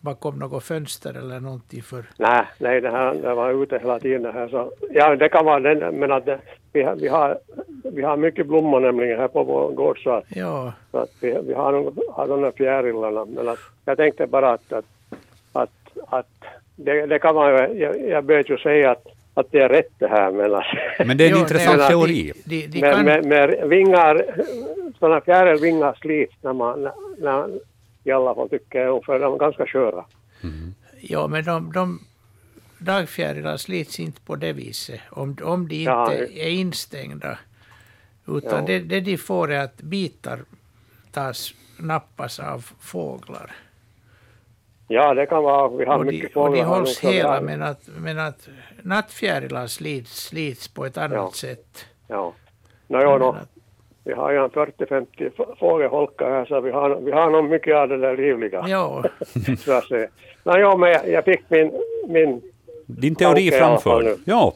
[0.00, 4.32] bakom något fönster eller någonting för nej, nej, det här det var ute hela tiden
[4.34, 6.38] här så, ja det kan vara den, men att det,
[6.72, 7.38] vi, har, vi, har,
[7.92, 11.38] vi har mycket blommor nämligen här på vår gård så att, ja, så att vi,
[11.46, 14.84] vi har, nog- har de där fjärilarna, men att, jag tänkte bara att, att,
[15.52, 15.70] att,
[16.08, 16.26] att
[16.76, 19.06] det, det kan man jag, jag bör ju säga att,
[19.40, 20.62] att det är rätt det här men
[21.08, 22.32] Men det är en Jo, intressant de- teori.
[22.44, 24.24] De, de Men kan, med, med vingar,
[24.98, 26.92] sådana fjärilvingar slits när man, när,
[27.22, 27.58] när,
[28.04, 30.04] i alla fall tycker jag, för de är ganska sköra.
[31.00, 31.98] ja, men de, de
[32.78, 37.38] dagfjärilar slits inte på det viset om, om de inte Ja, är instängda.
[38.26, 38.64] Utan Ja.
[38.66, 40.38] det, det de får är att bitar
[41.12, 43.50] tas, nappas av fåglar.
[44.88, 47.62] Ja, det kan vara, vi har Och de, mycket och de fåglar hålls hela, men
[47.62, 48.48] att, men att
[48.82, 51.30] nattfjärilar slits, slits på ett annat Ja.
[51.34, 51.84] sätt.
[52.06, 52.32] Ja.
[52.86, 53.48] No, jo, no, att-
[54.04, 57.88] vi har ju en 40-50 fågelholkar här så vi har, vi har nog mycket av
[57.88, 58.64] det där livliga.
[58.68, 59.04] Ja,
[59.64, 60.08] Så att säga.
[60.44, 61.72] Nej, ja, men jag, jag fick min,
[62.08, 62.42] min
[62.86, 63.50] Din teori
[64.02, 64.16] nu.
[64.24, 64.54] Ja.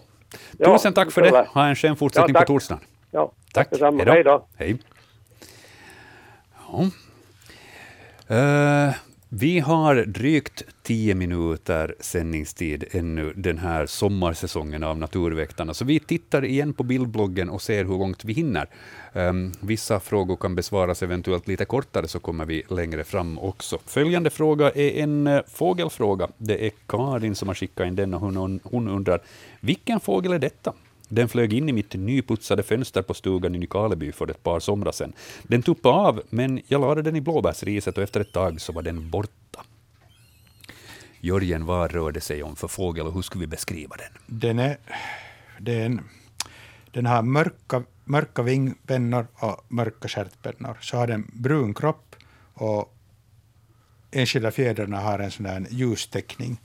[0.64, 1.46] Tusen tack för det.
[1.54, 2.82] Ha en skön fortsättning Ja, på torsdagen.
[3.10, 3.70] ja, Tack.
[3.70, 4.02] detsamma.
[4.04, 4.46] Hej Hej då.
[4.56, 4.76] Hej.
[6.68, 6.82] Ja.
[8.36, 8.94] Eh,
[9.34, 16.44] vi har drygt tio minuter sändningstid ännu den här sommarsäsongen av Naturväktarna, så vi tittar
[16.44, 18.68] igen på bildbloggen och ser hur långt vi hinner.
[19.12, 23.78] Um, vissa frågor kan besvaras eventuellt lite kortare, så kommer vi längre fram också.
[23.86, 26.28] Följande fråga är en uh, fågelfråga.
[26.38, 29.22] Det är Karin som har skickat in den och hon, hon undrar,
[29.60, 30.72] vilken fågel är detta?
[31.14, 34.92] Den flög in i mitt nyputsade fönster på stugan i Nykarleby för ett par somrar
[34.92, 35.12] sedan.
[35.42, 38.82] Den tuppade av, men jag lade den i blåbärsriset och efter ett tag så var
[38.82, 39.64] den borta.
[41.20, 44.38] Jörgen, vad rör det sig om för fågel och hur skulle vi beskriva den?
[44.38, 44.76] Den, är,
[45.60, 46.00] det är en,
[46.90, 50.76] den har mörka, mörka vingpennor och mörka stjärtpennor.
[50.80, 52.16] Så har den brun kropp
[52.54, 52.94] och
[54.10, 56.60] enskilda fjädrarna har en sån där ljusteckning.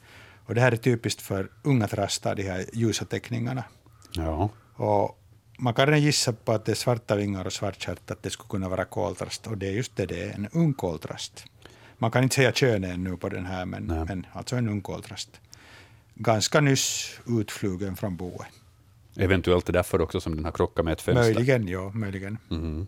[0.45, 3.63] Och det här är typiskt för unga trastar, de här ljusa teckningarna.
[4.11, 4.49] Ja.
[4.75, 5.19] Och
[5.59, 8.29] man kan redan gissa på att det är svarta vingar och svart stjärt, att det
[8.29, 9.47] skulle kunna vara koltrast.
[9.47, 11.45] Och det är just det, det är en ung koltrast.
[11.97, 14.05] Man kan inte säga kön ännu på den här, men, Nej.
[14.07, 15.41] men alltså en ung koltrast.
[16.15, 18.47] Ganska nyss utflugen från boet.
[19.15, 21.23] Eventuellt är det därför också som den har krockat med ett fönster.
[21.23, 22.37] Möjligen, ja, möjligen.
[22.49, 22.87] Mhm.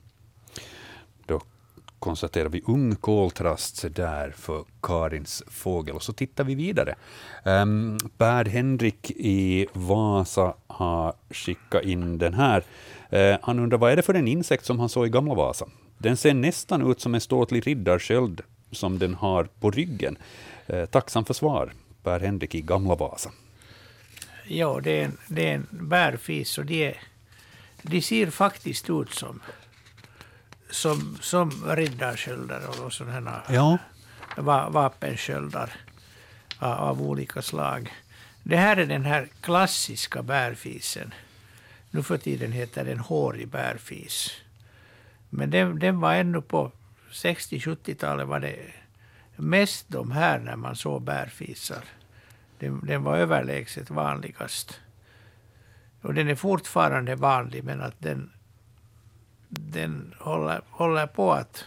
[1.99, 5.95] Konstaterar vi ung koltrast där för Karins fågel.
[5.95, 6.95] Och så tittar vi vidare.
[7.43, 12.63] Ehm, um, Per-Henrik i Vasa har skickat in den här.
[13.13, 15.65] Uh, han undrar vad är det för en insekt som han såg i Gamla Vasa?
[15.97, 20.17] Den ser nästan ut som en ståtlig riddarsköld som den har på ryggen.
[20.73, 21.73] Uh, tacksam för svar.
[22.03, 23.31] Per-Henrik i Gamla Vasa.
[24.47, 26.97] ja det, är en, det är en bärfis och de, är,
[27.81, 29.39] de ser faktiskt ut som,
[30.69, 33.77] som, som riddarsköldar och sådana Ja.
[34.37, 35.71] va, vapensköldar
[36.59, 37.93] av, av olika slag.
[38.43, 41.13] Det här är den här klassiska bärfisen.
[41.91, 44.31] Nu för tiden heter den hårig bärfis.
[45.29, 46.71] Men den, den var ännu på
[47.11, 48.55] 60-70-talet var det
[49.35, 51.83] mest de här när man såg bärfisar.
[52.59, 54.79] Den, den var överlägset vanligast.
[56.01, 58.31] Och den är fortfarande vanlig men att den,
[59.49, 61.65] den håller, håller på att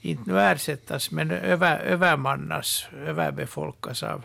[0.00, 4.24] inte nu ersättas men över, övermannas, överbefolkas av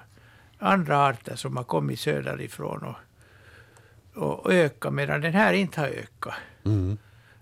[0.60, 2.96] andra arter som har kommit söderifrån och,
[4.24, 6.34] och öka medan den här inte har ökat.
[6.66, 6.98] Mm.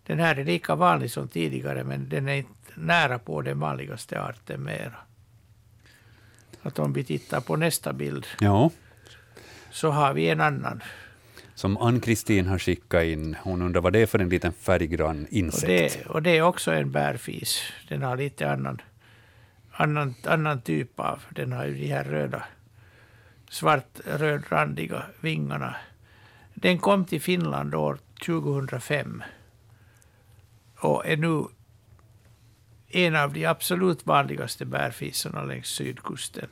[0.06, 4.22] Den här är lika vanlig som tidigare men den är inte nära på den vanligaste
[4.22, 4.96] arten mera.
[6.62, 8.70] Att om vi tittar på nästa bild ja.
[9.72, 10.84] så har vi en annan.
[11.56, 13.36] Som Ann-Kristin har skickat in.
[13.44, 15.68] Hon undrar vad det är för en liten färggrann Och insekt.
[15.68, 17.62] det, och det är också en bärfis.
[17.88, 18.82] Den har lite annan,
[19.72, 21.24] annan, annan typ av...
[21.30, 22.44] Den har ju de här röda,
[23.50, 25.76] svart-rödrandiga vingarna.
[26.54, 29.24] Den kom till Finland år 2005
[30.80, 31.44] och är nu
[32.88, 36.48] en av de absolut vanligaste bärfisarna längs sydkusten.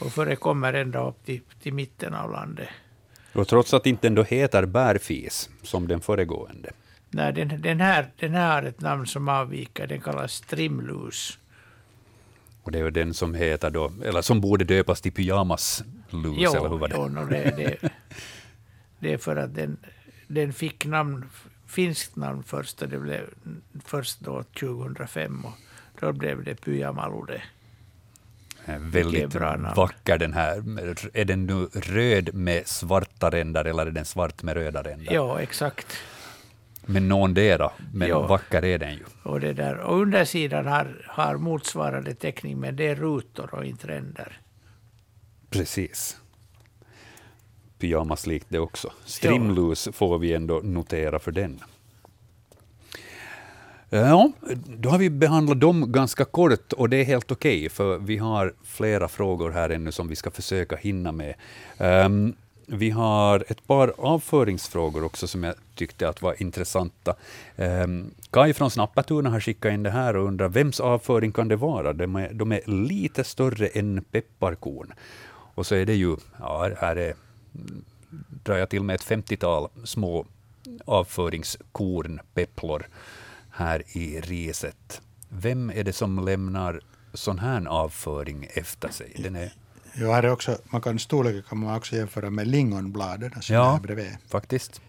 [0.00, 2.68] Och förekommer ända upp till, till mitten av landet.
[3.32, 6.70] Och trots att inte ändå heter bärfis som den föregående.
[7.10, 9.86] Nej, den, den, här, den här har ett namn som avviker.
[9.86, 11.38] Den kallas trimlus.
[12.62, 16.68] Och det är ju den som heter då, eller som borde döpas till pyjamaslus, eller
[16.68, 16.94] hur var det?
[16.98, 17.90] Jo, no, det, det,
[18.98, 19.76] det är för att den,
[20.26, 21.24] den fick namn,
[21.66, 23.30] finskt namn först, och det blev
[23.84, 25.44] först då 2005.
[25.44, 25.58] Och
[26.00, 27.34] då blev det Pyjamalu det.
[27.34, 27.42] Eh,
[28.66, 29.74] Väldigt bra namn.
[29.76, 30.56] vacker den här.
[31.14, 35.14] Är den nu röd med svarta ränder eller är den svart med röda ränder?
[35.14, 35.96] Ja, exakt.
[36.86, 38.26] Men någondera, men Ja.
[38.26, 39.04] vacker är den ju.
[39.22, 39.76] Och, det där.
[39.78, 44.40] och undersidan har, har motsvarande teckning, men det är rutor och inte ränder.
[45.50, 46.16] Precis.
[47.78, 48.92] Pyjamaslikt det också.
[49.04, 51.60] Strimlus får vi ändå notera för den.
[53.94, 54.32] Ja,
[54.66, 58.54] då har vi behandlat dem ganska kort och det är helt okej, för vi har
[58.64, 61.34] flera frågor här ännu som vi ska försöka hinna med.
[61.78, 62.34] Um,
[62.66, 67.14] vi har ett par avföringsfrågor också som jag tyckte att var intressanta.
[67.56, 71.56] Um, Kai från Snappatuna har skickat in det här och undrar vems avföring kan det
[71.56, 71.92] vara?
[71.92, 74.92] De är, de är lite större än pepparkorn.
[75.54, 77.14] Och så är det ju, ja, här är,
[78.44, 80.26] drar jag till med ett 50-tal små
[80.84, 82.86] avföringskorn, pepplor,
[83.52, 85.02] här i riset.
[85.28, 86.80] Vem är det som lämnar
[87.14, 89.12] sån här avföring efter sig?
[89.18, 89.52] Den är,
[89.94, 93.76] Ja, här är också, man kan, storleken kan man också jämföra med lingonbladen som Ja.
[93.76, 94.16] är bredvid.
[94.28, 94.80] faktiskt.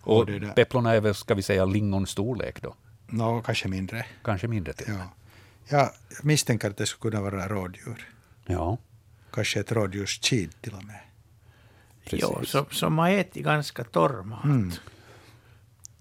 [0.00, 2.74] Och pepplorna är väl, ska vi säga, lingonstorlek då?
[3.06, 4.06] Nå, kanske mindre.
[4.24, 4.98] Kanske mindre till och.
[4.98, 5.10] Ja.
[5.68, 5.90] Jag
[6.22, 8.08] misstänker att det skulle kunna vara rådjur.
[8.46, 8.78] Ja,
[9.30, 11.00] Kanske ett rådjurskid till och med.
[12.10, 12.50] Jo, precis.
[12.50, 14.44] som, som har ätit ganska torr mat.
[14.44, 14.72] Mm.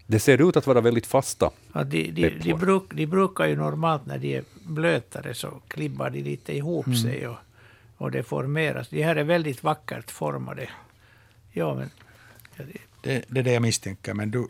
[0.07, 1.51] Det ser ut att vara väldigt fasta.
[1.73, 6.09] Ja, de, de, de, bruk, de brukar ju normalt när de är blötare så klibbar
[6.09, 6.97] de lite ihop Mm.
[6.97, 7.37] sig och,
[7.97, 8.89] och det formeras.
[8.89, 10.69] De här är väldigt vackert formade.
[11.51, 11.89] Ja, men
[12.55, 14.47] ja, det- Det, det är det jag misstänker, men du...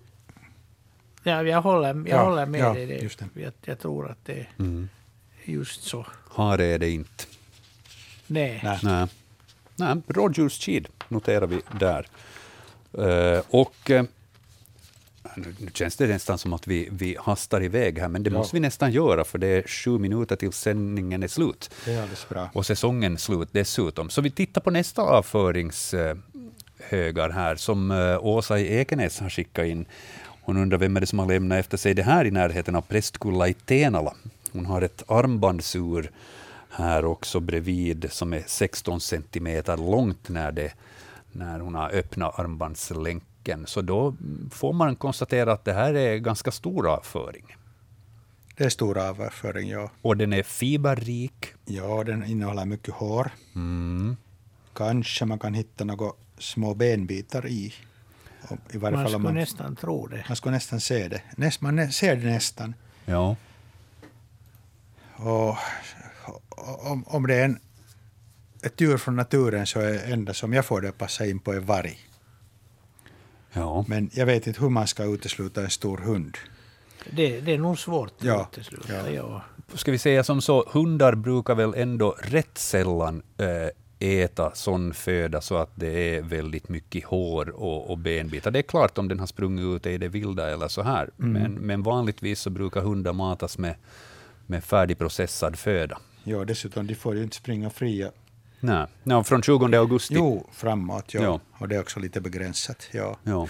[1.23, 2.85] ja, jag håller, jag Ja, håller med ja, dig.
[2.85, 3.41] Det, just det.
[3.41, 4.89] Jag, jag tror att det är Mm.
[5.43, 6.05] just så.
[6.31, 7.23] Hare är det inte.
[8.27, 8.61] Nej.
[8.63, 8.79] Nej.
[8.83, 9.07] Nej.
[9.75, 12.07] Nej, rådjurskid noterar vi där.
[12.93, 14.05] Eh, och eh,
[15.35, 18.37] nu känns det nästan som att vi, vi hastar iväg här, men det Ja.
[18.37, 21.69] måste vi nästan göra, för det är sju minuter till sändningen är slut.
[21.85, 22.49] Det är alldeles bra.
[22.53, 24.09] Och säsongen slut dessutom.
[24.09, 29.85] Så vi tittar på nästa avföringshögar här, som eh, Åsa i Ekenäs har skickat in.
[30.41, 32.81] Hon undrar vem är det som har lämnat efter sig det här i närheten av
[32.81, 34.13] Prästkulla i Tenala.
[34.51, 36.11] Hon har ett armbandsur
[36.69, 40.71] här också bredvid som är 16 centimeter långt när, det,
[41.31, 43.27] när hon har öppnat armbandslänken.
[43.65, 44.15] Så då
[44.51, 47.55] får man konstatera att det här är ganska stor avföring.
[48.57, 49.91] Det är stor avföring, ja.
[50.01, 51.45] Och den är fiberrik.
[51.65, 53.31] Ja, den innehåller mycket hår.
[53.55, 54.17] Mm.
[54.73, 57.73] Kanske man kan hitta några små benbitar i.
[58.71, 60.25] I varje Man fall skulle man, nästan tro det.
[60.27, 61.21] man skulle nästan se det.
[61.37, 62.73] Näst, man ser det nästan.
[63.05, 63.35] Ja.
[65.15, 65.57] Och,
[66.91, 67.59] om, om det är en,
[68.63, 71.39] ett djur från naturen så är det enda som jag får det att passa in
[71.39, 71.99] på en varg.
[73.55, 73.85] Ja.
[73.87, 76.37] Men jag vet inte hur man ska utesluta en stor hund.
[77.11, 79.11] Det, det är nog svårt att Ja, utesluta.
[79.11, 79.41] ja.
[79.71, 79.77] Ja.
[79.77, 83.69] ska vi säga som så, hundar brukar väl ändå rätt sällan eh,
[83.99, 88.51] äta sån föda så att det är väldigt mycket hår och, och benbitar.
[88.51, 91.53] Det är klart om den har sprungit ut i det vilda eller så här, men,
[91.53, 93.75] men vanligtvis så brukar hundar matas med,
[94.45, 95.97] med färdigprocessad föda.
[96.23, 98.11] Ja, dessutom, de får ju inte springa fria.
[98.65, 100.13] Nej, no, från 20 augusti.
[100.17, 101.23] Jo, framåt, ja.
[101.23, 101.39] Ja.
[101.57, 102.87] Och det är också lite begränsat.
[102.91, 103.47] Ja, Ja.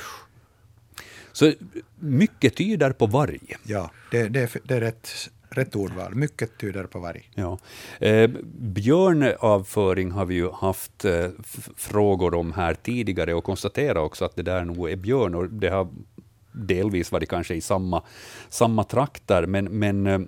[1.32, 1.54] Så
[2.00, 3.40] mycket tyder på varg.
[3.64, 5.10] ja det, det, är, det är rätt,
[5.50, 6.16] rätt ordval.
[6.16, 7.30] Mycket tyder på varg.
[7.36, 7.60] Ja.
[8.00, 8.30] Eh,
[8.60, 11.28] björnavföring har vi ju haft eh,
[11.78, 15.36] frågor om här tidigare och konstaterat också att det där nog är björn.
[15.36, 15.88] Och det har
[16.56, 18.04] delvis varit kanske i samma,
[18.50, 20.20] samma trakter, men, men eh,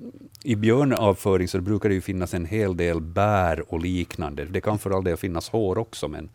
[0.43, 4.45] i björnavföring så brukar det ju finnas en hel del bär och liknande.
[4.45, 6.29] Det kan för all del finnas hår också, men,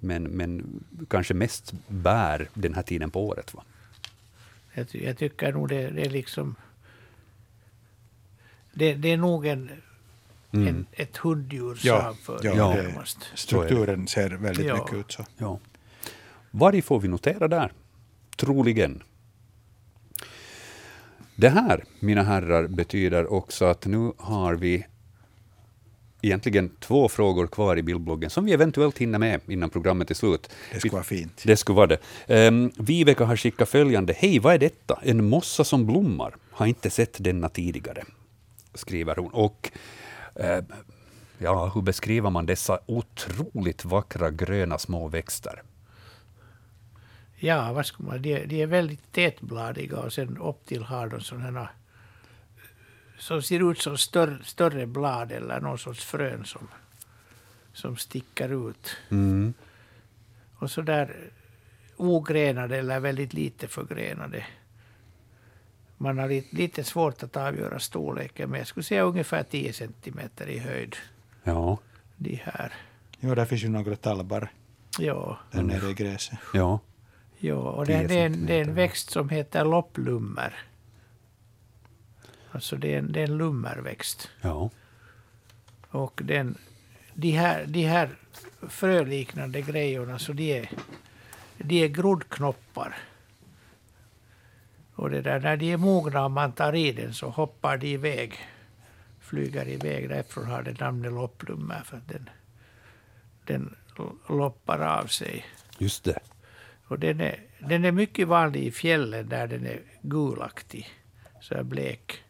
[0.00, 3.54] men, men kanske mest bär den här tiden på året.
[3.54, 3.62] Va?
[4.74, 6.54] Jag, ty- jag tycker nog det, det är liksom...
[8.72, 9.70] Det, det är nog en,
[10.50, 13.18] en, ett hunddjurs Ja, avföring ja, det, närmast.
[13.34, 14.74] strukturen ser väldigt Ja.
[14.74, 15.24] mycket ut så.
[15.38, 15.58] Ja.
[16.50, 17.72] Varg får vi notera där,
[18.36, 19.02] troligen.
[21.40, 24.86] Det här, mina herrar, betyder också att nu har vi
[26.22, 30.50] egentligen två frågor kvar i bildbloggen som vi eventuellt hinner med innan programmet är slut.
[30.72, 31.42] Det skulle vara fint.
[31.44, 31.86] Det skulle vara
[32.26, 32.48] det.
[32.48, 34.12] Um, Viveka har skickat följande.
[34.12, 34.98] Hej, vad är detta?
[35.02, 36.34] En mossa som blommar.
[36.50, 38.04] Har inte sett denna tidigare,
[38.74, 39.30] skriver hon.
[39.30, 39.70] Och
[40.34, 40.64] eh,
[41.38, 45.62] ja, hur beskriver man dessa otroligt vackra gröna små växter?
[47.40, 51.20] Ja, vad ska man, de, de är väldigt tätbladiga och sen upp till har de
[51.20, 51.68] sådana här
[53.18, 56.68] som ser ut som större, större blad eller någon sorts frön som,
[57.72, 58.96] som sticker ut.
[59.10, 59.54] Mm.
[60.58, 61.16] Och så där
[61.96, 64.46] ogrenade eller väldigt lite förgrenade.
[65.96, 70.46] Man har lite, lite svårt att avgöra storleken, men jag skulle säga ungefär 10 centimeter
[70.46, 70.96] i höjd.
[71.44, 71.78] Ja,
[72.16, 72.72] De här.
[73.20, 74.48] Jo, där finns ju några talbar
[74.98, 76.38] Ja, där nere i gräset.
[76.54, 76.80] ja.
[77.38, 80.54] Ja och 10 det, är en, det är en växt som heter lopplummer.
[82.52, 84.30] Alltså det är en, det är en lummerväxt.
[84.40, 84.70] ja.
[85.90, 86.58] Och den,
[87.14, 88.10] de, här, de här
[88.68, 90.70] fröliknande grejerna, så de är,
[91.58, 92.96] de är groddknoppar.
[94.94, 97.86] Och det där, när de är mogna och man tar i den så hoppar de
[97.86, 98.34] iväg.
[99.20, 100.08] Flyger iväg.
[100.08, 101.82] Därifrån har det namnet lopplummer.
[101.84, 102.30] För att den,
[103.44, 103.76] den
[104.28, 105.44] loppar av sig.
[105.78, 106.18] Just det.
[106.88, 110.88] Och den är, den är mycket vanlig i fjällen där den är gulaktig.
[111.40, 112.24] Så är blek.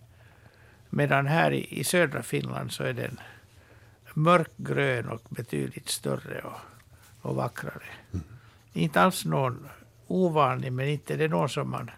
[0.90, 3.20] Medan här i, i södra Finland så är den
[4.14, 6.60] mörkgrön och betydligt större och,
[7.20, 7.86] och vackrare.
[8.72, 9.68] Inte alls någon
[10.06, 11.90] ovanlig, men inte det är någon som man,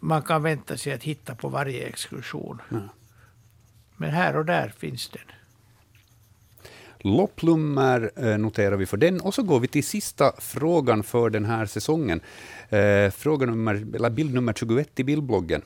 [0.00, 2.62] man kan vänta sig att hitta på varje exkursion.
[3.96, 5.39] Men här och där finns den.
[7.00, 9.20] Lopplummer eh, noterar vi för den.
[9.20, 12.20] Och så går vi till sista frågan för den här säsongen.
[12.68, 15.62] Eh, fråga nummer, eller bild nummer 21 i bildbloggen.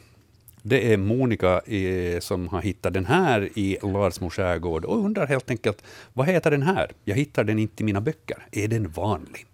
[0.63, 5.51] Det är Monica eh, som har hittat den här i Larsmo skärgård och undrar helt
[5.51, 5.83] enkelt,
[6.13, 6.91] vad heter den här?
[7.05, 8.47] Jag hittar den inte i mina böcker.
[8.53, 9.47] Är den vanlig?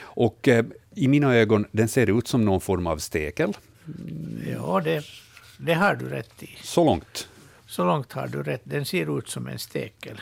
[0.00, 0.64] Och eh,
[0.94, 3.56] i mina ögon, den ser ut som någon form av stekel.
[4.56, 5.04] Ja, det,
[5.58, 6.50] det har du rätt i.
[6.62, 7.28] Så långt.
[7.66, 8.60] Så långt har du rätt.
[8.64, 10.20] Den ser ut som en stekel.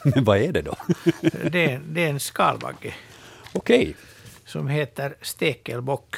[0.14, 0.76] Men vad är det då?
[1.50, 2.94] Det är, det är en skalbagge
[3.52, 3.96] Okej.
[4.44, 6.16] som heter stekelbock.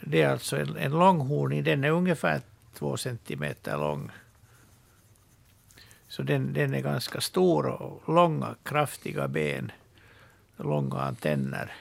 [0.00, 2.40] Det är alltså en, en långhornig, den är ungefär
[2.74, 4.10] två centimeter lång.
[6.08, 9.72] Så den, den är ganska stor och långa, kraftiga ben,
[10.56, 11.72] långa antenner.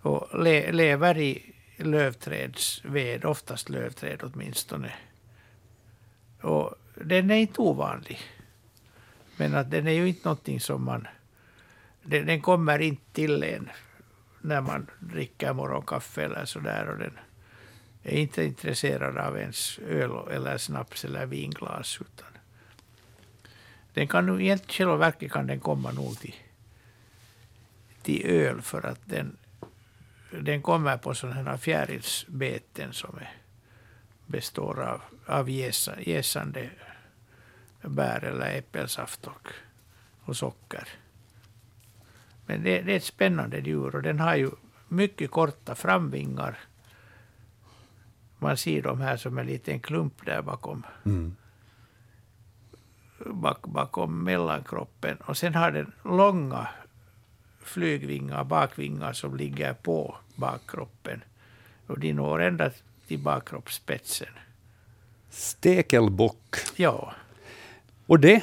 [0.00, 4.92] Och le, lever i lövträdsved, oftast lövträd åtminstone.
[6.40, 8.20] Och den är inte ovanlig.
[9.36, 11.06] Men att den är ju inte någonting som man...
[12.02, 13.70] Den, den kommer inte till en
[14.40, 16.88] när man dricker morgonkaffe eller sådär.
[16.88, 17.18] Och den
[18.02, 21.98] är inte intresserad av ens öl eller snaps eller vinglas.
[22.00, 22.28] Utan
[23.94, 26.34] den kan nog, egentligen själva verket kan den komma nog till,
[28.02, 29.36] till öl för att den,
[30.30, 33.32] den kommer på sådana här fjärilsbeten som är,
[34.26, 36.70] består av, av jäsa, jäsande
[37.84, 39.48] bär eller äppelsaft och,
[40.24, 40.88] och socker.
[42.46, 44.50] Men det, det är ett spännande djur och den har ju
[44.88, 46.58] mycket korta framvingar.
[48.38, 51.36] Man ser de här som en liten klump där bakom, Mm.
[53.26, 55.16] bak, bakom mellankroppen.
[55.16, 56.68] Och sen har den långa
[57.60, 61.24] flygvingar, bakvingar som ligger på bakkroppen.
[61.86, 62.70] Och de når ända
[63.06, 64.28] till bakkroppsspetsen.
[65.30, 66.56] Stekelbock.
[66.76, 67.14] Ja,
[68.06, 68.42] och det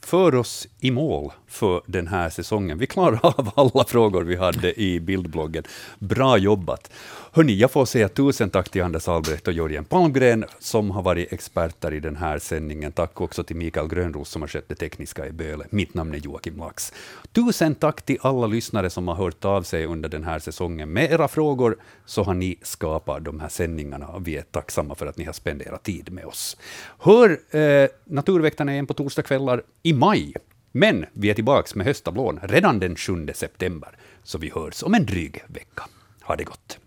[0.00, 2.78] för oss i mål för den här säsongen.
[2.78, 5.64] Vi klarar av alla frågor vi hade i bildbloggen.
[5.98, 6.90] Bra jobbat!
[7.34, 11.32] Hörni, jag får säga tusen tack till Anders Albrecht och Jörgen Palmgren som har varit
[11.32, 12.92] experter i den här sändningen.
[12.92, 15.64] Tack också till Mikael Grönros som har skött det tekniska i Böle.
[15.70, 16.92] Mitt namn är Joakim Lax.
[17.32, 20.92] Tusen tack till alla lyssnare som har hört av sig under den här säsongen.
[20.92, 21.76] Med era frågor
[22.06, 25.32] så har ni skapat de här sändningarna och vi är tacksamma för att ni har
[25.32, 26.56] spenderat tid med oss.
[26.98, 30.34] Hör eh, Naturväktarna igen på torsdagskvällar i maj.
[30.72, 33.90] Men vi är tillbaka med hösttablån redan den 7 september,
[34.22, 35.82] så vi hörs om en dryg vecka.
[36.22, 36.81] Ha det gott!